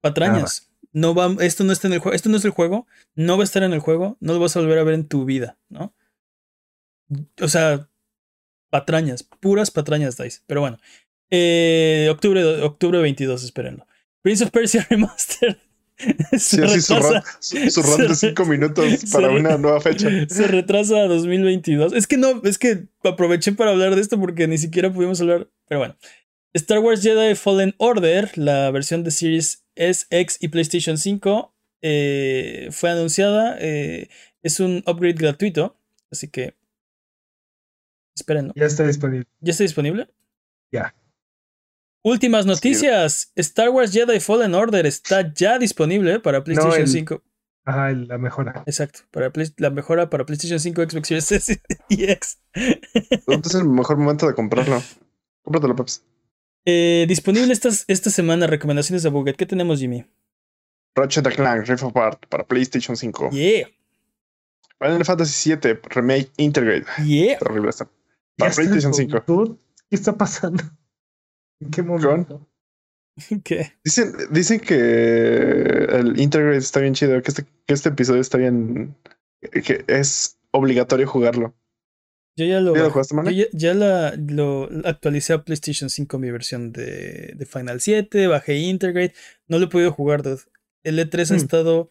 [0.00, 0.73] patrañas.
[0.94, 3.42] No va, esto no está en el juego, esto no es el juego, no va
[3.42, 5.58] a estar en el juego, no lo vas a volver a ver en tu vida,
[5.68, 5.92] ¿no?
[7.42, 7.90] O sea,
[8.70, 10.42] patrañas, puras patrañas Dice.
[10.46, 10.78] Pero bueno,
[11.30, 13.86] eh, octubre, octubre 22, espérenlo.
[14.22, 15.56] Prince of Persia Remastered.
[16.38, 20.08] Sí, así su, run, de 5 minutos para una nueva fecha.
[20.28, 21.92] Se retrasa a 2022.
[21.92, 25.48] Es que no, es que aproveché para hablar de esto porque ni siquiera pudimos hablar.
[25.68, 25.96] Pero bueno,
[26.52, 32.68] Star Wars Jedi Fallen Order, la versión de Series S, X y PlayStation 5, eh,
[32.70, 33.56] fue anunciada.
[33.60, 34.08] Eh,
[34.42, 35.76] es un upgrade gratuito,
[36.10, 36.54] así que
[38.14, 38.52] esperen.
[38.54, 39.26] Ya está disponible.
[39.40, 40.08] ¿Ya está disponible?
[40.72, 40.94] Ya.
[42.02, 43.32] Últimas noticias.
[43.36, 47.22] Star Wars Jedi Fallen Order está ya disponible para PlayStation 5.
[47.66, 48.62] Ajá, la mejora.
[48.66, 52.38] Exacto, para la mejora para PlayStation 5, Xbox Series S y X.
[53.26, 54.82] ¿Dónde es el mejor momento de comprarlo?
[55.42, 56.04] Cómpratelo, Peps.
[56.66, 59.36] Eh, disponible esta semana, recomendaciones de Buget.
[59.36, 60.06] ¿Qué tenemos, Jimmy?
[60.96, 63.30] Ratchet Clank Rift Apart para PlayStation 5.
[63.30, 63.68] Yeah.
[64.80, 66.86] Final Fantasy VII Remake Integrate.
[67.04, 67.38] Yeah.
[67.40, 67.88] horrible está.
[68.36, 69.58] Para PlayStation 5.
[69.90, 70.62] ¿Qué está pasando?
[71.60, 72.46] ¿En qué momento?
[73.44, 73.72] ¿Qué?
[73.84, 78.96] Dicen, dicen que el Integrate está bien chido, que este, que este episodio está bien.
[79.40, 81.54] que es obligatorio jugarlo.
[82.36, 82.74] Yo ya lo,
[83.52, 89.14] ya, la, lo actualicé a PlayStation 5 mi versión de, de, Final 7, bajé Integrate,
[89.46, 90.22] no lo he podido jugar.
[90.82, 91.36] El E3 ha mm.
[91.36, 91.90] estado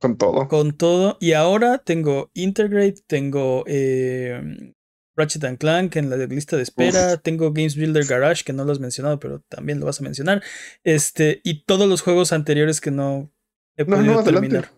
[0.00, 0.48] con todo.
[0.48, 1.16] Con todo.
[1.20, 4.72] Y ahora tengo Integrate, tengo eh,
[5.16, 8.70] Ratchet and Clank en la lista de espera, tengo Games Builder Garage, que no lo
[8.70, 10.42] has mencionado, pero también lo vas a mencionar.
[10.84, 13.32] Este, y todos los juegos anteriores que no
[13.76, 14.70] he podido terminar.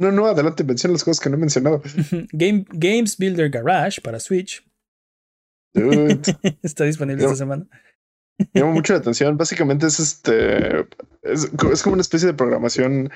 [0.00, 1.82] No, no, adelante, menciona los juegos que no he mencionado.
[2.32, 4.66] Game, Games Builder Garage para Switch.
[6.62, 7.68] Está disponible esta semana.
[8.38, 9.36] Me llama mucho la atención.
[9.36, 10.86] Básicamente es este.
[11.22, 11.50] Es,
[11.82, 13.10] como una especie de programación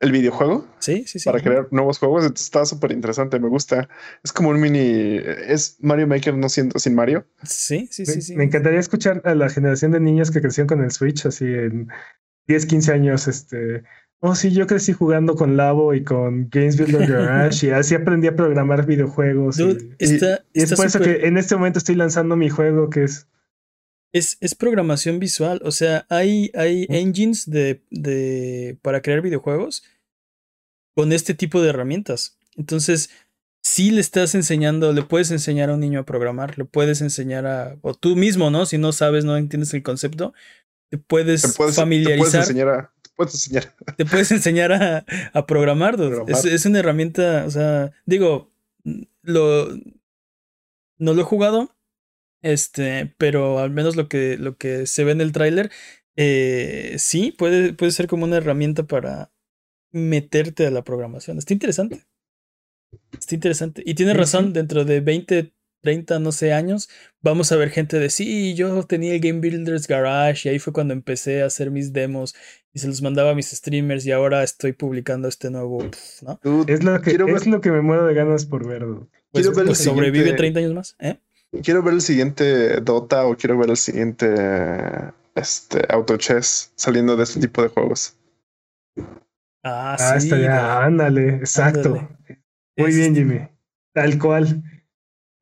[0.00, 0.66] el videojuego.
[0.78, 1.26] Sí, sí, sí.
[1.26, 2.24] Para crear nuevos juegos.
[2.24, 3.38] está súper interesante.
[3.38, 3.90] Me gusta.
[4.24, 5.18] Es como un mini.
[5.18, 7.26] Es Mario Maker no siendo sin Mario.
[7.42, 8.36] Sí, sí, sí, sí.
[8.36, 11.88] Me encantaría escuchar a la generación de niños que crecieron con el Switch así en
[12.46, 13.28] 10, 15 años.
[13.28, 13.84] Este
[14.24, 18.28] Oh, sí, yo crecí jugando con Labo y con Games Builder Garage y así aprendí
[18.28, 19.58] a programar videojuegos.
[19.58, 23.26] y, es por eso que en este momento estoy lanzando mi juego que es...
[24.12, 29.82] Es, es programación visual, o sea, hay, hay engines de, de, para crear videojuegos
[30.94, 32.38] con este tipo de herramientas.
[32.56, 33.10] Entonces,
[33.62, 37.46] si le estás enseñando, le puedes enseñar a un niño a programar, le puedes enseñar
[37.46, 38.66] a, o tú mismo, ¿no?
[38.66, 40.32] Si no sabes, no entiendes el concepto,
[40.90, 42.42] te puedes, familiarizar.
[42.42, 43.74] enseñar puedes enseñar.
[43.96, 45.96] Te puedes enseñar a, a programar,
[46.28, 48.52] Es, una herramienta, o sea, digo,
[49.22, 49.68] lo
[50.98, 51.74] no lo he jugado,
[52.42, 55.70] este, pero al menos lo que, lo que se ve en el tráiler,
[56.16, 59.32] eh, sí, puede, puede ser como una herramienta para
[59.90, 61.38] meterte a la programación.
[61.38, 62.04] Está interesante.
[63.18, 63.82] Está interesante.
[63.84, 65.52] Y tiene razón, dentro de 20,
[65.82, 66.88] 30, no sé, años,
[67.20, 70.72] vamos a ver gente de sí, yo tenía el Game Builders Garage y ahí fue
[70.72, 72.34] cuando empecé a hacer mis demos
[72.74, 75.84] y se los mandaba a mis streamers y ahora estoy publicando este nuevo,
[76.22, 76.40] ¿no?
[76.66, 78.86] Es lo que, es lo que me muero de ganas por ver.
[79.30, 81.18] Pues, pues sobrevive 30 años más, ¿eh?
[81.62, 84.34] Quiero ver el siguiente Dota o quiero ver el siguiente
[85.34, 88.16] este, Auto Chess saliendo de este tipo de juegos.
[89.62, 90.32] Ah, ah sí.
[90.32, 92.08] ándale, exacto.
[92.76, 93.48] Muy bien, Jimmy.
[93.92, 94.62] Tal cual.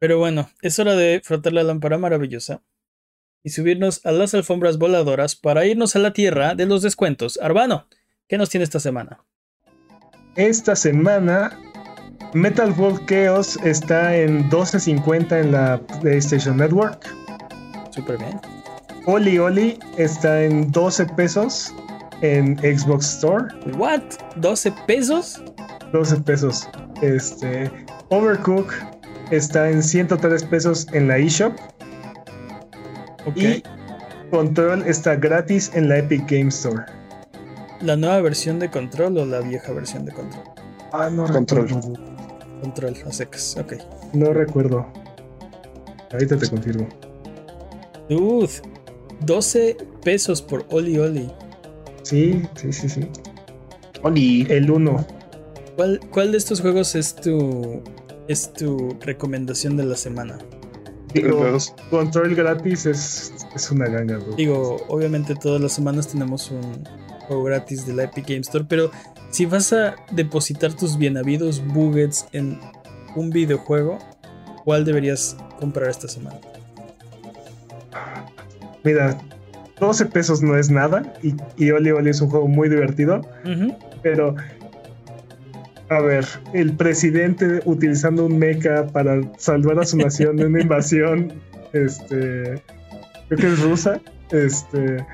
[0.01, 2.61] Pero bueno, es hora de frotar la lámpara maravillosa
[3.43, 7.39] y subirnos a las alfombras voladoras para irnos a la tierra de los descuentos.
[7.43, 7.87] Arbano,
[8.29, 9.25] ¿qué nos tiene esta semana?
[10.37, 11.59] Esta semana
[12.35, 17.13] Metal World Chaos está en 12.50 en la PlayStation Network.
[17.91, 18.41] Súper bien.
[19.07, 21.75] Oli Oli está en 12 pesos
[22.23, 23.47] en Xbox Store.
[23.77, 24.03] ¿What?
[24.37, 25.43] ¿12 pesos?
[25.93, 26.69] 12 pesos.
[27.03, 27.71] Este.
[28.11, 28.73] Overcook
[29.31, 31.53] está en 103 pesos en la eShop.
[33.37, 33.63] Y
[34.31, 36.85] Control está gratis en la Epic Game Store.
[37.81, 40.45] ¿La nueva versión de Control o la vieja versión de Control?
[40.93, 41.69] Ah, no Control.
[42.61, 43.75] Control, a secas, ok.
[44.13, 44.87] No recuerdo.
[46.13, 46.89] Ahorita te confirmo.
[48.09, 48.51] Dude,
[49.21, 51.31] 12 pesos por Oli Oli.
[52.03, 53.09] Sí, sí, sí, sí.
[54.03, 54.47] Oli.
[54.51, 55.07] El 1.
[55.77, 57.83] ¿Cuál, ¿Cuál de estos juegos es tu,
[58.29, 60.39] es tu recomendación de la semana?
[61.15, 61.57] Digo,
[61.91, 64.35] control gratis es, es una ganga, bro.
[64.37, 66.85] Digo, obviamente todas las semanas tenemos un
[67.27, 68.91] juego gratis de la Epic Game Store, pero
[69.31, 72.59] si vas a depositar tus bien habidos buggets en
[73.15, 73.99] un videojuego,
[74.65, 76.39] ¿cuál deberías comprar esta semana?
[78.83, 79.21] Mira,
[79.79, 83.23] 12 pesos no es nada y, y Oli Oli es un juego muy divertido,
[84.03, 84.35] pero
[85.91, 91.33] a ver, el presidente utilizando un mecha para salvar a su nación de una invasión,
[91.73, 92.63] este,
[93.29, 94.01] creo que es rusa,
[94.31, 95.05] este,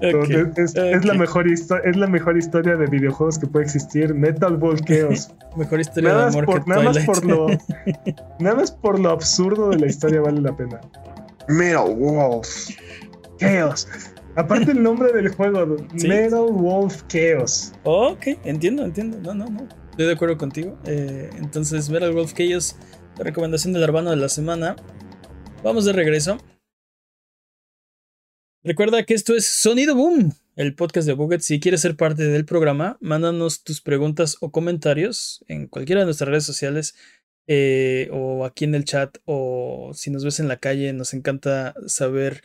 [0.00, 4.14] es, la mejor es la mejor historia de videojuegos que puede existir.
[4.14, 5.32] Metal Ball Chaos.
[5.56, 7.46] mejor historia de amor por, que nada más por lo
[8.40, 10.80] Nada más por lo absurdo de la historia vale la pena.
[11.46, 12.70] Metal Wolf
[13.38, 13.86] Chaos.
[14.34, 17.72] Aparte el nombre del juego, Metal Wolf Chaos.
[17.84, 19.18] ok, entiendo, entiendo.
[19.20, 19.81] No, no, no.
[19.92, 20.78] Estoy de acuerdo contigo.
[20.86, 22.76] Eh, entonces, Metal Wolf Chaos,
[23.18, 24.74] la recomendación del hermano de la semana.
[25.62, 26.38] Vamos de regreso.
[28.64, 31.42] Recuerda que esto es Sonido Boom, el podcast de Buget.
[31.42, 36.30] Si quieres ser parte del programa, mándanos tus preguntas o comentarios en cualquiera de nuestras
[36.30, 36.94] redes sociales
[37.46, 40.94] eh, o aquí en el chat o si nos ves en la calle.
[40.94, 42.42] Nos encanta saber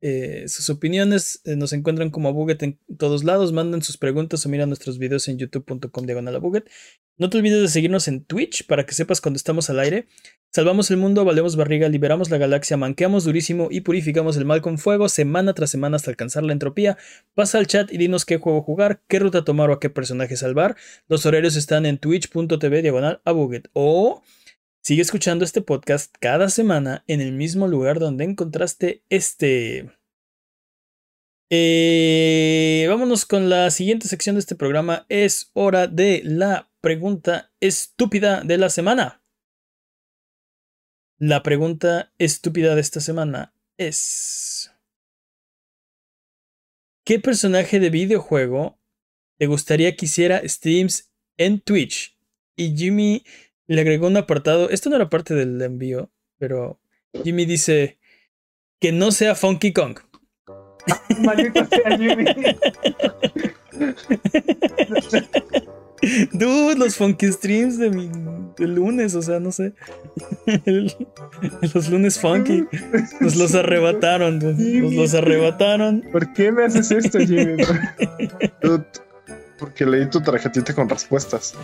[0.00, 1.40] eh, sus opiniones.
[1.44, 3.52] Eh, nos encuentran como Buget en todos lados.
[3.52, 6.68] Manden sus preguntas o miran nuestros videos en youtube.com diagonal Buget.
[7.16, 10.06] No te olvides de seguirnos en Twitch para que sepas cuando estamos al aire.
[10.50, 14.78] Salvamos el mundo, valemos barriga, liberamos la galaxia, manqueamos durísimo y purificamos el mal con
[14.78, 16.96] fuego semana tras semana hasta alcanzar la entropía.
[17.34, 20.36] Pasa al chat y dinos qué juego jugar, qué ruta tomar o a qué personaje
[20.36, 20.76] salvar.
[21.08, 23.68] Los horarios están en twitch.tv diagonal a Buget.
[23.72, 24.22] O
[24.88, 29.92] sigue escuchando este podcast cada semana en el mismo lugar donde encontraste este.
[31.50, 35.04] Eh, vámonos con la siguiente sección de este programa.
[35.10, 39.22] Es hora de la pregunta estúpida de la semana.
[41.18, 44.72] La pregunta estúpida de esta semana es...
[47.04, 48.80] ¿Qué personaje de videojuego
[49.36, 52.18] te gustaría que hiciera streams en Twitch?
[52.56, 53.22] Y Jimmy
[53.68, 54.70] le agregó un apartado.
[54.70, 56.80] Esto no era parte del envío, pero
[57.22, 57.98] Jimmy dice
[58.80, 59.98] que no sea Funky Kong.
[61.20, 62.24] Maldito sea Jimmy.
[66.32, 68.10] Dude, los funky streams de mi,
[68.56, 69.74] del lunes, o sea, no sé.
[71.74, 72.64] los lunes funky.
[73.20, 76.04] Nos los arrebataron, Nos los arrebataron.
[76.12, 77.62] ¿Por qué me haces esto, Jimmy?
[78.62, 78.86] Dude,
[79.58, 81.54] porque leí tu tarjetita con respuestas.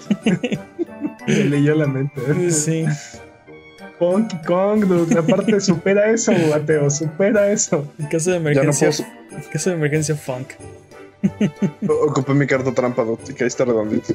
[1.27, 2.51] Me leyó la mente.
[2.51, 2.85] Sí.
[3.99, 5.19] Funky Kong, dude.
[5.19, 6.91] Aparte, supera eso, Mateo.
[6.91, 7.87] Supera eso.
[7.99, 8.89] En caso de emergencia.
[8.89, 10.49] en caso de emergencia, funk.
[11.89, 14.15] Ocupé mi carta trampa, y que ahí está redondito.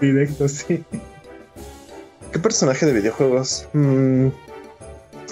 [0.00, 0.84] Directo, sí.
[2.32, 3.66] ¿Qué personaje de videojuegos?
[3.72, 4.26] Mm,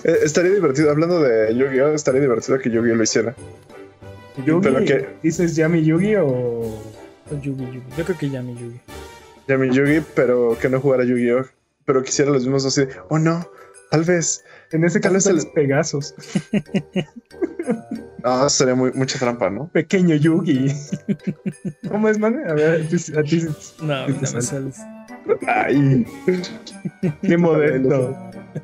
[0.04, 1.92] eh, estaría divertido, hablando de Yu-Gi-Oh!
[1.92, 2.96] Estaría divertido que Yu-Gi-Oh!
[2.96, 3.34] lo hiciera.
[4.44, 5.06] ¿Yugi?
[5.22, 6.82] ¿Dices Yami Yugi o.?
[7.42, 7.82] Yugi, Yugi.
[7.96, 8.80] Yo creo que Yami Yugi.
[9.48, 11.44] Yami Yugi, pero que no jugara Yu-Gi-Oh!
[11.85, 12.86] Pero quisiera los mismos así.
[13.09, 13.48] Oh no,
[13.90, 14.44] tal vez.
[14.73, 16.14] En ese caso, los Pegasos.
[18.28, 19.68] Ah, sería muy, mucha trampa, ¿no?
[19.68, 20.66] Pequeño Yugi.
[21.89, 22.43] ¿Cómo es, man?
[22.48, 23.47] A ver, a ti.
[23.82, 24.81] no, no me sales.
[25.47, 26.05] Ay.
[27.23, 28.16] Qué modesto.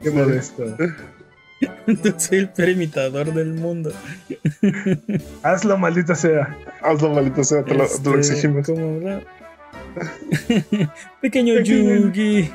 [0.03, 0.77] Qué modesto.
[2.17, 3.93] Soy el perimitador del mundo.
[5.45, 6.59] Hazlo, maldita sea.
[6.83, 8.69] Hazlo, maldita sea, te lo, te lo este, exigimos.
[11.21, 12.51] Pequeño Yugi.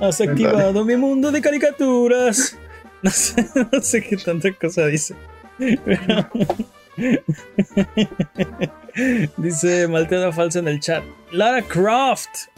[0.00, 2.56] Has activado mi mundo de caricaturas.
[3.00, 5.14] No sé, no sé qué tanta cosa dice.
[9.36, 11.04] dice Malteada Falsa en el chat.
[11.30, 12.48] Lara Croft.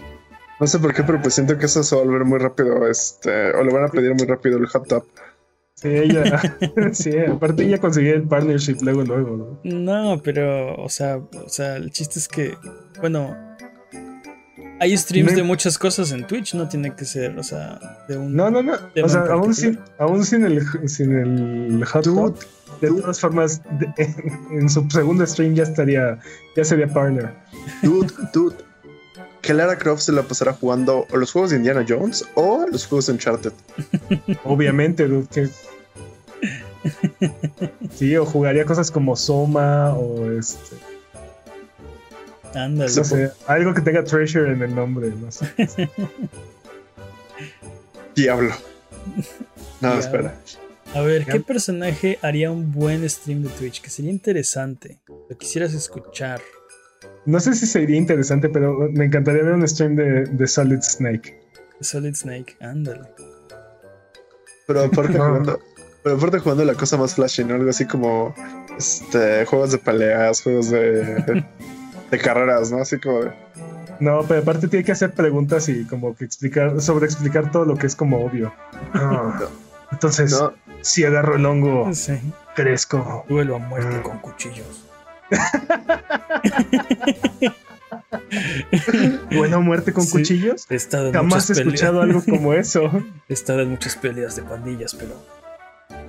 [0.59, 2.89] No sé por qué, pero pues siento que eso se va a volver muy rápido.
[2.89, 5.05] Este, o le van a pedir muy rápido el hot top.
[5.81, 6.41] Sí, ella.
[6.93, 9.61] sí, aparte ella consiguió el partnership luego, luego.
[9.65, 10.15] ¿no?
[10.15, 12.55] no, pero, o sea, o sea, el chiste es que,
[13.01, 13.35] bueno,
[14.79, 17.79] hay streams de muchas cosas en Twitch, no tiene que ser, o sea,
[18.09, 18.35] de un.
[18.35, 18.75] No, no, no.
[19.03, 22.07] O sea, aún sin, aún sin el, sin el hot
[22.81, 23.63] de todas formas,
[24.51, 26.19] en su segundo stream ya estaría,
[26.57, 27.35] ya sería partner.
[27.83, 28.57] Dude, dude.
[29.43, 32.87] Que Lara Croft se la pasará jugando o los juegos de Indiana Jones o los
[32.87, 33.53] juegos de Uncharted.
[34.45, 35.27] Obviamente, dude.
[35.29, 35.49] Que...
[37.95, 40.77] sí, o jugaría cosas como Soma o este.
[42.55, 42.93] Ándale.
[42.95, 45.47] No sé, algo que tenga Treasure en el nombre, no sé.
[48.15, 48.55] Diablo.
[49.81, 50.35] No, espera.
[50.95, 53.81] A ver, ¿qué personaje haría un buen stream de Twitch?
[53.81, 54.99] Que sería interesante.
[55.29, 56.41] Lo quisieras escuchar.
[57.27, 61.39] No sé si sería interesante, pero me encantaría ver un stream de, Solid Snake.
[61.81, 63.09] Solid Snake, ándale.
[64.67, 65.61] Pero aparte jugando,
[66.03, 67.55] pero aparte jugando la cosa más flashy, ¿no?
[67.55, 68.35] Algo así como
[68.79, 71.45] este juegos de peleas, juegos de,
[72.11, 72.79] de carreras, ¿no?
[72.79, 73.33] Así como de...
[74.01, 77.77] No, pero aparte tiene que hacer preguntas y como que explicar, sobre explicar todo lo
[77.77, 78.53] que es como obvio.
[78.95, 79.41] Ah.
[79.93, 80.35] Entonces,
[80.81, 81.91] si agarro el hongo,
[82.57, 83.27] crezco.
[83.29, 84.03] Duelo a muerte ah.
[84.03, 84.90] con cuchillos.
[89.33, 90.67] Bueno, muerte con cuchillos.
[91.13, 92.91] Jamás he escuchado algo como eso.
[93.29, 95.15] He estado en muchas peleas de pandillas, pero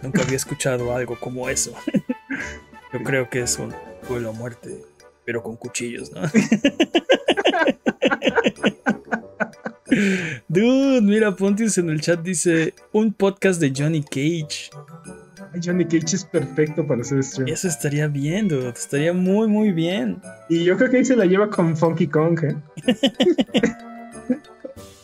[0.02, 1.74] nunca había escuchado algo como eso.
[2.94, 3.74] Yo creo que es un
[4.08, 4.84] duelo a muerte,
[5.26, 6.22] pero con cuchillos, ¿no?
[10.48, 14.70] Dude, mira, Pontius en el chat dice un podcast de Johnny Cage.
[15.64, 17.50] Johnny Cage es perfecto para hacer stream.
[17.50, 18.70] Eso estaría bien, dude.
[18.70, 20.22] Estaría muy, muy bien.
[20.50, 22.56] Y yo creo que ahí se la lleva con Funky Kong, ¿eh?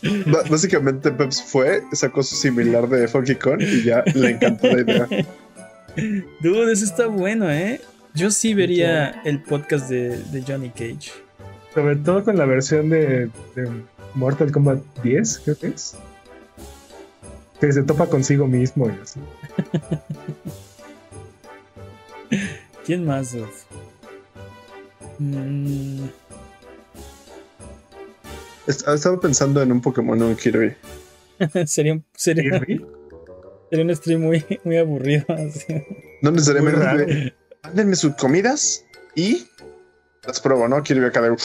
[0.50, 5.08] Básicamente Peps fue, sacó su similar de Funky Kong y ya le encantó la idea.
[6.42, 7.82] Dude, eso está bueno, ¿eh?
[8.14, 11.12] Yo sí vería el podcast de, Johnny Cage.
[11.74, 13.70] Sobre todo con la versión de, de
[14.14, 15.98] Mortal Kombat 10, creo que es
[17.60, 19.20] que se topa consigo mismo y así.
[22.86, 23.36] ¿Quién más?
[25.20, 26.06] Mm.
[28.68, 30.76] Estaba pensando en un Pokémon un Kirby.
[31.66, 32.60] sería, un, sería,
[33.70, 35.26] sería un stream muy, muy aburrido.
[35.30, 35.84] Así.
[36.22, 37.34] No necesariamente.
[37.64, 38.86] Mándenme sus comidas
[39.16, 39.48] y
[40.26, 40.84] las pruebo, ¿no?
[40.84, 41.36] Kirby acá de.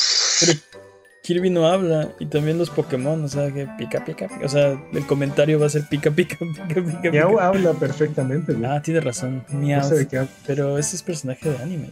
[1.22, 4.44] Kirby no habla y también los Pokémon, o sea, que pica, pica, pica.
[4.44, 7.10] O sea, el comentario va a ser pica, pica, pica, pica.
[7.10, 8.56] Miau habla perfectamente.
[8.66, 9.44] Ah, tiene razón.
[9.50, 9.88] Miau.
[10.46, 11.90] pero ese es personaje de anime.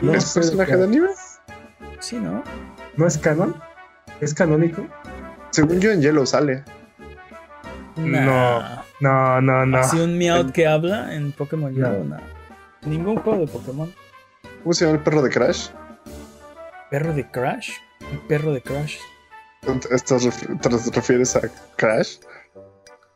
[0.00, 1.08] ¿No ¿Es personaje de anime?
[2.00, 2.42] Sí, ¿no?
[2.96, 3.54] ¿No es canon?
[4.20, 4.84] ¿Es canónico?
[5.50, 6.64] Según yo en Yellow sale.
[7.96, 9.78] No, no, no, no.
[9.78, 12.04] ¿Así un Meowth que habla en Pokémon Yellow?
[12.04, 12.16] No.
[12.84, 13.94] Ningún juego de Pokémon.
[14.64, 15.68] ¿Cómo se llama el perro de Crash?
[16.92, 17.70] ¿Perro de Crash?
[18.02, 18.98] ¿Un perro de Crash?
[19.90, 20.28] ¿Estás
[20.60, 21.40] ¿Te refieres a
[21.76, 22.18] Crash?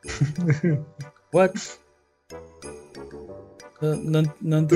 [1.32, 1.50] What?
[3.82, 4.66] No, no, no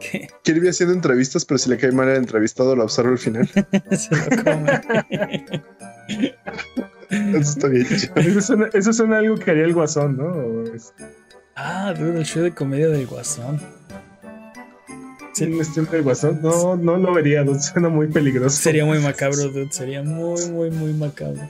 [0.00, 0.26] ¿Qué?
[0.42, 3.48] Kirby haciendo entrevistas, pero si le cae mal el entrevistado, lo observo al final.
[3.92, 4.82] Se lo come.
[7.08, 7.86] eso está bien.
[8.16, 10.64] Eso suena, eso suena algo que haría el Guasón, ¿no?
[11.54, 13.60] Ah, dude, el show de comedia del Guasón.
[15.36, 15.64] Sí.
[15.64, 17.60] stream del Guasón, no, no lo vería, dude.
[17.60, 18.56] Suena muy peligroso.
[18.56, 19.70] Sería muy macabro, dude.
[19.70, 21.42] Sería muy, muy, muy macabro.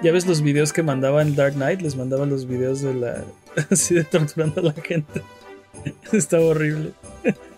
[0.00, 3.24] Ya ves los videos que mandaba en Dark Knight, les mandaban los videos de la.
[3.70, 5.22] así de torturando a la gente.
[6.12, 6.92] Estaba horrible.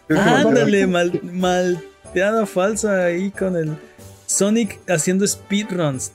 [0.09, 3.77] Ándale, mal, malteada falsa ahí con el
[4.24, 6.12] Sonic haciendo speedruns.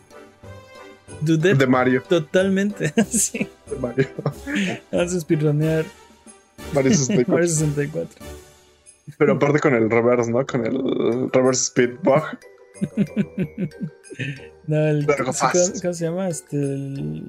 [1.21, 2.01] Dude, de Mario.
[2.09, 2.91] Totalmente.
[3.07, 3.47] sí.
[3.69, 4.07] De Mario.
[4.91, 5.85] A speedrunear.
[6.73, 7.31] Mario 64.
[7.31, 8.42] Mario 64.
[9.17, 10.45] Pero aparte con el reverse, ¿no?
[10.45, 12.23] Con el reverse speed bug.
[14.67, 15.05] no, el.
[15.05, 16.29] ¿cómo, se llama?
[16.29, 17.21] Este.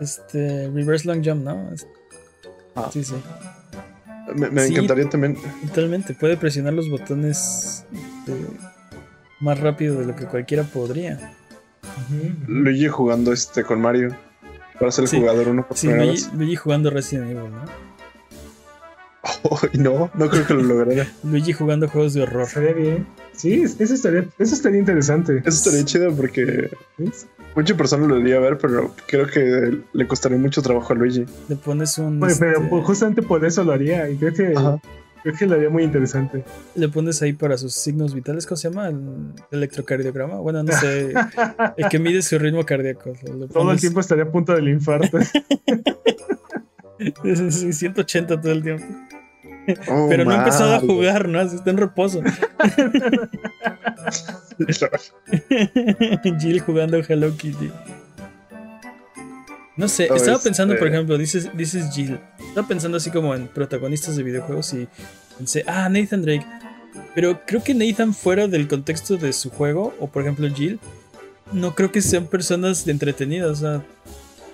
[0.00, 0.70] este.
[0.70, 1.70] Reverse long jump, ¿no?
[2.74, 2.90] Ah.
[2.92, 3.14] Sí, sí.
[4.34, 5.36] Me, encantaría también.
[5.66, 6.14] Totalmente.
[6.14, 8.34] Puede presionar los botones este,
[9.40, 11.34] más rápido de lo que cualquiera podría.
[12.46, 14.16] Luigi jugando este con Mario.
[14.78, 17.91] Para ser el jugador uno por sí, Luigi, Luigi jugando Resident Evil, ¿no?
[19.78, 21.06] No, no creo que lo lograra.
[21.22, 22.42] Luigi jugando juegos de horror.
[22.42, 23.06] Estaría bien.
[23.32, 25.38] Sí, eso estaría, eso estaría interesante.
[25.38, 26.70] Eso estaría chido porque
[27.54, 31.24] muchas personas lo debería ver, pero creo que le costaría mucho trabajo a Luigi.
[31.48, 32.20] Le pones un.
[32.20, 34.08] pero este, justamente por eso lo haría.
[34.08, 34.54] Y creo que.
[35.22, 36.42] Creo que lo haría muy interesante.
[36.74, 38.88] Le pones ahí para sus signos vitales, ¿cómo se llama?
[38.88, 40.38] El electrocardiograma.
[40.38, 41.14] Bueno, no sé.
[41.76, 43.12] el que mide su ritmo cardíaco.
[43.52, 45.18] Todo el tiempo estaría a punto del infarto.
[47.22, 48.84] 180 todo el tiempo.
[49.88, 51.40] Oh, Pero no ha empezado a jugar, ¿no?
[51.40, 52.20] Está en reposo.
[56.40, 57.70] Jill jugando Hello Kitty.
[59.76, 62.20] No sé, estaba pensando, por ejemplo, dices, dices Jill.
[62.48, 64.88] Estaba pensando así como en protagonistas de videojuegos y
[65.38, 66.46] pensé, ah, Nathan Drake.
[67.14, 70.78] Pero creo que Nathan, fuera del contexto de su juego, o por ejemplo Jill,
[71.52, 73.50] no creo que sean personas entretenidas.
[73.50, 73.82] O sea,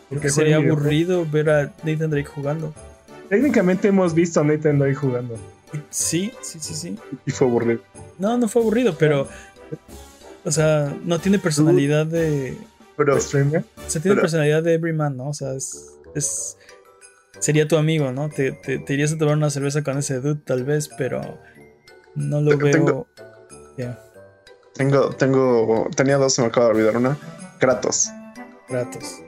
[0.08, 2.72] Porque sería aburrido ver a Nathan Drake jugando.
[3.28, 5.36] Técnicamente hemos visto a Nathan Drake jugando.
[5.90, 6.98] Sí, sí, sí, sí.
[7.26, 7.80] Y fue aburrido.
[8.18, 9.28] No, no fue aburrido, pero.
[10.44, 12.56] O sea, no tiene personalidad de.
[12.96, 13.16] Pero.
[13.16, 15.28] O sea, tiene personalidad de Everyman, ¿no?
[15.28, 15.92] O sea, es.
[16.14, 16.56] es
[17.38, 18.30] sería tu amigo, ¿no?
[18.30, 21.38] Te, te, irías a tomar una cerveza con ese dude, tal vez, pero.
[22.14, 22.72] No lo veo.
[22.72, 23.06] Tengo,
[24.74, 25.10] tengo.
[25.10, 25.90] Tengo.
[25.94, 27.18] Tenía dos, se me acaba de olvidar una.
[27.58, 28.08] Kratos.
[28.68, 29.20] Kratos.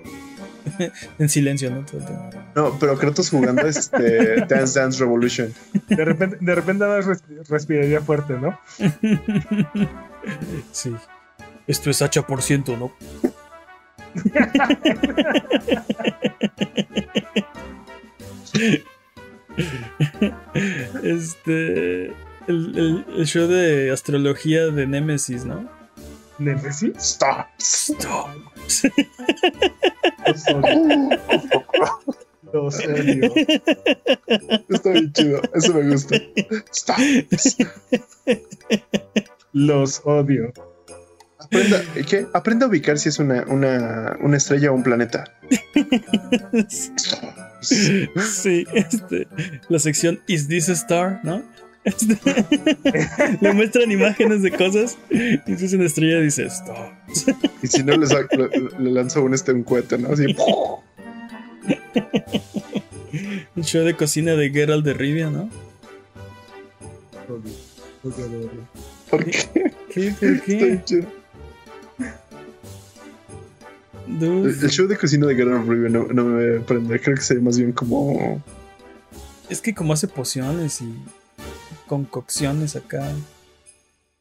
[1.19, 1.85] en silencio, ¿no?
[2.55, 5.53] No, pero Kratos jugando este Dance Dance Revolution.
[5.89, 6.85] De repente, de repente
[7.49, 8.59] respiraría fuerte, ¿no?
[10.71, 10.95] Sí.
[11.67, 12.93] Esto es hacha por ciento, ¿no?
[21.03, 22.13] este.
[22.47, 25.71] El, el, show de astrología de Nemesis, ¿no?
[26.39, 26.97] ¿Nemesis?
[26.99, 27.47] Stop.
[27.59, 28.50] Stop.
[32.53, 33.33] Los odio.
[34.69, 35.43] Está bien chido.
[35.55, 36.17] Eso me gusta.
[36.73, 36.97] Stop.
[39.53, 40.53] Los odio.
[41.39, 42.27] Aprenda, ¿qué?
[42.35, 45.25] Aprenda a ubicar si es una, una, una estrella o un planeta.
[47.63, 49.29] Sí, este,
[49.69, 51.21] la sección Is this a star?
[51.23, 51.43] ¿No?
[53.41, 56.77] Le muestran imágenes de cosas y si es una estrella dice stop.
[57.63, 58.07] Y si no le,
[58.79, 60.13] le, lanza un, este, un cohete, ¿no?
[60.13, 60.37] Así.
[63.57, 65.49] Un show de cocina de Geralt de Rivia, ¿no?
[69.11, 69.73] ¿Por qué?
[69.91, 70.15] ¿Qué?
[70.21, 70.81] ¿Por qué?
[74.07, 77.01] El, show de cocina de Geralt de Rivia no, no me prende.
[77.01, 78.43] Creo que sería más bien como.
[79.49, 80.95] Es que como hace pociones y
[81.91, 83.03] concocciones acá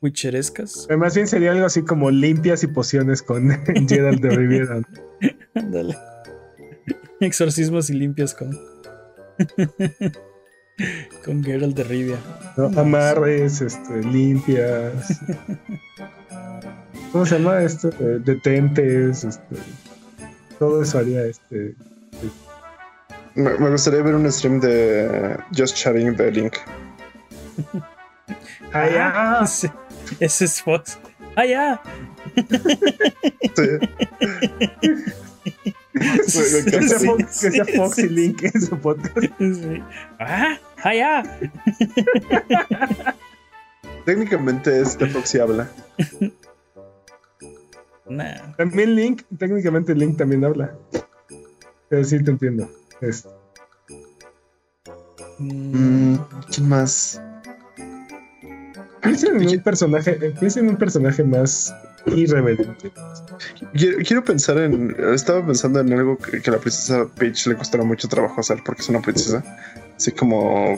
[0.01, 0.87] witcherescas.
[0.97, 3.47] Más bien sería algo así como limpias y pociones con
[3.87, 4.81] Gerald de Riviera.
[5.53, 5.95] Ándale.
[7.19, 8.57] Exorcismos y limpias con.
[11.23, 12.17] con Geralt de Rivia.
[12.75, 15.19] amarres, este, limpias.
[17.11, 17.91] ¿Cómo se llama esto?
[18.25, 19.57] detentes, este,
[20.57, 21.75] todo eso haría este.
[23.35, 26.55] Me, me, gustaría ver un stream de Just Chatting de Link.
[28.73, 29.41] ¡Allá!
[30.19, 30.99] Ese, es Fox.
[31.35, 31.81] ¡Allá!
[32.35, 33.67] Sí.
[36.65, 39.17] que, sea Fox, que sea Fox y Link en su podcast.
[40.19, 40.57] ¡Ah!
[40.83, 41.23] ¡Allá!
[44.05, 45.69] Técnicamente este Fox y habla.
[48.57, 50.75] También Link, técnicamente Link también habla.
[51.89, 52.69] Pero sí te entiendo.
[53.01, 53.29] Este.
[55.39, 56.15] Mm,
[56.51, 57.21] ¿Quién más?
[59.01, 61.73] Piensen en un personaje, piensen en un personaje más
[62.05, 62.91] irreverente.
[63.73, 64.95] Quiero, pensar en.
[65.13, 68.81] Estaba pensando en algo que, a la princesa Peach le costará mucho trabajo hacer porque
[68.81, 69.43] es una princesa.
[69.95, 70.77] Así como.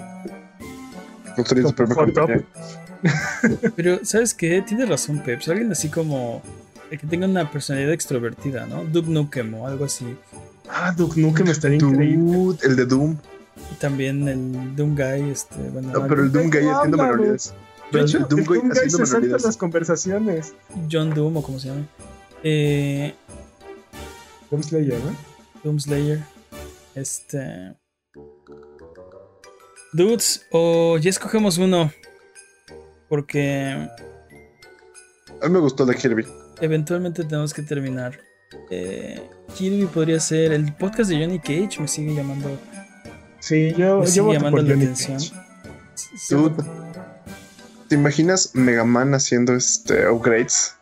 [3.75, 4.61] Pero, ¿sabes qué?
[4.61, 5.41] Tiene razón, Pep.
[5.47, 6.41] Alguien así como.
[6.89, 8.83] Que tenga una personalidad extrovertida, ¿no?
[8.83, 10.05] Duke Nukem o algo así.
[10.69, 12.57] Ah, Duke Nukem estaría increíble.
[12.63, 13.15] El de Doom.
[13.71, 15.55] Y también el Doom Guy, este.
[15.71, 17.53] Bueno, no, pero el Doom Guy haciendo mayorías.
[17.91, 20.53] De hecho, Doom, Doom se salta las conversaciones.
[20.89, 21.85] John Doom, o como se llama.
[22.43, 23.13] Eh,
[24.49, 25.15] Doom Slayer, ¿no?
[25.63, 26.19] Doom Slayer.
[26.95, 27.75] Este.
[29.93, 31.91] Dudes, o ya escogemos uno.
[33.09, 33.89] Porque.
[35.41, 36.25] A mí me gustó de Kirby.
[36.61, 38.19] Eventualmente tenemos que terminar.
[38.69, 39.21] Eh,
[39.55, 40.53] Kirby podría ser.
[40.53, 42.57] El podcast de Johnny Cage me sigue llamando.
[43.39, 45.19] Sí, yo, me sigue llamando la atención.
[47.91, 50.77] ¿Te imaginas Mega Man haciendo este upgrades?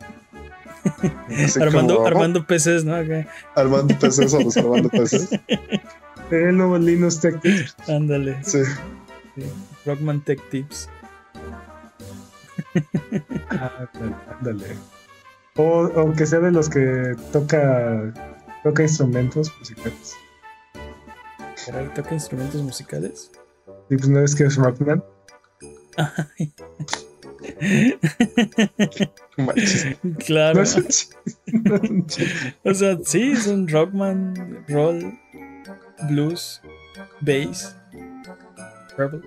[1.59, 2.93] armando, armando PCs, ¿no?
[3.55, 5.29] Armando PCs o armando PCs.
[6.29, 7.75] El nuevo Linux Tech Tips.
[7.87, 8.37] Ándale.
[8.43, 8.59] Sí.
[9.87, 10.87] Rockman Tech Tips.
[14.39, 14.67] ándale.
[15.55, 18.13] O aunque sea de los que toca
[18.61, 20.15] toca instrumentos musicales.
[21.95, 23.31] ¿Toca instrumentos musicales?
[23.89, 25.03] Sí, pues no es que es Rockman
[30.25, 30.63] claro.
[32.63, 35.19] o sea, sí, son rockman, roll,
[36.09, 36.61] blues,
[37.21, 37.75] bass,
[38.95, 39.21] purple.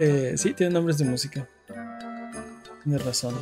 [0.00, 1.48] Eh, sí, tienen nombres de música.
[2.82, 3.34] Tienes razón.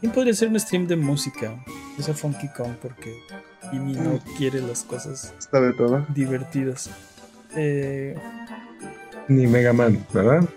[0.00, 1.62] ¿Quién podría hacer un stream de música?
[1.98, 3.14] Esa Funky Kong, porque
[3.70, 4.36] Jimmy no mm.
[4.36, 5.34] quiere las cosas
[6.14, 6.90] divertidas.
[7.54, 8.14] Eh,
[9.28, 10.48] Ni Mega Man, ¿verdad?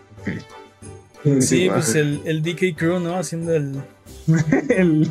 [1.42, 3.16] Sí, pues el, el DK Crew, ¿no?
[3.18, 3.82] Haciendo el.
[4.70, 5.10] el.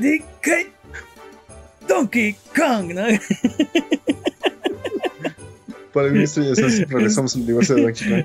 [0.00, 0.48] DK.
[1.88, 3.04] Donkey Kong, ¿no?
[5.92, 8.24] Para el esto ya sabes, regresamos al universo de Donkey Kong.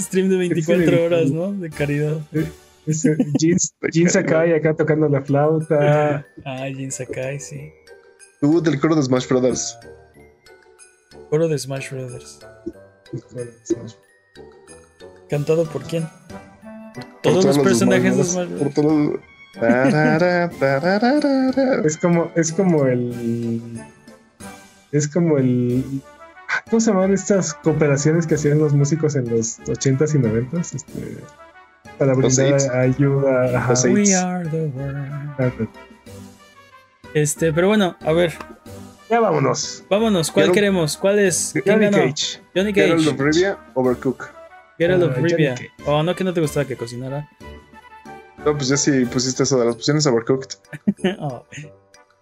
[0.00, 1.52] Stream de 24 horas, ¿no?
[1.52, 2.20] De caridad.
[3.38, 3.56] Jin,
[3.92, 6.26] Jin Sakai acá tocando la flauta.
[6.44, 7.70] Ah, Jin Sakai, sí.
[8.40, 9.78] Tuvo del coro de Smash Brothers.
[11.30, 12.40] Coro de Smash Brothers.
[15.28, 16.08] ¿Cantado por quién?
[17.24, 18.36] todos, los personajes.
[18.58, 19.18] Por todos...
[21.84, 23.80] es como, es como el.
[24.92, 26.02] Es como el.
[26.70, 30.74] ¿Cómo se llaman estas cooperaciones que hacían los músicos en los 80s y 90s?
[30.74, 31.16] Este,
[31.98, 33.72] para brindar ayuda.
[33.84, 35.68] We are the world.
[37.14, 38.34] Este, pero bueno, a ver.
[39.14, 39.84] Ya vámonos.
[39.88, 40.96] Vámonos, ¿cuál queremos?
[40.96, 41.54] ¿Cuál es?
[41.64, 42.40] Johnny Cage.
[42.52, 42.88] Johnny Cage.
[42.88, 44.28] Geralt of Rivia, Overcook.
[44.76, 45.54] Geralt of Rivia.
[45.86, 47.30] Oh, no, que no te gustaba que cocinara.
[48.44, 50.58] No, pues ya sí pusiste eso de las opciones Overcooked.
[51.20, 51.46] oh.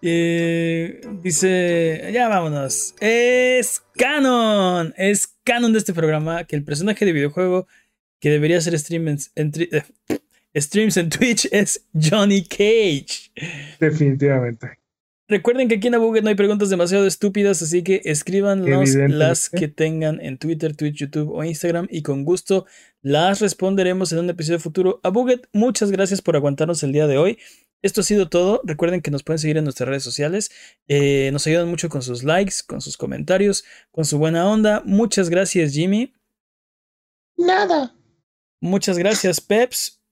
[0.03, 2.93] eh, dice, ya vámonos.
[2.99, 4.93] Es canon.
[4.95, 7.65] Es canon de este programa que el personaje de videojuego
[8.19, 9.81] que debería hacer streams en, eh,
[10.61, 13.31] streams en Twitch es Johnny Cage.
[13.79, 14.82] Definitivamente.
[15.29, 19.69] Recuerden que aquí en Abuget no hay preguntas demasiado estúpidas, así que escríbanos las que
[19.69, 22.65] tengan en Twitter, Twitch, YouTube o Instagram y con gusto
[23.01, 24.99] las responderemos en un episodio futuro.
[25.01, 27.39] Abuget, muchas gracias por aguantarnos el día de hoy.
[27.81, 28.61] Esto ha sido todo.
[28.65, 30.51] Recuerden que nos pueden seguir en nuestras redes sociales.
[30.87, 34.81] Eh, nos ayudan mucho con sus likes, con sus comentarios, con su buena onda.
[34.85, 36.13] Muchas gracias, Jimmy.
[37.37, 37.95] Nada.
[38.61, 40.02] Muchas gracias, Peps.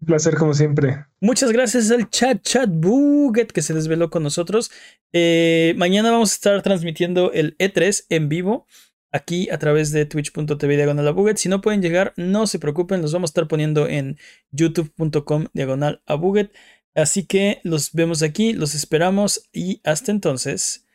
[0.00, 1.04] Un placer como siempre.
[1.20, 4.70] Muchas gracias al chat, chat Buget que se desveló con nosotros.
[5.12, 8.66] Eh, mañana vamos a estar transmitiendo el E3 en vivo
[9.12, 11.36] aquí a través de twitch.tv diagonal a Buget.
[11.36, 14.18] Si no pueden llegar, no se preocupen, los vamos a estar poniendo en
[14.52, 16.52] youtube.com diagonal a Buget.
[16.94, 20.86] Así que los vemos aquí, los esperamos y hasta entonces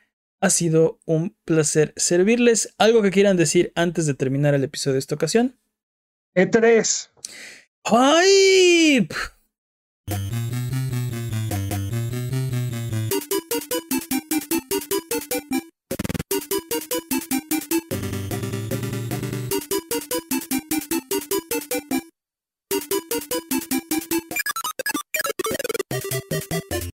[0.41, 2.73] ha sido un placer servirles.
[2.77, 5.57] ¿Algo que quieran decir antes de terminar el episodio de esta ocasión?
[6.35, 7.09] E3.
[7.85, 9.13] pipe.